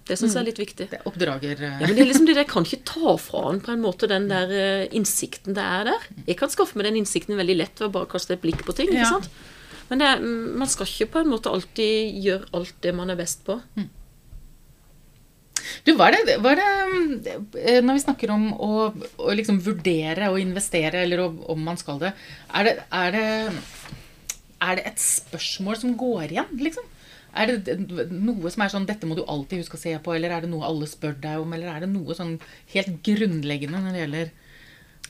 Det 0.04 0.18
syns 0.20 0.34
jeg 0.36 0.42
er 0.42 0.48
litt 0.50 0.60
viktig. 0.60 0.86
Det 0.92 0.98
er 1.00 1.06
oppdrager... 1.08 1.62
eh, 1.63 1.78
Ja, 1.80 1.88
men 1.88 1.96
det 1.96 2.02
er 2.04 2.10
liksom 2.10 2.26
det 2.28 2.36
Jeg 2.36 2.48
kan 2.52 2.66
ikke 2.68 2.82
ta 2.89 3.13
fra 3.24 3.44
han 3.48 3.62
på 3.63 3.72
en 3.72 3.82
måte 3.86 4.10
den 4.12 4.26
der 4.28 4.52
eh, 4.52 4.86
innsikten 5.00 5.56
det 5.56 5.63
er 5.63 5.86
der. 5.94 6.08
Jeg 6.28 6.36
kan 6.42 6.52
skaffe 6.52 6.76
meg 6.76 6.89
den 6.89 7.00
innsikten 7.00 7.39
veldig 7.39 7.56
lett 7.62 7.80
ved 7.80 7.88
å 7.88 7.94
bare 8.02 8.10
kaste 8.12 8.36
et 8.36 8.42
blikk 8.44 8.66
på 8.68 8.76
ting. 8.76 8.92
ikke 8.92 9.08
sant? 9.16 9.30
Men 9.89 10.00
det, 10.04 10.08
er- 10.12 10.20
mm, 10.24 10.58
man 10.60 10.68
skal 10.72 10.88
ikke 10.92 11.08
på 11.13 11.22
en 11.24 11.32
måte 11.32 11.52
alltid 11.52 12.20
gjøre 12.26 12.50
alt 12.60 12.76
det 12.84 12.94
man 13.00 13.10
er 13.16 13.20
best 13.20 13.46
på. 13.48 13.60
Du, 15.88 15.94
hva 15.96 16.10
er 16.12 16.18
det, 16.28 16.36
hva 16.44 16.52
er 16.54 16.60
det 16.60 17.34
eh, 17.62 17.80
Når 17.84 17.96
vi 17.98 18.02
snakker 18.04 18.32
om 18.34 18.50
å, 18.60 18.70
å 19.24 19.36
liksom 19.36 19.62
vurdere 19.63 20.28
og 20.32 20.39
investere, 20.42 21.04
eller 21.06 21.24
om, 21.30 21.38
om 21.54 21.63
man 21.63 21.80
skal 21.80 22.00
det, 22.02 22.12
er 22.56 22.68
det, 22.68 22.74
er 22.92 23.16
det 23.16 23.28
Er 24.63 24.80
det 24.80 24.86
et 24.92 25.00
spørsmål 25.04 25.80
som 25.80 25.96
går 26.00 26.34
igjen, 26.36 26.52
liksom? 26.60 26.88
Er 27.34 27.50
det 27.65 27.76
noe 28.12 28.52
som 28.54 28.62
er 28.62 28.69
sånn 28.69 28.86
'dette 28.86 29.08
må 29.10 29.17
du 29.17 29.24
alltid 29.26 29.63
huske 29.63 29.78
å 29.78 29.82
se 29.82 29.98
på', 29.98 30.15
eller 30.15 30.30
er 30.30 30.41
det 30.46 30.52
noe 30.52 30.65
alle 30.67 30.86
spør 30.86 31.15
deg 31.22 31.41
om, 31.41 31.54
eller 31.54 31.72
er 31.72 31.80
det 31.82 31.89
noe 31.89 32.13
sånn 32.13 32.39
helt 32.76 33.02
grunnleggende 33.04 33.82
når 33.82 33.91
det 33.91 34.02
gjelder 34.04 34.32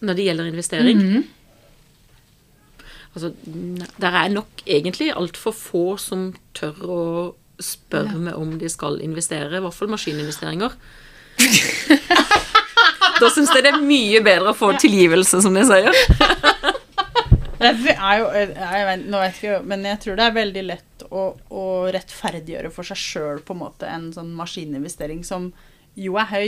Når 0.04 0.16
det 0.16 0.26
gjelder 0.26 0.46
investering. 0.52 0.98
Mhm. 0.98 1.24
Altså, 3.14 3.30
der 4.02 4.16
er 4.18 4.30
nok 4.30 4.64
egentlig 4.66 5.14
altfor 5.14 5.54
få 5.54 5.98
som 6.02 6.34
tør 6.58 6.80
å 6.82 7.02
spørre 7.62 8.18
meg 8.18 8.36
om 8.36 8.58
de 8.60 8.70
skal 8.70 8.98
investere, 9.06 9.58
i 9.58 9.62
hvert 9.62 9.74
fall 9.74 9.92
maskininvesteringer. 9.94 10.74
da 13.22 13.30
syns 13.30 13.54
jeg 13.54 13.64
det 13.64 13.74
er 13.76 13.86
mye 13.86 14.22
bedre 14.26 14.52
å 14.52 14.58
få 14.58 14.74
tilgivelse, 14.82 15.44
som 15.46 15.54
de 15.54 15.66
sier. 15.70 15.94
Det 17.64 17.94
er 17.96 18.18
jo, 18.20 18.26
jeg 18.36 18.88
vet, 18.90 19.04
nå 19.08 19.20
vet 19.22 19.38
jo, 19.40 19.54
men 19.64 19.86
jeg 19.88 20.00
tror 20.04 20.18
det 20.20 20.24
er 20.26 20.34
veldig 20.36 20.64
lett 20.68 20.93
å, 21.14 21.24
å 21.54 21.66
rettferdiggjøre 21.94 22.72
for 22.74 22.88
seg 22.88 23.00
sjøl 23.00 23.44
på 23.46 23.56
en 23.56 23.62
måte 23.62 23.90
en 23.90 24.10
sånn 24.16 24.34
maskininvestering 24.38 25.22
som 25.28 25.52
jo 26.00 26.18
er 26.18 26.32
høy, 26.32 26.48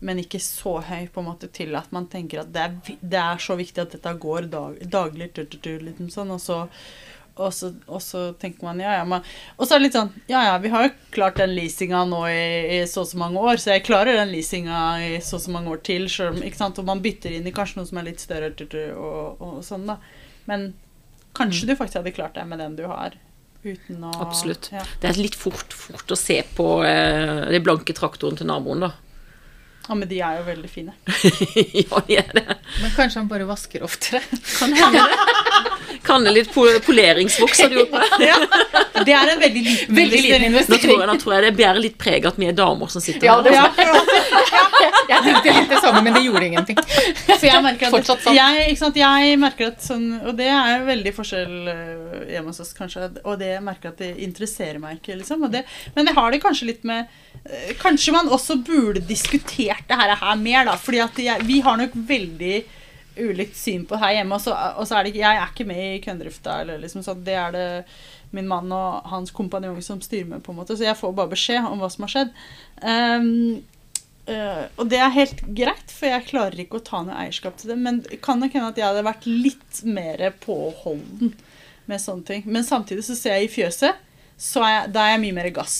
men 0.00 0.22
ikke 0.22 0.40
så 0.42 0.78
høy 0.82 1.06
på 1.12 1.22
en 1.22 1.28
måte 1.28 1.50
til 1.52 1.76
at 1.78 1.92
man 1.94 2.08
tenker 2.10 2.42
at 2.42 2.50
det 2.54 2.66
er, 2.66 2.98
det 3.00 3.20
er 3.20 3.42
så 3.42 3.56
viktig 3.58 3.84
at 3.84 3.94
dette 3.94 4.16
går 4.22 4.50
dag, 4.52 4.80
daglig, 4.90 5.32
Tur, 5.36 5.46
tur, 5.46 5.62
tur, 5.62 5.80
liksom 5.84 6.08
sånn, 6.12 6.32
og 6.34 6.40
så, 6.42 6.62
og, 7.36 7.52
så, 7.54 7.70
og 7.86 8.00
så 8.02 8.24
tenker 8.40 8.66
man 8.66 8.80
ja, 8.82 8.96
ja, 8.98 9.04
man, 9.08 9.24
Og 9.56 9.64
så 9.64 9.76
er 9.76 9.80
det 9.80 9.86
litt 9.86 9.96
sånn 9.96 10.10
Ja, 10.28 10.42
ja, 10.48 10.56
vi 10.60 10.72
har 10.72 10.88
jo 10.88 10.90
klart 11.14 11.38
den 11.40 11.54
leasinga 11.54 12.02
nå 12.08 12.24
i, 12.28 12.80
i 12.80 12.82
så 12.90 13.04
og 13.04 13.10
så 13.12 13.20
mange 13.20 13.44
år, 13.44 13.60
så 13.60 13.74
jeg 13.76 13.86
klarer 13.86 14.18
den 14.18 14.32
leasinga 14.32 14.82
i 15.04 15.14
så 15.22 15.38
og 15.38 15.44
så 15.44 15.54
mange 15.54 15.72
år 15.76 15.84
til, 15.86 16.08
selv 16.12 16.42
ikke 16.44 16.62
sant, 16.64 16.80
og 16.80 16.88
man 16.88 17.04
bytter 17.04 17.36
inn 17.36 17.48
i 17.48 17.54
kanskje 17.54 17.80
noe 17.80 17.92
som 17.92 18.00
er 18.00 18.10
litt 18.10 18.24
større, 18.24 18.52
og, 18.96 19.44
og 19.44 19.60
sånn, 19.66 19.86
da. 19.92 20.00
Men 20.50 20.72
kanskje 21.36 21.68
du 21.68 21.76
faktisk 21.76 22.00
hadde 22.00 22.16
klart 22.16 22.40
deg 22.40 22.48
med 22.50 22.64
den 22.64 22.80
du 22.80 22.86
har, 22.90 23.14
uten 23.64 24.04
å 24.08 24.12
Absolutt. 24.24 24.70
Ja. 24.72 24.82
Det 25.02 25.10
er 25.10 25.20
litt 25.20 25.36
fort, 25.38 25.72
fort 25.76 26.10
å 26.14 26.16
se 26.18 26.40
på 26.56 26.68
eh, 26.86 27.46
den 27.52 27.62
blanke 27.66 27.92
traktoren 27.96 28.38
til 28.38 28.48
naboen, 28.48 28.80
da. 28.86 28.92
ja, 29.88 29.94
men 29.98 30.08
de 30.08 30.20
er 30.22 30.38
jo 30.40 30.46
veldig 30.48 30.70
fine. 30.70 30.94
ja, 31.84 32.00
de 32.06 32.16
er 32.22 32.30
det. 32.36 32.46
Men 32.80 32.94
kanskje 32.96 33.20
han 33.20 33.28
bare 33.30 33.48
vasker 33.48 33.82
oftere? 33.86 34.22
Kan 34.58 34.72
hende 34.78 35.04
det. 35.10 36.00
Kan 36.06 36.24
det 36.24 36.32
litt 36.32 36.48
pol 36.54 36.78
poleringsvoks 36.86 37.60
har 37.60 37.68
du 37.70 37.76
gjort 37.80 37.90
på 37.92 38.00
det? 38.22 38.28
Ja, 38.30 38.38
det 39.04 39.12
er 39.14 39.32
en 39.34 39.40
veldig 39.42 39.62
liten 39.66 39.96
Veldig 39.98 40.20
liten 40.24 40.44
investering. 40.46 40.80
Nå 40.80 40.86
tror, 40.86 41.02
jeg, 41.02 41.08
nå 41.10 41.16
tror 41.20 41.34
jeg 41.36 41.44
det 41.44 41.50
bærer 41.58 41.80
litt 41.82 41.98
preg 42.00 42.26
at 42.30 42.38
vi 42.40 42.48
er 42.48 42.56
damer 42.56 42.88
som 42.92 43.02
sitter 43.04 43.26
Ja, 43.28 43.36
her. 43.36 43.44
det 43.44 43.54
Ja, 43.58 44.70
Jeg 45.10 45.24
tenkte 45.26 45.54
litt 45.56 45.72
det 45.72 45.80
samme, 45.82 46.02
men 46.06 46.16
det 46.16 46.22
gjorde 46.24 46.46
ingenting. 46.46 46.80
Så 47.30 47.48
jeg 47.48 47.62
merker 47.64 47.88
at, 47.88 47.94
Fortsatt 47.94 48.24
sant. 48.24 48.36
jeg, 48.38 48.76
jeg 49.00 49.38
merker 49.40 49.70
at 49.72 49.84
sånn, 49.84 50.06
Og 50.22 50.34
det 50.38 50.48
er 50.54 50.84
veldig 50.86 51.14
forskjell 51.16 51.54
øh, 51.72 52.18
hjemme 52.30 52.52
hos 52.52 52.62
oss, 52.64 52.72
kanskje. 52.76 53.08
Og 53.24 53.38
det 53.40 53.54
jeg 53.54 53.64
merker 53.66 53.92
at 53.94 54.02
det 54.02 54.12
interesserer 54.26 54.80
meg 54.82 55.00
ikke, 55.00 55.18
liksom. 55.20 55.46
Det, 55.52 55.64
men 55.96 56.10
jeg 56.10 56.18
har 56.18 56.34
det 56.34 56.42
kanskje 56.44 56.70
litt 56.72 56.84
med 56.88 57.10
øh, 57.44 57.72
Kanskje 57.80 58.14
man 58.16 58.30
også 58.30 58.60
burde 58.66 59.02
diskutert 59.08 59.86
det 59.90 59.98
her, 59.98 60.14
her 60.20 60.38
mer, 60.40 60.68
da. 60.68 60.76
Fordi 60.80 61.02
at 61.06 61.24
jeg, 61.24 61.48
vi 61.48 61.60
har 61.64 61.80
nok 61.80 61.96
veldig 62.10 62.60
ulikt 63.20 63.58
syn 63.58 63.84
på 63.88 63.98
her 64.00 64.20
hjemme. 64.20 64.38
Og 64.38 64.44
så, 64.44 64.54
og 64.54 64.88
så 64.88 64.96
er 64.96 65.04
det 65.04 65.14
ikke 65.14 65.24
Jeg 65.24 65.42
er 65.42 65.52
ikke 65.52 65.68
med 65.68 65.84
i 65.88 66.00
køndrifta, 66.04 66.60
eller 66.62 66.80
liksom 66.82 67.04
sånn. 67.06 67.24
Det 67.26 67.36
er 67.36 67.54
det 67.56 67.68
min 68.36 68.46
mann 68.48 68.70
og 68.72 69.10
hans 69.10 69.32
kompanjong 69.34 69.80
som 69.82 70.00
styrer 70.02 70.28
med, 70.28 70.44
på 70.46 70.52
en 70.52 70.60
måte. 70.60 70.76
Så 70.78 70.86
jeg 70.86 70.98
får 70.98 71.14
bare 71.16 71.32
beskjed 71.32 71.66
om 71.66 71.82
hva 71.82 71.90
som 71.90 72.06
har 72.06 72.12
skjedd. 72.14 72.32
Ehm, 72.86 73.62
øh, 74.28 74.64
og 74.76 74.90
det 74.90 74.98
er 74.98 75.14
helt 75.14 75.40
greit, 75.56 75.94
for 75.94 76.06
jeg 76.10 76.26
klarer 76.28 76.60
ikke 76.60 76.80
å 76.80 76.84
ta 76.84 77.02
noe 77.06 77.16
eierskap 77.24 77.56
til 77.56 77.72
det. 77.72 77.78
Men 77.78 78.02
det 78.02 78.20
kan 78.24 78.40
nok 78.40 78.52
hende 78.52 78.72
at 78.72 78.76
jeg 78.78 78.86
hadde 78.86 79.06
vært 79.06 79.26
litt 79.26 79.80
mer 79.84 80.26
påholden 80.44 81.32
med 81.90 82.00
sånne 82.02 82.26
ting. 82.26 82.44
Men 82.46 82.66
samtidig 82.66 83.04
så 83.06 83.16
ser 83.18 83.38
jeg 83.38 83.48
i 83.48 83.54
fjøset, 83.54 84.04
så 84.40 84.62
er 84.64 84.74
jeg, 84.74 84.92
da 84.94 85.06
er 85.06 85.16
jeg 85.16 85.24
mye 85.24 85.38
mer 85.40 85.50
gass. 85.54 85.78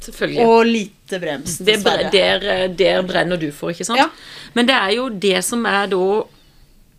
Selvfølgelig. 0.00 0.46
Og 0.46 0.66
lite 0.66 1.18
brems, 1.20 1.58
Det 1.58 1.74
dessverre. 1.74 2.10
der, 2.12 2.44
eh, 2.48 2.68
der 2.70 3.02
brenner 3.02 3.36
du 3.36 3.50
for, 3.52 3.70
ikke 3.70 3.84
sant? 3.84 3.98
Ja. 3.98 4.08
Men 4.54 4.66
det 4.66 4.74
er 4.74 4.90
jo 4.94 5.08
det 5.08 5.44
som 5.44 5.66
er 5.66 5.86
da 5.86 6.24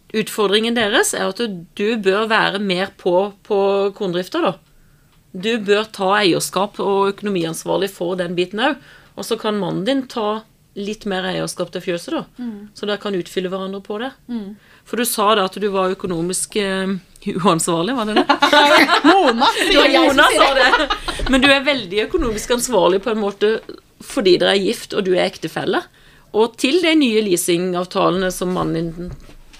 Utfordringen 0.09 0.73
deres 0.73 1.13
er 1.13 1.27
at 1.29 1.37
du 1.77 1.97
bør 2.01 2.23
være 2.31 2.57
mer 2.57 2.89
på, 2.97 3.33
på 3.45 3.59
korndrifta, 3.93 4.41
da. 4.41 4.53
Du 5.37 5.59
bør 5.61 5.85
ta 5.93 6.07
eierskap 6.17 6.79
og 6.81 7.11
økonomiansvarlig 7.11 7.91
for 7.93 8.17
den 8.17 8.33
biten 8.33 8.57
òg. 8.57 8.79
Og 9.19 9.27
så 9.27 9.37
kan 9.37 9.59
mannen 9.61 9.85
din 9.85 10.07
ta 10.09 10.41
litt 10.79 11.05
mer 11.09 11.27
eierskap 11.29 11.71
til 11.73 11.83
fjøset, 11.83 12.15
da. 12.15 12.47
Så 12.77 12.87
dere 12.87 13.01
kan 13.01 13.17
utfylle 13.17 13.51
hverandre 13.51 13.81
på 13.85 13.99
det. 14.01 14.11
For 14.87 14.97
du 14.99 15.05
sa 15.05 15.33
da 15.37 15.45
at 15.49 15.57
du 15.59 15.67
var 15.73 15.93
økonomisk 15.93 16.57
uh, 16.63 16.95
uansvarlig, 17.45 17.95
var 17.97 18.09
det 18.09 18.21
det? 18.21 18.37
Mona! 19.09 19.51
Det 19.59 19.77
var 19.77 19.93
Mona 20.07 20.27
sa 20.33 20.49
det. 20.57 20.89
Men 21.29 21.43
du 21.43 21.49
er 21.51 21.67
veldig 21.67 22.03
økonomisk 22.07 22.55
ansvarlig 22.57 23.03
på 23.05 23.13
en 23.13 23.21
måte 23.21 23.53
fordi 23.99 24.37
dere 24.39 24.55
er 24.55 24.63
gift 24.63 24.95
og 24.95 25.05
du 25.05 25.11
er 25.17 25.25
ektefelle. 25.27 25.83
Og 26.37 26.55
til 26.61 26.79
de 26.83 26.93
nye 26.95 27.21
leasingavtalene 27.25 28.29
som 28.31 28.53
mannen 28.55 29.11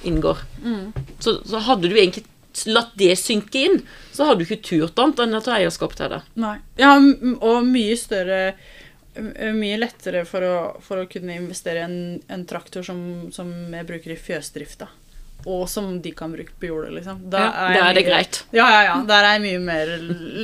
inngår. 0.08 0.42
Så, 1.20 1.40
så 1.46 1.62
hadde 1.66 1.90
du 1.90 1.98
egentlig 1.98 2.26
latt 2.70 2.92
det 3.00 3.14
synke 3.20 3.62
inn, 3.68 3.82
så 4.16 4.28
hadde 4.28 4.42
du 4.44 4.48
ikke 4.48 4.64
turt 4.66 5.00
annet 5.00 5.22
enn 5.24 5.38
å 5.38 5.42
ta 5.44 5.58
eierskap 5.58 5.96
til 5.98 6.12
det. 6.14 6.22
Nei. 6.40 6.58
Ja, 6.80 6.96
og 6.98 7.68
mye 7.68 7.98
større 8.00 8.40
Mye 9.56 9.78
lettere 9.82 10.26
for 10.28 10.42
å, 10.46 10.56
for 10.86 11.02
å 11.04 11.08
kunne 11.12 11.36
investere 11.40 11.80
i 11.82 11.86
en, 11.88 11.98
en 12.32 12.46
traktor 12.50 12.84
som, 12.86 13.00
som 13.36 13.50
jeg 13.74 13.86
bruker 13.90 14.12
i 14.16 14.18
fjøsdrifta. 14.20 14.88
Og 15.48 15.64
som 15.72 16.02
de 16.04 16.12
kan 16.12 16.32
bruke 16.36 16.52
på 16.60 16.68
jordet, 16.68 16.92
liksom. 16.98 17.22
Da 17.32 17.40
Ja, 17.40 17.50
da 17.52 17.68
jeg 17.74 17.80
er 17.80 17.94
det 17.94 18.04
mye- 18.04 18.10
greit. 18.10 18.42
Ja, 18.52 18.66
ja, 18.74 18.82
ja. 18.90 18.96
Der 19.08 19.24
er 19.24 19.38
jeg 19.38 19.46
mye 19.48 19.60
mer 19.64 19.88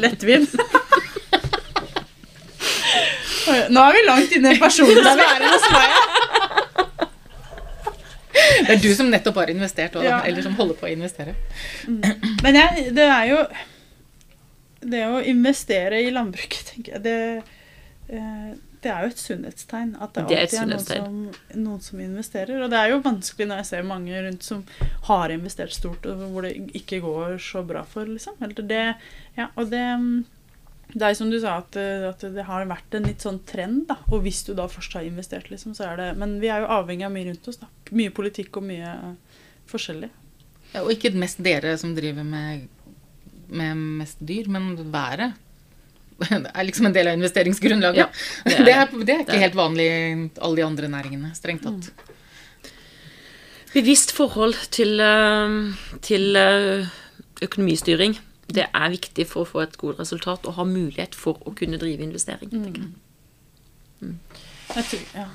lettvint. 0.05 0.55
Nå 3.69 3.81
er 3.83 3.93
vi 3.93 4.01
langt 4.07 4.31
inne 4.33 4.53
i 4.55 4.59
den 4.59 4.71
sfære 4.71 5.49
hos 5.51 5.65
meg. 5.75 5.89
Det 8.35 8.73
er 8.73 8.79
du 8.81 8.89
som 8.97 9.07
nettopp 9.11 9.37
har 9.41 9.51
investert, 9.53 9.93
også, 9.95 10.07
Ja. 10.07 10.19
eller 10.27 10.41
som 10.43 10.55
holder 10.57 10.75
på 10.79 10.87
å 10.87 10.91
investere. 10.91 11.35
Men 12.43 12.55
jeg, 12.57 12.89
det 12.95 13.05
er 13.05 13.25
jo 13.31 13.39
Det 14.85 15.01
å 15.09 15.21
investere 15.25 16.01
i 16.05 16.11
landbruket, 16.13 16.67
tenker 16.73 16.91
jeg, 16.93 17.01
det, 17.01 17.43
eh, 18.13 18.51
det 18.85 18.91
er 18.93 19.05
jo 19.05 19.13
et 19.13 19.21
sunnhetstegn. 19.21 19.95
At 20.01 20.13
det 20.13 20.27
Det 20.29 20.37
er 20.37 20.43
alltid 20.45 20.59
er 20.61 20.69
noen 20.69 20.85
som, 20.85 21.17
noen 21.63 21.81
som 21.81 22.03
investerer. 22.03 22.61
Og 22.61 22.69
det 22.71 22.79
er 22.79 22.93
jo 22.93 23.01
vanskelig 23.05 23.49
når 23.49 23.61
jeg 23.61 23.69
ser 23.71 23.89
mange 23.89 24.21
rundt 24.27 24.45
som 24.45 24.61
har 25.09 25.33
investert 25.33 25.73
stort, 25.73 26.05
og 26.05 26.23
hvor 26.31 26.45
det 26.45 26.53
ikke 26.77 27.01
går 27.03 27.37
så 27.41 27.65
bra 27.65 27.81
for, 27.89 28.07
liksom. 28.09 28.37
Eller 28.45 28.69
det, 28.69 28.85
ja, 29.39 29.49
og 29.55 29.73
det 29.73 29.85
det 30.95 31.01
er 31.01 31.15
som 31.17 31.31
du 31.31 31.39
sa, 31.41 31.57
at, 31.59 31.75
at 31.75 32.21
det 32.35 32.45
har 32.47 32.67
vært 32.69 32.95
en 32.95 33.07
litt 33.09 33.23
sånn 33.25 33.41
trend, 33.49 33.87
da. 33.89 33.97
Og 34.13 34.21
hvis 34.23 34.43
du 34.47 34.53
da 34.55 34.67
først 34.71 34.93
har 34.95 35.07
investert, 35.07 35.49
liksom, 35.51 35.73
så 35.75 35.89
er 35.89 35.97
det 35.99 36.05
Men 36.21 36.37
vi 36.39 36.51
er 36.53 36.61
jo 36.63 36.69
avhengig 36.77 37.07
av 37.07 37.15
mye 37.15 37.27
rundt 37.31 37.49
oss, 37.49 37.57
da. 37.63 37.67
Mye 37.97 38.13
politikk 38.15 38.61
og 38.61 38.67
mye 38.69 38.93
forskjellig. 39.71 40.11
Ja, 40.75 40.83
og 40.83 40.93
ikke 40.93 41.11
mest 41.17 41.41
dere 41.43 41.73
som 41.81 41.95
driver 41.97 42.27
med, 42.27 42.69
med 43.49 43.81
mest 44.03 44.21
dyr, 44.21 44.47
men 44.51 44.75
været. 44.93 45.41
Det 46.15 46.51
er 46.53 46.67
liksom 46.67 46.89
en 46.89 46.95
del 46.95 47.09
av 47.11 47.17
investeringsgrunnlaget. 47.17 47.97
Ja, 47.99 48.09
det, 48.45 48.57
det 48.67 48.73
er, 48.73 48.83
er 48.85 49.05
det, 49.07 49.15
er, 49.15 49.23
ikke 49.25 49.41
helt 49.41 49.57
vanlig 49.57 49.87
i 49.87 49.95
alle 50.39 50.59
de 50.59 50.65
andre 50.65 50.91
næringene, 50.91 51.31
strengt 51.35 51.65
tatt. 51.67 52.13
Bevisst 53.75 54.13
forhold 54.15 54.55
til, 54.71 55.01
eh, 55.03 55.57
til 56.05 56.39
eh, 56.39 56.93
økonomistyring. 57.43 58.15
Det 58.47 58.67
er 58.69 58.93
viktig 58.93 59.25
for 59.27 59.43
å 59.43 59.49
få 59.49 59.63
et 59.65 59.75
godt 59.81 59.99
resultat 59.99 60.45
og 60.47 60.55
ha 60.59 60.67
mulighet 60.69 61.17
for 61.17 61.41
å 61.43 61.55
kunne 61.57 61.79
drive 61.81 62.05
investering. 62.05 62.53
Mm. 62.53 62.93
Mm. 64.01 64.19
Jeg 64.75 64.87
tror, 64.91 65.07
ja. 65.15 65.27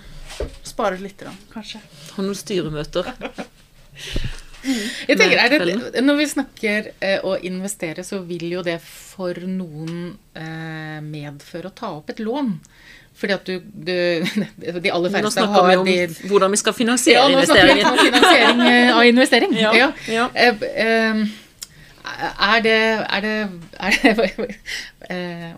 Spare 0.64 0.96
litt, 1.02 1.20
kanskje. 1.52 1.82
Ha 2.14 2.24
noen 2.24 2.38
styremøter. 2.38 3.10
Jeg 4.64 5.16
tenker, 5.16 5.38
er 5.40 5.48
det, 5.52 6.02
Når 6.04 6.16
vi 6.20 6.26
snakker 6.28 6.90
eh, 7.00 7.18
å 7.24 7.36
investere, 7.48 8.04
så 8.04 8.20
vil 8.28 8.44
jo 8.52 8.62
det 8.66 8.78
for 8.84 9.34
noen 9.48 10.16
eh, 10.36 10.98
medføre 11.04 11.70
å 11.70 11.76
ta 11.76 11.92
opp 11.96 12.10
et 12.12 12.20
lån. 12.20 12.52
Fordi 13.20 13.34
at 13.36 13.44
du, 13.48 13.58
du 13.60 13.92
De 14.84 14.92
aller 14.94 15.22
Nå 15.22 15.30
snakker 15.32 15.66
vi 15.66 15.74
har 15.74 15.80
om 15.82 15.88
de 15.88 16.28
hvordan 16.30 16.54
vi 16.54 16.60
skal 16.60 16.72
ja, 16.72 16.78
finansiere 16.78 17.24
nå 17.34 17.42
snakker 17.44 17.66
vi 17.68 17.80
investeringen. 17.80 17.90
om 17.90 17.98
finansiering 18.08 18.60
eh, 18.68 18.96
av 18.96 19.04
investering. 19.10 19.56
Ja, 19.60 19.72
Ja. 19.76 19.88
ja. 20.08 20.28
Eh, 20.34 20.62
eh, 20.86 21.24
Er 22.50 22.62
det 22.64 22.76
Er 23.06 23.20
det, 23.20 23.34
er 23.80 23.90
det, 23.96 24.56
eh, 25.10 25.50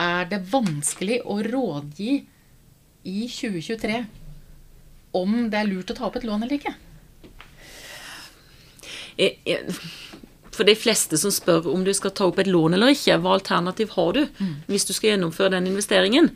er 0.00 0.28
det 0.30 0.38
vanskelig 0.52 1.20
å 1.28 1.40
rådgi 1.44 2.12
i 3.10 3.26
2023 3.28 4.04
om 5.16 5.50
det 5.50 5.58
er 5.58 5.66
lurt 5.66 5.90
å 5.90 5.96
ta 5.98 6.06
opp 6.06 6.16
et 6.20 6.24
lån 6.28 6.44
eller 6.44 6.54
ikke? 6.60 6.72
For 10.50 10.66
de 10.66 10.74
fleste 10.76 11.18
som 11.20 11.32
spør 11.32 11.68
om 11.70 11.84
du 11.86 11.92
skal 11.96 12.12
ta 12.16 12.26
opp 12.28 12.40
et 12.42 12.50
lån 12.50 12.74
eller 12.76 12.92
ikke, 12.94 13.18
hva 13.22 13.36
alternativ 13.36 13.94
har 13.94 14.16
du 14.16 14.24
hvis 14.68 14.86
du 14.88 14.92
skal 14.96 15.14
gjennomføre 15.14 15.54
den 15.56 15.68
investeringen? 15.70 16.30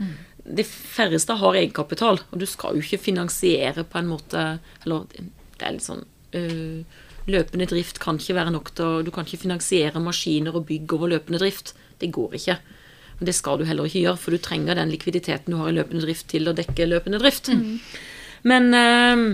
De 0.44 0.64
færreste 0.64 1.34
har 1.40 1.56
egenkapital, 1.56 2.20
og 2.30 2.40
du 2.40 2.44
skal 2.48 2.76
jo 2.76 2.84
ikke 2.84 3.00
finansiere 3.00 3.86
på 3.88 3.96
en 4.00 4.10
måte 4.10 4.42
Eller 4.84 5.06
det 5.08 5.64
er 5.64 5.72
litt 5.72 5.86
sånn 5.86 6.02
øh, 6.36 6.82
Løpende 7.32 7.64
drift 7.70 8.00
kan 8.02 8.18
ikke 8.20 8.36
være 8.36 8.52
nok 8.52 8.68
til 8.76 9.06
Du 9.06 9.10
kan 9.14 9.24
ikke 9.24 9.40
finansiere 9.46 10.02
maskiner 10.04 10.56
og 10.58 10.66
bygg 10.68 10.92
over 10.92 11.14
løpende 11.14 11.40
drift. 11.40 11.72
Det 11.96 12.10
går 12.12 12.36
ikke. 12.36 12.58
Og 13.16 13.24
det 13.24 13.34
skal 13.38 13.56
du 13.56 13.64
heller 13.64 13.88
ikke 13.88 14.02
gjøre, 14.02 14.20
for 14.20 14.36
du 14.36 14.42
trenger 14.44 14.76
den 14.76 14.92
likviditeten 14.92 15.54
du 15.54 15.62
har 15.62 15.72
i 15.72 15.78
løpende 15.78 16.04
drift 16.04 16.28
til 16.34 16.50
å 16.50 16.56
dekke 16.56 16.90
løpende 16.90 17.22
drift. 17.22 17.48
Men 18.44 18.68
øh, 18.76 19.24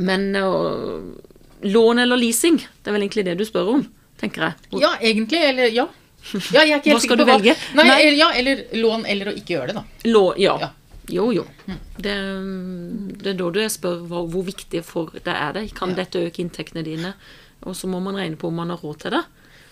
men 0.00 0.36
øh, 0.36 1.02
lån 1.62 1.98
eller 2.02 2.16
leasing, 2.16 2.58
det 2.58 2.90
er 2.90 2.92
vel 2.96 3.02
egentlig 3.06 3.24
det 3.24 3.36
du 3.38 3.44
spør 3.44 3.68
om, 3.76 3.82
tenker 4.20 4.42
jeg. 4.48 4.54
Hvor- 4.70 4.80
Ja, 4.82 4.92
egentlig. 5.00 5.40
Eller 5.48 5.68
ja. 5.70 5.86
ja 6.52 6.62
jeg 6.64 6.70
er 6.72 6.78
ikke 6.78 6.90
helt 6.90 6.96
Hva 6.96 7.00
sikker 7.00 7.16
på 7.16 7.24
du 7.26 7.32
velge? 7.32 7.56
Nei, 7.74 7.84
Nei. 7.88 7.98
Eller, 8.02 8.18
ja, 8.18 8.30
eller 8.32 8.64
lån 8.78 9.06
eller 9.06 9.26
å 9.32 9.36
ikke 9.36 9.56
gjøre 9.56 9.66
det, 9.72 9.74
da. 9.74 9.84
Lå, 10.10 10.24
ja. 10.38 10.56
Ja. 10.60 10.70
Jo, 11.10 11.32
jo. 11.34 11.42
Det, 11.98 12.12
det 13.22 13.32
er 13.32 13.38
da 13.38 13.50
du 13.50 13.60
spør 13.68 14.02
hva, 14.06 14.20
hvor 14.30 14.44
viktig 14.46 14.84
for 14.86 15.10
det 15.16 15.34
er 15.34 15.52
det. 15.56 15.64
Kan 15.74 15.90
Ja. 15.90 16.02
dette 16.04 16.22
øke 16.28 16.38
inntektene 16.44 16.84
dine? 16.86 17.14
Og 17.66 17.74
så 17.76 17.86
må 17.90 18.00
man 18.02 18.14
regne 18.16 18.36
på 18.36 18.48
om 18.48 18.54
man 18.54 18.70
har 18.70 18.78
råd 18.78 18.98
til 19.02 19.10
det. 19.16 19.22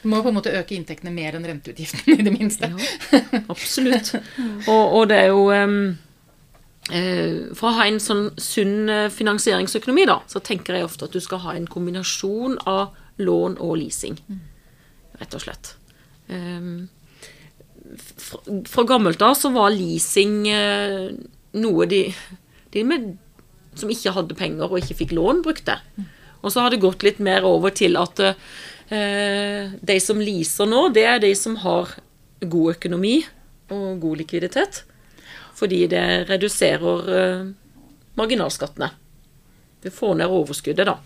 Du 0.02 0.08
må 0.08 0.22
på 0.24 0.28
en 0.28 0.34
måte 0.34 0.52
øke 0.56 0.74
inntektene 0.74 1.12
mer 1.12 1.34
enn 1.36 1.44
renteutgiftene, 1.44 2.18
i 2.18 2.22
det 2.24 2.32
minste. 2.32 2.70
Ja, 2.70 3.42
absolutt. 3.52 4.14
Og, 4.70 4.94
og 4.96 5.08
det 5.10 5.18
er 5.18 5.26
jo 5.28 5.42
eh, 5.52 5.74
For 6.90 7.70
å 7.70 7.76
ha 7.78 7.86
en 7.86 8.00
sånn 8.02 8.30
sunn 8.40 8.90
eh, 8.90 9.08
finansieringsøkonomi, 9.14 10.06
da, 10.10 10.20
så 10.30 10.42
tenker 10.42 10.76
jeg 10.76 10.88
ofte 10.88 11.06
at 11.06 11.14
du 11.14 11.20
skal 11.22 11.42
ha 11.44 11.54
en 11.54 11.68
kombinasjon 11.70 12.58
av 12.70 12.96
lån 13.22 13.58
og 13.62 13.76
leasing. 13.78 14.18
Rett 15.20 15.36
og 15.36 15.44
slett. 15.44 15.74
Em, 16.32 16.88
fra, 18.18 18.84
gammelt 18.88 19.22
av 19.22 19.36
så 19.38 19.52
var 19.54 19.74
leasing 19.74 20.42
eh, 20.50 21.10
noe 21.60 21.88
de, 21.90 22.04
de 22.74 22.84
med, 22.86 23.12
som 23.78 23.90
ikke 23.92 24.14
hadde 24.16 24.38
penger 24.38 24.70
og 24.70 24.80
ikke 24.80 24.98
fikk 25.04 25.14
lån, 25.18 25.44
brukte. 25.46 25.78
Og 26.40 26.52
så 26.52 26.64
har 26.64 26.72
det 26.72 26.82
gått 26.82 27.04
litt 27.06 27.20
mer 27.22 27.46
over 27.46 27.74
til 27.76 27.98
at 28.00 28.22
eh, 28.24 29.70
de 29.70 29.98
som 30.02 30.20
leaser 30.22 30.70
nå, 30.70 30.88
det 30.94 31.06
er 31.06 31.22
de 31.22 31.34
som 31.38 31.58
har 31.62 31.98
god 32.40 32.76
økonomi 32.78 33.18
og 33.70 34.00
god 34.02 34.22
likviditet. 34.22 34.84
Fordi 35.60 35.84
det 35.92 36.04
reduserer 36.30 37.12
eh, 37.20 37.46
marginalskattene. 38.18 38.90
Du 39.84 39.90
får 39.92 40.16
ned 40.20 40.32
overskuddet, 40.32 40.88
da. 40.88 40.98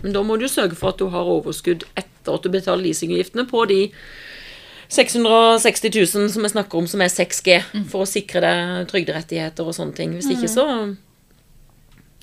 Men 0.00 0.14
da 0.14 0.22
må 0.24 0.36
du 0.40 0.48
sørge 0.48 0.76
for 0.78 0.92
at 0.92 1.00
du 1.00 1.10
har 1.12 1.28
overskudd 1.28 1.86
etter 1.98 2.34
at 2.34 2.44
du 2.44 2.52
betaler 2.52 2.86
leasingavgiftene 2.86 3.46
på 3.48 3.64
de 3.68 3.80
660 4.90 5.90
000 5.94 6.30
som 6.32 6.44
jeg 6.46 6.52
snakker 6.54 6.80
om, 6.80 6.86
som 6.90 7.02
er 7.04 7.12
6G, 7.12 7.60
for 7.92 8.04
å 8.04 8.08
sikre 8.08 8.42
deg 8.42 8.90
trygderettigheter 8.90 9.66
og 9.66 9.76
sånne 9.76 9.96
ting. 9.96 10.14
Hvis 10.16 10.30
ikke 10.32 10.50
så 10.50 10.66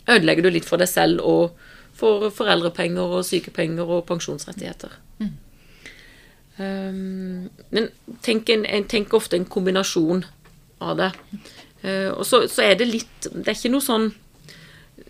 ødelegger 0.07 0.47
du 0.47 0.51
litt 0.53 0.67
for 0.67 0.81
deg 0.81 0.89
selv 0.91 1.23
og 1.25 1.57
for 1.97 2.29
foreldrepenger 2.33 3.17
og 3.17 3.25
sykepenger 3.25 3.89
og 3.89 4.05
pensjonsrettigheter. 4.09 4.97
Um, 6.57 7.49
men 7.69 7.89
tenk, 8.25 8.49
en, 8.49 8.65
en, 8.65 8.85
tenk 8.89 9.13
ofte 9.13 9.37
en 9.37 9.45
kombinasjon 9.45 10.23
av 10.81 10.97
det. 10.97 11.09
Uh, 11.83 12.11
og 12.17 12.23
så, 12.25 12.43
så, 12.49 12.63
er 12.65 12.77
det 12.79 12.87
litt 12.89 13.27
Det 13.29 13.43
er 13.45 13.53
ikke 13.53 13.69
noe 13.69 13.85
sånn 13.85 14.07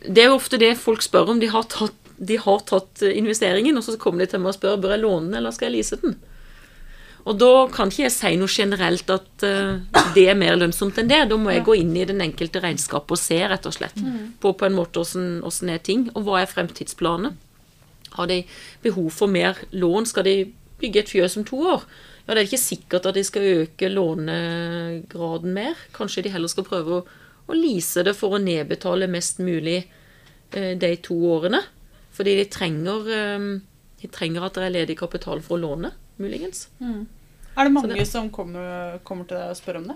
Det 0.04 0.20
er 0.20 0.28
jo 0.28 0.36
ofte 0.36 0.60
det 0.60 0.74
folk 0.76 1.06
spør 1.06 1.32
om. 1.32 1.40
De 1.40 1.48
har 1.52 1.64
tatt, 1.72 1.96
de 2.18 2.36
har 2.44 2.66
tatt 2.68 3.06
investeringen, 3.08 3.78
og 3.80 3.86
så 3.86 3.96
kommer 4.02 4.26
de 4.26 4.34
til 4.34 4.44
meg 4.44 4.52
og 4.52 4.58
spør 4.58 4.82
bør 4.84 4.98
jeg 4.98 5.06
låne 5.06 5.30
den 5.30 5.40
eller 5.40 5.56
skal 5.56 5.70
jeg 5.70 5.78
lease 5.78 6.00
den. 6.02 6.18
Og 7.28 7.36
da 7.40 7.52
kan 7.72 7.92
ikke 7.92 8.06
jeg 8.06 8.16
si 8.16 8.34
noe 8.40 8.52
generelt 8.52 9.10
at 9.12 9.48
uh, 9.48 9.80
det 10.16 10.28
er 10.32 10.38
mer 10.40 10.60
lønnsomt 10.60 11.00
enn 11.00 11.10
det. 11.12 11.24
Da 11.32 11.40
må 11.40 11.52
jeg 11.56 11.66
gå 11.68 11.76
inn 11.80 11.96
i 11.96 12.06
den 12.08 12.24
enkelte 12.24 12.62
regnskapet 12.64 13.16
og 13.16 13.22
se 13.22 13.40
rett 13.52 13.68
og 13.68 13.76
slett 13.76 14.00
på 14.44 14.54
på 14.56 14.68
en 14.68 14.78
måte 14.78 15.04
åssen 15.04 15.72
er 15.74 15.84
ting, 15.84 16.08
og 16.16 16.28
hva 16.28 16.42
er 16.42 16.52
fremtidsplanene. 16.52 17.34
Har 18.18 18.30
de 18.32 18.44
behov 18.84 19.12
for 19.14 19.32
mer 19.32 19.60
lån? 19.72 20.08
Skal 20.10 20.28
de 20.28 20.36
bygge 20.82 21.04
et 21.04 21.12
fjøs 21.12 21.38
om 21.40 21.46
to 21.48 21.60
år? 21.76 21.84
Ja, 22.28 22.34
Det 22.34 22.42
er 22.42 22.50
ikke 22.50 22.60
sikkert 22.60 23.08
at 23.08 23.16
de 23.16 23.24
skal 23.24 23.46
øke 23.64 23.88
lånegraden 23.88 25.54
mer. 25.56 25.80
Kanskje 25.96 26.26
de 26.26 26.34
heller 26.34 26.52
skal 26.52 26.68
prøve 26.68 27.00
å, 27.00 27.04
å 27.48 27.56
lease 27.56 28.04
det 28.04 28.18
for 28.20 28.36
å 28.36 28.42
nedbetale 28.44 29.08
mest 29.08 29.40
mulig 29.40 29.80
eh, 30.52 30.74
de 30.76 30.92
to 31.00 31.16
årene. 31.32 31.62
Fordi 32.18 32.34
de 32.36 32.48
trenger, 32.52 33.08
eh, 33.16 33.48
de 34.02 34.10
trenger 34.12 34.44
at 34.44 34.60
det 34.60 34.66
er 34.68 34.76
ledig 34.76 34.98
kapital 35.00 35.40
for 35.46 35.56
å 35.56 35.62
låne, 35.64 35.94
muligens. 36.20 36.68
Mm. 36.84 37.06
Er 37.58 37.64
det 37.64 37.74
mange 37.74 37.96
det, 37.96 38.06
som 38.10 38.28
kommer, 38.30 39.00
kommer, 39.08 39.26
til 39.30 39.40
deg 39.40 39.54
og 39.54 39.58
spør 39.58 39.80
om 39.80 39.88
det? 39.94 39.96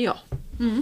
Ja. 0.00 0.16
Mm. 0.58 0.80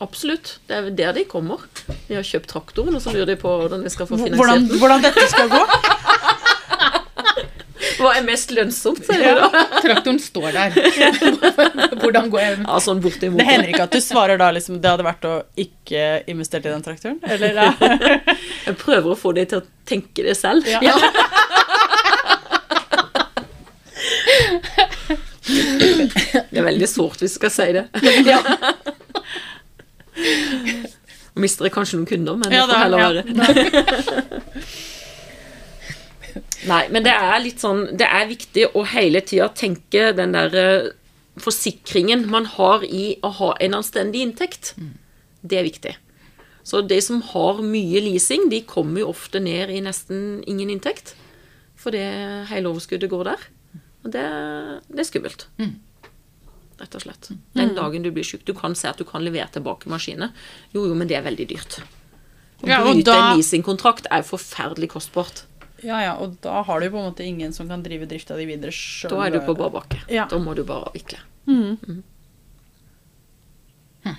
Absolutt. 0.00 0.60
Det 0.68 0.76
er 0.78 0.90
der 0.94 1.16
de 1.18 1.26
kommer. 1.28 1.66
De 2.06 2.14
har 2.14 2.24
kjøpt 2.24 2.48
traktoren, 2.54 2.94
og 2.94 3.02
så 3.02 3.10
lurer 3.12 3.34
de 3.34 3.36
på 3.42 3.50
hvordan 3.50 3.82
de 3.82 3.90
skal 3.90 4.06
få 4.06 4.20
finansiert 4.20 4.38
hvordan, 4.38 4.68
den. 4.70 4.78
Hvordan 4.78 5.04
dette 5.04 5.26
skal 5.34 5.50
gå? 5.50 5.64
Hva 7.98 8.12
er 8.14 8.24
mest 8.26 8.52
lønnsomt? 8.54 9.02
sier 9.06 9.24
Ja. 9.24 9.48
Traktoren 9.82 10.18
står 10.22 10.52
der. 10.54 10.76
Hvordan 12.02 12.30
går 12.32 12.42
jeg 12.42 12.58
ja, 12.62 12.78
sånn 12.82 13.02
bortimot. 13.02 13.40
Det 13.40 13.46
hender 13.48 13.72
ikke 13.72 13.86
at 13.88 13.96
du 13.96 14.00
svarer 14.04 14.40
da 14.40 14.50
liksom 14.54 14.78
det 14.82 14.92
hadde 14.92 15.06
vært 15.06 15.26
å 15.28 15.34
ikke 15.58 16.04
investere 16.30 16.68
i 16.68 16.72
den 16.72 16.84
traktoren? 16.86 17.18
Eller, 17.26 17.58
ja. 17.58 17.72
jeg 18.68 18.78
prøver 18.80 19.12
å 19.12 19.18
få 19.18 19.34
deg 19.36 19.50
til 19.50 19.62
å 19.62 19.66
tenke 19.88 20.26
det 20.26 20.36
selv. 20.38 20.68
Ja. 20.68 20.94
Det 26.48 26.60
er 26.60 26.64
veldig 26.66 26.88
sårt 26.90 27.22
hvis 27.22 27.32
du 27.34 27.38
skal 27.38 27.52
si 27.52 27.66
det. 27.72 27.86
Ja. 28.26 28.38
Mister 31.38 31.68
jeg 31.68 31.72
kanskje 31.74 32.00
noen 32.00 32.08
kunder, 32.10 32.36
men 32.36 32.52
det 32.52 32.60
får 32.68 32.80
heller 32.82 32.98
være. 33.06 33.22
Nei, 36.66 36.88
men 36.90 37.04
det 37.06 37.12
er 37.14 37.36
litt 37.38 37.62
sånn 37.62 37.84
Det 37.94 38.06
er 38.06 38.24
viktig 38.26 38.64
å 38.74 38.82
hele 38.90 39.20
tida 39.22 39.46
tenke 39.54 40.08
den 40.16 40.32
der 40.34 40.56
eh, 40.58 40.88
forsikringen 41.38 42.24
man 42.32 42.48
har 42.56 42.82
i 42.82 43.12
å 43.22 43.30
ha 43.38 43.52
en 43.62 43.76
anstendig 43.78 44.24
inntekt. 44.26 44.72
Det 45.40 45.60
er 45.60 45.68
viktig. 45.68 45.94
Så 46.66 46.82
de 46.82 46.98
som 47.00 47.22
har 47.30 47.62
mye 47.64 48.02
leasing, 48.04 48.48
de 48.50 48.60
kommer 48.66 49.04
jo 49.04 49.12
ofte 49.14 49.40
ned 49.40 49.70
i 49.70 49.78
nesten 49.80 50.42
ingen 50.50 50.72
inntekt. 50.74 51.14
Fordi 51.78 52.00
hele 52.50 52.72
overskuddet 52.72 53.08
går 53.12 53.30
der. 53.30 53.46
Og 54.02 54.10
det, 54.12 54.24
det 54.90 55.04
er 55.04 55.08
skummelt. 55.08 55.46
Mm. 55.62 55.76
Rett 56.78 56.94
og 56.94 57.02
slett. 57.02 57.30
Den 57.58 57.72
dagen 57.78 58.04
du 58.04 58.10
blir 58.14 58.26
syk. 58.26 58.44
Du 58.46 58.52
kan 58.54 58.76
se 58.78 58.90
at 58.90 58.98
du 59.00 59.06
kan 59.06 59.24
levere 59.24 59.48
tilbake 59.54 59.90
maskiner. 59.90 60.34
Jo, 60.74 60.84
jo, 60.86 60.98
men 60.98 61.10
det 61.10 61.18
er 61.18 61.24
veldig 61.26 61.46
dyrt. 61.50 61.80
Å 62.62 62.68
ja, 62.68 62.82
bryte 62.82 63.06
da, 63.06 63.16
en 63.16 63.38
leasingkontrakt 63.38 64.10
er 64.14 64.26
forferdelig 64.26 64.90
kostbart. 64.94 65.44
Ja, 65.86 65.98
ja, 66.02 66.14
og 66.18 66.38
da 66.44 66.62
har 66.66 66.80
du 66.80 66.88
på 66.90 67.00
en 67.00 67.10
måte 67.10 67.26
ingen 67.26 67.52
som 67.54 67.68
kan 67.70 67.82
drive 67.84 68.08
drifta 68.10 68.36
di 68.38 68.46
videre 68.48 68.74
sjøl. 68.74 69.12
Da 69.14 69.26
er 69.26 69.36
du 69.36 69.40
på 69.46 69.54
bar 69.58 69.70
bakke. 69.74 70.00
Ja. 70.12 70.26
Da 70.30 70.40
må 70.42 70.56
du 70.58 70.64
bare 70.68 70.90
avvikle. 70.90 71.20
Mm. 71.48 71.76
Mm. 71.86 72.00
Hm. 74.06 74.16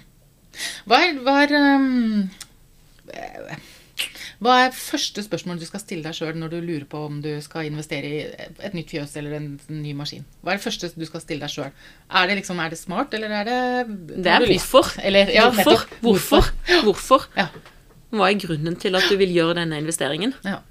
Hva 0.89 1.01
er, 1.05 1.19
hva 1.25 1.35
er 1.43 1.57
um, 1.59 2.29
hva 4.39 4.53
er 4.63 4.75
første 4.75 5.19
spørsmål 5.25 5.57
du 5.59 5.65
skal 5.67 5.81
stille 5.83 6.05
deg 6.05 6.15
sjøl 6.15 6.37
når 6.39 6.53
du 6.53 6.59
lurer 6.63 6.85
på 6.87 7.01
om 7.09 7.17
du 7.23 7.31
skal 7.43 7.67
investere 7.67 8.07
i 8.07 8.19
et 8.63 8.75
nytt 8.77 8.93
fjøs 8.93 9.17
eller 9.19 9.35
en 9.35 9.49
ny 9.67 9.91
maskin? 9.97 10.23
Hva 10.39 10.53
er 10.53 10.61
det 10.61 10.63
første 10.63 10.91
du 10.95 11.03
skal 11.09 11.23
stille 11.25 11.43
deg 11.43 11.51
sjøl? 11.51 11.73
Er 12.07 12.29
det 12.29 12.37
liksom, 12.39 12.61
er 12.63 12.71
det 12.71 12.79
smart, 12.79 13.11
eller 13.17 13.35
er 13.41 13.49
det 13.49 13.59
Det 14.15 14.31
er 14.31 14.47
hvorfor. 14.47 14.93
Eller, 15.03 15.33
ja, 15.35 15.49
hvorfor. 15.51 15.83
Hvorfor? 16.05 16.49
Hvorfor? 16.87 17.27
Ja. 17.35 17.49
Hva 18.15 18.29
er 18.31 18.39
grunnen 18.39 18.79
til 18.79 18.95
at 18.95 19.11
du 19.11 19.19
vil 19.19 19.35
gjøre 19.35 19.59
denne 19.59 19.81
investeringen? 19.83 20.31
Ja. 20.47 20.61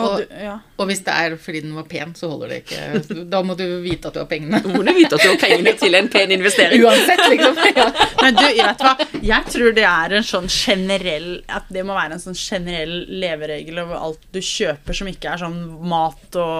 Og, 0.00 0.22
du, 0.22 0.34
ja. 0.42 0.54
og, 0.76 0.86
hvis 0.88 1.02
det 1.06 1.14
er 1.14 1.34
fordi 1.40 1.62
den 1.64 1.74
var 1.76 1.86
pen, 1.90 2.14
så 2.16 2.30
holder 2.30 2.52
det 2.52 2.58
ikke. 2.62 3.24
Da 3.32 3.42
må 3.46 3.56
du 3.58 3.64
vite 3.84 4.10
at 4.10 4.16
du 4.16 4.20
har 4.22 4.28
pengene. 4.30 4.60
Da 4.64 4.72
må 4.72 4.82
du 4.86 4.92
vite 4.96 5.16
at 5.16 5.24
du 5.24 5.28
har 5.28 5.38
pengene 5.40 5.74
til 5.80 5.96
en 5.98 6.08
pen 6.12 6.34
investering. 6.36 6.84
Uansett, 6.86 7.24
liksom. 7.32 7.58
Ja. 7.80 7.86
Men 8.20 8.34
du, 8.34 8.42
vet 8.42 8.82
hva? 8.82 8.92
Jeg 9.24 9.46
tror 9.52 9.74
det 9.76 9.84
er 9.86 10.14
en 10.18 10.24
sånn 10.26 10.48
generell 10.50 11.28
At 11.48 11.68
det 11.72 11.84
må 11.86 11.94
være 11.94 12.16
en 12.16 12.22
sånn 12.22 12.36
generell 12.36 13.04
leveregel 13.22 13.78
over 13.84 14.00
alt 14.00 14.24
du 14.34 14.40
kjøper 14.44 14.96
som 14.96 15.08
ikke 15.08 15.30
er 15.32 15.42
sånn 15.44 15.60
mat 15.88 16.38
og 16.40 16.50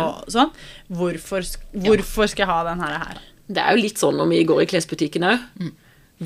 ja. 0.00 0.06
sånn. 0.36 0.54
Hvorfor, 1.00 1.44
hvorfor, 1.74 2.30
skal 2.30 2.46
jeg 2.46 2.50
ha 2.52 2.60
den 2.70 2.84
her? 2.86 3.20
Det 3.50 3.64
er 3.64 3.76
jo 3.76 3.84
litt 3.84 4.00
sånn 4.00 4.18
når 4.20 4.30
vi 4.30 4.40
går 4.48 4.62
i 4.62 4.68
klesbutikken 4.70 5.26
òg. 5.26 5.44
Mm. 5.60 5.74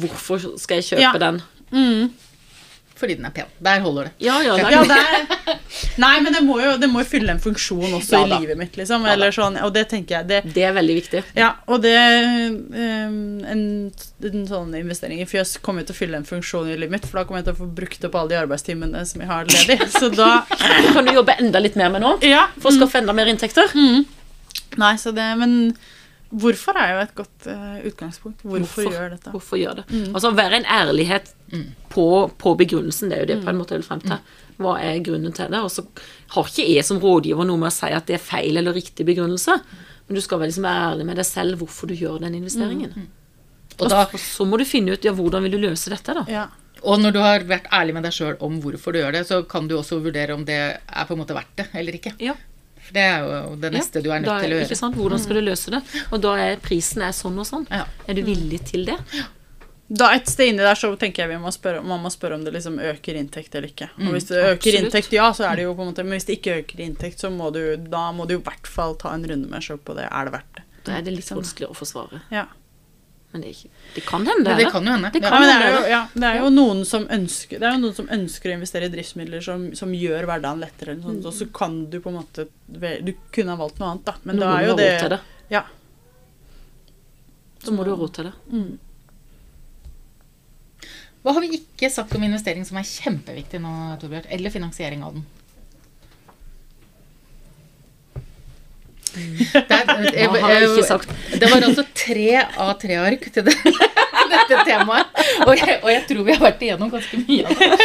Hvorfor 0.05 0.47
skal 0.61 0.83
jeg 0.83 0.91
kjøpe 0.93 1.23
den? 1.23 1.41
Mm. 1.73 2.13
Fordi 2.95 3.17
den 3.19 3.27
er 3.27 3.33
pen. 3.35 3.49
Der 3.59 3.81
holder 3.83 4.07
det. 4.07 4.13
Ja, 4.23 4.37
ja, 4.43 4.55
der. 4.57 4.71
ja 4.71 4.83
der. 4.87 5.57
Nei, 6.05 6.13
men 6.23 6.33
det 6.33 6.43
må, 6.47 6.61
jo, 6.63 6.77
det 6.79 6.87
må 6.91 7.03
jo 7.03 7.09
fylle 7.11 7.35
en 7.35 7.41
funksjon 7.43 7.97
også 7.97 8.21
ja, 8.21 8.23
i 8.29 8.39
livet 8.45 8.59
mitt, 8.61 8.77
liksom. 8.79 9.07
Ja, 9.11 9.31
sånn, 9.35 9.59
og 9.67 9.73
det 9.75 9.89
tenker 9.91 10.21
jeg 10.21 10.29
det, 10.31 10.41
det, 10.55 10.63
er 10.69 10.77
veldig 10.77 10.97
viktig. 11.01 11.23
Ja, 11.39 11.51
og 11.67 11.83
det 11.83 11.95
um, 11.99 13.43
en, 13.51 13.65
en, 14.23 14.45
sånn 14.47 14.77
investering 14.79 15.25
i 15.25 15.27
fjøs 15.27 15.57
kommer 15.65 15.83
jo 15.83 15.91
til 15.91 15.97
å 15.97 16.01
fylle 16.05 16.21
en 16.23 16.29
funksjon 16.29 16.71
i 16.71 16.77
livet 16.79 16.95
mitt, 16.95 17.09
for 17.11 17.19
da 17.19 17.27
kommer 17.27 17.43
jeg 17.43 17.51
til 17.51 17.57
å 17.57 17.63
få 17.65 17.71
brukt 17.83 18.07
opp 18.07 18.19
alle 18.21 18.35
de 18.35 18.41
arbeidstimene 18.45 19.03
som 19.11 19.25
jeg 19.25 19.33
har 19.33 19.51
ledig. 19.51 19.81
Så 19.99 20.13
da 20.15 20.31
Kan 20.95 21.07
du 21.07 21.15
jobbe 21.17 21.35
enda 21.41 21.63
litt 21.63 21.75
mer 21.79 21.91
med 21.91 22.05
nå? 22.05 22.15
Ja. 22.23 22.47
For 22.61 22.71
å 22.71 22.77
skaffe 22.79 23.03
enda 23.03 23.15
mer 23.17 23.31
inntekter? 23.31 23.75
Mm. 23.75 24.05
Nei, 24.81 24.95
så 24.99 25.13
det 25.15 25.27
Men 25.39 25.75
Hvorfor 26.35 26.79
er 26.81 26.93
jo 26.93 27.01
et 27.05 27.15
godt 27.15 27.47
uh, 27.47 27.77
utgangspunkt. 27.87 28.41
Hvorfor, 28.43 28.65
hvorfor 28.65 28.91
gjør 28.91 29.13
dette? 29.15 29.33
Hvorfor 29.35 29.61
gjør 29.61 29.81
det? 29.81 29.85
Mm. 29.91 30.15
Altså 30.15 30.33
være 30.35 30.61
en 30.61 30.69
ærlighet 30.77 31.31
mm. 31.53 31.67
på, 31.95 32.07
på, 32.39 32.55
begrunnelsen, 32.59 33.11
det 33.11 33.19
er 33.19 33.23
jo 33.23 33.29
det 33.31 33.37
på 33.43 33.49
en 33.49 33.55
mm. 33.55 33.61
måte 33.63 33.77
jeg 33.77 33.83
vil 33.83 33.89
frem 33.89 34.03
til. 34.03 34.17
Mm. 34.19 34.55
Hva 34.65 34.77
er 34.83 35.03
grunnen 35.07 35.35
til 35.37 35.51
det? 35.55 35.61
Og 35.63 35.71
så 35.71 35.85
har 36.35 36.51
ikke 36.51 36.69
jeg 36.69 36.87
som 36.87 37.03
rådgiver 37.03 37.47
noe 37.47 37.61
med 37.61 37.71
å 37.71 37.75
si 37.75 37.91
at 37.95 38.09
det 38.11 38.19
er 38.19 38.25
feil 38.25 38.59
eller 38.61 38.75
riktig 38.75 39.07
begrunnelse, 39.07 39.59
men 40.07 40.19
du 40.19 40.23
skal 40.25 40.43
være 40.43 40.53
liksom 40.53 40.67
ærlig 40.69 41.07
med 41.09 41.21
deg 41.21 41.29
selv 41.29 41.63
hvorfor 41.63 41.91
du 41.91 41.95
gjør 41.99 42.19
den 42.25 42.37
investeringen. 42.41 42.93
Mm. 42.97 43.13
Og, 43.79 43.89
da, 43.91 44.05
og 44.07 44.21
så 44.23 44.47
må 44.47 44.59
du 44.61 44.67
finne 44.69 44.95
ut 44.95 45.07
ja, 45.07 45.15
hvordan 45.15 45.47
vil 45.47 45.57
du 45.57 45.65
løse 45.67 45.91
dette, 45.91 46.15
da. 46.15 46.25
Ja. 46.31 46.49
Og 46.85 47.01
når 47.01 47.15
du 47.15 47.21
har 47.23 47.47
vært 47.49 47.71
ærlig 47.73 47.95
med 47.97 48.05
deg 48.05 48.15
sjøl 48.15 48.35
om 48.45 48.59
hvorfor 48.63 48.95
du 48.95 49.01
gjør 49.01 49.15
det, 49.17 49.23
så 49.29 49.41
kan 49.49 49.69
du 49.71 49.79
også 49.79 50.03
vurdere 50.05 50.37
om 50.37 50.45
det 50.47 50.59
er 50.75 51.07
på 51.09 51.17
en 51.17 51.23
måte 51.23 51.37
verdt 51.37 51.55
det 51.63 51.71
eller 51.81 51.97
ikke. 51.97 52.13
Ja. 52.23 52.35
For 52.85 52.97
det 52.97 53.05
er 53.05 53.23
jo 53.25 53.55
det 53.61 53.71
neste 53.75 54.01
ja, 54.01 54.05
du 54.05 54.11
er 54.11 54.25
nødt 54.25 54.43
til 54.45 54.53
å 54.53 54.59
gjøre. 54.59 54.67
Ikke 54.69 54.81
sant? 54.81 54.99
Hvordan 54.99 55.23
skal 55.23 55.41
du 55.41 55.45
løse 55.47 55.73
det? 55.73 55.81
Og 56.11 56.21
da 56.25 56.35
er 56.43 56.61
prisen 56.63 57.05
er 57.07 57.15
sånn 57.17 57.39
og 57.41 57.49
sånn. 57.49 57.65
Ja. 57.73 57.87
Er 58.09 58.19
du 58.19 58.23
villig 58.27 58.61
til 58.69 58.85
det? 58.89 58.99
Da 59.95 60.09
Et 60.17 60.29
sted 60.29 60.49
inni 60.49 60.65
der 60.65 60.79
så 60.81 60.89
tenker 60.97 61.25
jeg 61.25 61.35
vi 61.35 61.41
må 61.43 61.51
spørre, 61.53 61.83
man 61.85 62.01
må 62.01 62.11
spørre 62.13 62.39
om 62.39 62.45
det 62.45 62.55
liksom 62.55 62.79
øker 62.81 63.19
inntekt 63.21 63.55
eller 63.55 63.69
ikke. 63.69 63.91
Og 64.01 64.15
Hvis 64.17 64.31
det 64.31 64.39
øker 64.41 64.57
Absolutt. 64.57 64.81
inntekt, 64.81 65.17
ja, 65.17 65.27
så 65.37 65.45
er 65.51 65.61
det 65.61 65.67
jo 65.67 65.75
på 65.77 65.85
en 65.85 65.91
måte 65.93 66.05
Men 66.07 66.17
hvis 66.17 66.29
det 66.29 66.39
ikke 66.39 66.59
øker 66.63 66.85
inntekt, 66.87 67.21
så 67.21 67.31
må 67.31 67.51
du 67.53 67.77
da 67.77 68.07
må 68.17 68.27
du 68.29 68.39
i 68.39 68.43
hvert 68.43 68.69
fall 68.71 68.97
ta 69.01 69.13
en 69.15 69.27
runde 69.29 69.51
med 69.51 69.65
sjøl 69.65 69.79
på 69.79 69.97
det. 69.99 70.09
Er 70.11 70.29
det 70.29 70.37
verdt 70.39 70.57
det? 70.57 70.65
Da 70.85 70.99
er 70.99 71.05
det 71.05 71.17
litt 71.17 71.31
vanskeligere 71.33 71.73
å 71.73 71.79
forsvare. 71.79 72.23
Ja. 72.33 72.49
Men 73.35 73.43
det, 73.43 73.51
ikke, 73.51 73.69
det, 73.97 74.03
kan 74.07 74.27
hende. 74.27 74.47
Det, 74.47 74.63
det 74.63 74.71
kan 74.71 74.85
jo 74.87 74.93
hende. 74.95 75.09
Det, 75.11 75.21
ja, 75.25 75.39
det, 75.43 75.55
er 75.55 75.73
jo, 75.75 75.79
ja, 75.91 76.01
det 76.15 76.29
er 76.29 76.37
jo 76.39 76.51
noen 76.55 76.85
som 76.87 77.09
ønsker 77.11 77.59
Det 77.59 77.67
er 77.67 77.73
jo 77.75 77.81
noen 77.83 77.97
som 77.97 78.07
ønsker 78.15 78.53
å 78.53 78.55
investere 78.55 78.87
i 78.87 78.93
driftsmidler 78.93 79.43
som, 79.43 79.65
som 79.75 79.95
gjør 79.99 80.29
hverdagen 80.31 80.63
lettere. 80.63 80.95
Sånt, 81.01 81.19
mm. 81.19 81.27
Og 81.27 81.35
så 81.35 81.49
kan 81.59 81.81
du 81.91 81.99
på 82.05 82.13
en 82.13 82.21
måte 82.21 82.47
Du 82.71 83.11
kunne 83.35 83.57
ha 83.57 83.59
valgt 83.59 83.83
noe 83.83 83.91
annet, 83.91 84.07
da. 84.07 84.15
Men 84.23 84.39
da 84.39 84.53
er 84.55 84.69
jo 84.69 84.77
det, 84.79 84.89
til 85.03 85.15
det. 85.17 85.21
Ja. 85.51 85.65
Så 87.65 87.75
må 87.75 87.83
du 87.83 87.91
ha 87.91 87.99
råd 87.99 88.15
til 88.21 88.31
det. 88.31 88.35
Mm. 88.55 88.73
Hva 91.25 91.35
har 91.35 91.43
vi 91.43 91.59
ikke 91.59 91.91
sagt 91.91 92.15
om 92.15 92.23
investering 92.23 92.63
som 92.69 92.79
er 92.79 92.87
kjempeviktig 92.87 93.59
nå, 93.65 93.75
Torbjørn? 93.99 94.31
Eller 94.39 94.55
finansiering 94.55 95.03
av 95.03 95.19
den? 95.19 95.27
Det, 99.15 99.23
jeg, 99.55 100.11
jeg, 100.15 101.01
det 101.39 101.51
var 101.51 101.63
altså 101.63 101.85
tre 101.95 102.31
av 102.43 102.73
tre 102.83 102.97
ark 102.99 103.29
til 103.35 103.47
det, 103.47 103.55
dette 104.33 104.65
temaet. 104.67 105.21
Og 105.47 105.53
jeg, 105.55 105.77
og 105.81 105.91
jeg, 105.93 106.03
tror 106.09 106.27
vi 106.27 106.35
har 106.35 106.43
vært 106.43 106.65
igjennom 106.67 106.91
ganske 106.93 107.21
mye 107.23 107.47
av 107.47 107.63
det. 107.63 107.71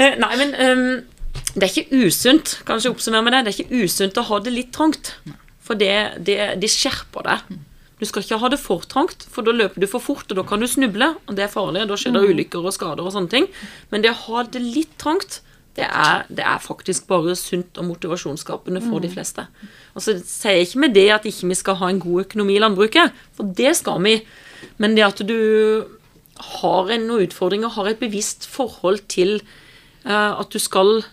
Eh, 0.00 0.14
nei, 0.16 0.30
men 0.38 0.52
um, 0.54 0.84
det 1.52 1.66
er 1.66 1.72
ikke 1.74 2.06
usunt, 2.06 2.54
kanskje 2.64 2.92
oppsummere 2.94 3.26
med 3.26 3.34
det, 3.34 3.40
det 3.44 3.50
er 3.50 3.58
ikke 3.64 3.82
usunt 3.84 4.20
å 4.20 4.24
ha 4.30 4.38
det 4.40 4.52
litt 4.54 4.70
trangt. 4.72 5.10
For 5.66 5.76
det, 5.76 6.22
det, 6.24 6.38
det 6.62 6.70
skjerper 6.72 7.26
deg. 7.26 7.58
Du 8.00 8.06
skal 8.08 8.24
ikke 8.24 8.38
ha 8.40 8.48
det 8.48 8.58
for 8.62 8.86
trangt, 8.88 9.26
for 9.28 9.44
da 9.44 9.52
løper 9.52 9.82
du 9.82 9.86
for 9.90 10.00
fort, 10.00 10.24
og 10.30 10.38
da 10.38 10.44
kan 10.48 10.62
du 10.62 10.68
snuble, 10.70 11.10
og 11.28 11.36
det 11.36 11.44
er 11.44 11.52
farlig. 11.52 11.84
Da 11.90 11.98
skjer 12.00 12.16
det 12.16 12.22
ulykker 12.30 12.64
og 12.64 12.72
skader 12.72 13.04
og 13.04 13.12
sånne 13.12 13.32
ting. 13.34 13.48
Men 13.92 14.06
det 14.06 14.14
å 14.14 14.20
ha 14.22 14.44
det 14.48 14.62
litt 14.64 14.94
trangt, 15.02 15.42
det 15.78 15.86
er, 15.86 16.24
det 16.28 16.42
er 16.42 16.58
faktisk 16.62 17.06
bare 17.10 17.36
sunt 17.38 17.78
og 17.78 17.86
motivasjonsskapende 17.92 18.82
for 18.82 19.02
de 19.02 19.10
fleste. 19.12 19.46
Og 19.94 20.02
så 20.02 20.16
sier 20.18 20.58
jeg 20.58 20.66
ikke 20.66 20.82
med 20.82 20.94
det 20.96 21.06
at 21.14 21.28
ikke 21.30 21.50
vi 21.52 21.58
skal 21.58 21.78
ha 21.78 21.90
en 21.90 22.02
god 22.02 22.24
økonomi 22.26 22.56
i 22.56 22.62
landbruket, 22.62 23.14
for 23.36 23.54
det 23.56 23.76
skal 23.78 24.02
vi. 24.02 24.16
Men 24.82 24.96
det 24.98 25.06
at 25.06 25.22
du 25.26 25.36
har 26.40 26.90
en, 26.90 27.06
noen 27.06 27.28
utfordringer, 27.28 27.70
har 27.76 27.90
et 27.90 28.00
bevisst 28.00 28.48
forhold 28.50 29.02
til 29.12 29.38
uh, 30.06 30.40
at 30.40 30.50
du 30.50 30.58
skal 30.58 31.04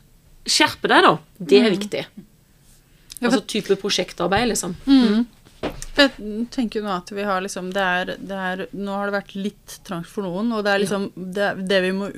skjerpe 0.47 0.89
deg, 0.89 1.05
da, 1.05 1.13
det 1.37 1.61
er 1.61 1.73
viktig. 1.75 2.03
Altså 3.17 3.41
type 3.49 3.75
prosjektarbeid, 3.81 4.47
liksom. 4.53 4.75
For 4.87 5.23
Jeg 5.97 6.47
tenker 6.53 6.83
nå 6.85 6.91
at 6.93 7.09
vi 7.11 7.23
har 7.25 7.41
liksom 7.41 7.71
det 7.73 7.81
er, 7.83 8.11
det 8.21 8.37
er, 8.37 8.63
Nå 8.77 8.93
har 8.93 9.09
det 9.09 9.15
vært 9.15 9.31
litt 9.37 9.77
trangt 9.87 10.09
for 10.11 10.27
noen, 10.27 10.51
og 10.53 10.63
det 10.65 10.73
er 10.75 10.81
liksom 10.83 11.07
det, 11.15 11.47
det 11.69 11.79
vi 11.87 11.91
må 11.97 12.09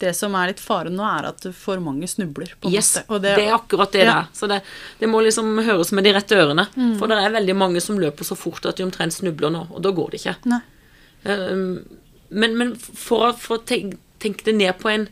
Det 0.00 0.12
som 0.14 0.36
er 0.38 0.52
litt 0.52 0.62
faren 0.62 0.94
nå, 0.98 1.02
er 1.06 1.28
at 1.32 1.46
for 1.58 1.82
mange 1.82 2.06
snubler. 2.10 2.54
på 2.60 2.70
Yes, 2.72 2.92
måte. 3.08 3.22
Det, 3.26 3.34
er 3.48 3.56
akkurat 3.56 3.92
det 3.92 4.04
Ja. 4.04 4.12
det 4.12 4.16
er. 4.20 4.30
Så 4.38 4.50
det, 4.50 4.60
det 5.00 5.10
må 5.10 5.22
liksom 5.24 5.58
høres 5.66 5.92
med 5.92 6.06
de 6.06 6.14
rette 6.14 6.38
ørene. 6.38 6.68
For 6.98 7.10
det 7.10 7.18
er 7.18 7.34
veldig 7.34 7.56
mange 7.58 7.82
som 7.82 7.98
løper 7.98 8.24
så 8.26 8.38
fort 8.38 8.66
at 8.70 8.78
de 8.78 8.86
omtrent 8.86 9.14
snubler 9.16 9.50
nå, 9.54 9.66
og 9.70 9.82
da 9.82 9.90
går 9.94 10.14
det 10.14 10.22
ikke. 10.22 10.36
Nei. 10.54 10.62
Um, 11.24 11.84
men, 12.30 12.56
men 12.58 12.74
for, 12.76 13.32
for 13.40 13.58
å 13.58 13.64
tenke, 13.64 13.96
tenke 14.20 14.44
det 14.44 14.56
ned 14.58 14.76
på 14.80 14.90
en 14.92 15.08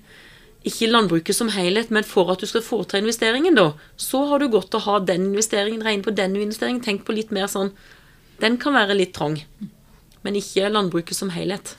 ikke 0.68 0.88
landbruket 0.90 1.36
som 1.36 1.50
helhet, 1.52 1.90
men 1.90 2.06
for 2.06 2.30
at 2.32 2.42
du 2.42 2.46
skal 2.46 2.62
foreta 2.64 2.98
investeringen, 3.00 3.56
da, 3.58 3.72
så 3.96 4.24
har 4.30 4.42
du 4.42 4.48
godt 4.52 4.74
å 4.78 4.82
ha 4.86 4.98
den 5.02 5.28
investeringen, 5.32 5.82
regne 5.82 6.06
på 6.06 6.14
den 6.14 6.36
investeringen. 6.38 6.82
Tenk 6.84 7.04
på 7.06 7.16
litt 7.16 7.34
mer 7.34 7.50
sånn 7.50 7.72
Den 8.42 8.56
kan 8.58 8.74
være 8.74 8.96
litt 8.96 9.12
trang, 9.14 9.36
men 10.24 10.34
ikke 10.38 10.70
landbruket 10.70 11.14
som 11.14 11.30
helhet. 11.30 11.76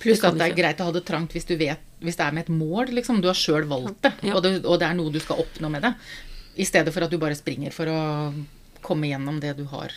Pluss 0.00 0.20
at 0.24 0.36
det 0.36 0.48
er 0.50 0.56
greit 0.56 0.80
å 0.80 0.88
ha 0.88 0.92
det 0.92 1.04
trangt 1.08 1.32
hvis 1.36 1.44
du 1.48 1.54
vet 1.60 1.80
Hvis 2.00 2.16
det 2.16 2.24
er 2.24 2.32
med 2.32 2.46
et 2.46 2.52
mål, 2.52 2.88
liksom. 2.96 3.20
Du 3.20 3.28
har 3.28 3.36
sjøl 3.36 3.66
valgt 3.68 4.00
det, 4.06 4.12
Ja. 4.24 4.34
og 4.36 4.42
det, 4.42 4.64
og 4.64 4.78
det 4.80 4.86
er 4.88 4.94
noe 4.96 5.12
du 5.12 5.20
skal 5.20 5.40
oppnå 5.42 5.68
med 5.70 5.82
det. 5.84 5.94
I 6.56 6.64
stedet 6.64 6.92
for 6.94 7.04
at 7.04 7.12
du 7.12 7.18
bare 7.20 7.36
springer 7.36 7.72
for 7.76 7.88
å 7.92 7.98
komme 8.80 9.10
gjennom 9.10 9.40
det 9.40 9.52
du 9.58 9.66
har 9.68 9.92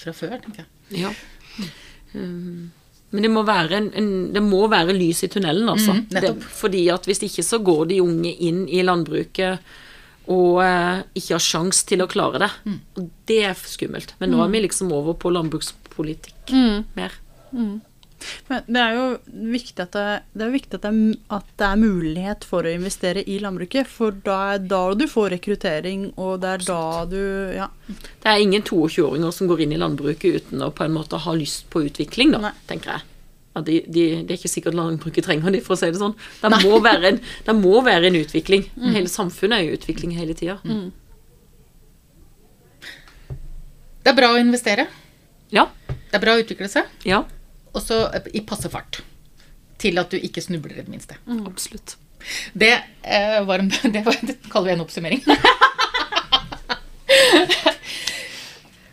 fra 0.00 0.12
før, 0.12 0.40
tenker 0.42 0.64
jeg. 0.64 1.04
Ja. 1.04 1.12
Um, 2.14 2.72
men 3.10 3.26
det 3.26 3.30
må, 3.32 3.42
være 3.46 3.78
en, 3.80 3.86
en, 3.98 4.10
det 4.34 4.42
må 4.44 4.64
være 4.70 4.94
lys 4.94 5.24
i 5.26 5.30
tunnelen, 5.32 5.68
altså. 5.72 5.96
Mm, 5.98 6.04
det, 6.14 6.34
fordi 6.54 6.84
at 6.94 7.08
hvis 7.08 7.24
ikke 7.26 7.44
så 7.46 7.58
går 7.66 7.88
de 7.90 8.02
unge 8.04 8.34
inn 8.46 8.66
i 8.70 8.84
landbruket 8.86 9.58
og 10.30 10.60
eh, 10.62 11.02
ikke 11.18 11.34
har 11.34 11.42
sjans 11.42 11.82
til 11.88 12.04
å 12.04 12.08
klare 12.10 12.42
det. 12.44 12.50
Mm. 12.68 12.78
Og 13.00 13.08
det 13.26 13.40
er 13.50 13.62
skummelt. 13.66 14.14
Men 14.20 14.30
nå 14.34 14.44
er 14.44 14.52
vi 14.52 14.62
liksom 14.62 14.92
over 14.94 15.16
på 15.18 15.32
landbrukspolitikk 15.34 16.54
mer. 16.94 17.16
Mm. 17.50 17.80
Men 18.50 18.64
det 18.68 18.82
er 18.82 18.96
jo 18.96 19.04
viktig 19.54 19.84
at 19.84 19.96
det, 19.96 20.06
det 20.36 20.46
er 20.46 20.54
viktig 20.54 20.78
at 20.78 20.86
det 20.86 20.94
at 21.32 21.52
det 21.60 21.66
er 21.66 21.80
mulighet 21.80 22.46
for 22.48 22.66
å 22.66 22.72
investere 22.72 23.24
i 23.24 23.38
landbruket, 23.42 23.88
for 23.88 24.16
da 24.26 24.38
er 24.54 24.64
da 24.70 24.82
du 24.98 25.06
får 25.10 25.32
rekruttering, 25.36 26.10
og 26.20 26.40
det 26.42 26.54
er 26.56 26.66
da 26.66 26.82
du 27.10 27.20
Ja. 27.56 27.68
Det 27.90 28.28
er 28.30 28.42
ingen 28.42 28.62
22-åringer 28.62 29.32
som 29.34 29.48
går 29.50 29.64
inn 29.64 29.72
i 29.74 29.80
landbruket 29.80 30.42
uten 30.42 30.62
å 30.62 30.70
på 30.74 30.84
en 30.86 30.94
måte 30.94 31.18
ha 31.18 31.32
lyst 31.36 31.66
på 31.72 31.82
utvikling, 31.88 32.34
da, 32.36 32.44
Nei. 32.48 32.52
tenker 32.68 32.96
jeg. 32.96 33.06
Ja, 33.50 33.62
de, 33.66 33.80
de, 33.86 34.04
det 34.22 34.34
er 34.34 34.38
ikke 34.38 34.52
sikkert 34.52 34.76
landbruket 34.78 35.26
trenger 35.26 35.50
de, 35.50 35.62
for 35.64 35.74
å 35.74 35.80
si 35.80 35.90
det 35.90 35.98
sånn. 35.98 36.14
Det 36.42 36.50
må, 36.62 36.78
være 36.84 37.14
en, 37.14 37.18
det 37.48 37.54
må 37.58 37.80
være 37.86 38.10
en 38.10 38.18
utvikling. 38.20 38.68
Mm. 38.76 38.92
Hele 38.94 39.10
samfunnet 39.10 39.58
er 39.58 39.66
i 39.66 39.74
utvikling 39.74 40.14
hele 40.14 40.36
tida. 40.38 40.60
Det 44.00 44.12
er 44.12 44.16
bra 44.16 44.30
å 44.36 44.38
investere. 44.40 44.86
Ja. 45.50 45.66
Det 45.88 46.18
er 46.18 46.22
bra 46.22 46.36
å 46.36 46.44
utvikle 46.44 46.70
seg. 46.70 46.86
Ja, 47.06 47.24
Og 47.74 47.82
så 47.84 48.02
i 48.34 48.42
passe 48.46 48.70
fart. 48.72 49.00
Til 49.80 49.98
at 50.02 50.12
du 50.12 50.18
ikke 50.20 50.42
snubler 50.44 50.76
i 50.76 50.82
det 50.82 50.88
minste. 50.92 51.16
absolutt. 51.46 51.96
Det, 52.52 52.72
eh, 53.02 53.38
var 53.48 53.62
en, 53.62 53.70
det, 53.94 54.04
var, 54.04 54.16
det 54.26 54.36
kaller 54.50 54.72
vi 54.72 54.76
en 54.78 54.84
oppsummering. 54.86 55.24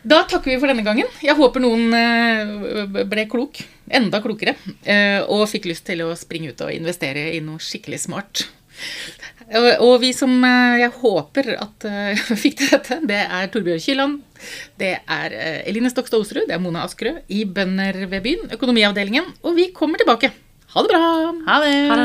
Da 0.08 0.22
takker 0.24 0.54
vi 0.54 0.60
for 0.62 0.72
denne 0.72 0.86
gangen. 0.88 1.10
Jeg 1.20 1.36
håper 1.36 1.60
noen 1.60 1.92
eh, 1.92 3.04
ble 3.12 3.26
klok. 3.28 3.60
Enda 3.92 4.22
klokere. 4.24 4.54
eh, 4.88 5.20
Og 5.28 5.44
fikk 5.52 5.68
lyst 5.68 5.84
til 5.90 6.00
å 6.06 6.14
springe 6.16 6.54
ut 6.54 6.64
og 6.64 6.72
investere 6.72 7.26
i 7.36 7.42
noe 7.44 7.60
skikkelig 7.60 8.00
smart. 8.06 8.46
Og 9.80 9.94
vi 10.02 10.10
som 10.16 10.34
eh, 10.44 10.82
jeg 10.82 10.94
håper 11.00 11.54
at 11.56 11.86
eh, 11.88 12.24
fikk 12.44 12.58
til 12.60 12.74
dette, 12.74 13.00
det 13.08 13.22
er 13.24 13.52
Torbjørn 13.54 13.84
Kielland, 13.84 14.18
det 14.82 14.98
er 15.00 15.38
eh, 15.38 15.62
Eline 15.70 15.92
Stokstad 15.94 16.20
Osterud, 16.20 16.50
det 16.50 16.58
er 16.58 16.64
Mona 16.64 16.84
Askerød 16.84 17.24
i 17.32 17.46
Bønder 17.46 18.04
ved 18.12 18.26
byen, 18.26 18.52
økonomiavdelingen. 18.58 19.32
Og 19.48 19.56
vi 19.58 19.70
kommer 19.76 20.02
tilbake. 20.02 20.34
Ha 20.74 20.84
det 20.84 20.92
bra! 20.92 21.00
Ha 21.00 21.30
det! 21.32 21.40
Ha 21.48 21.62
det. 21.64 21.78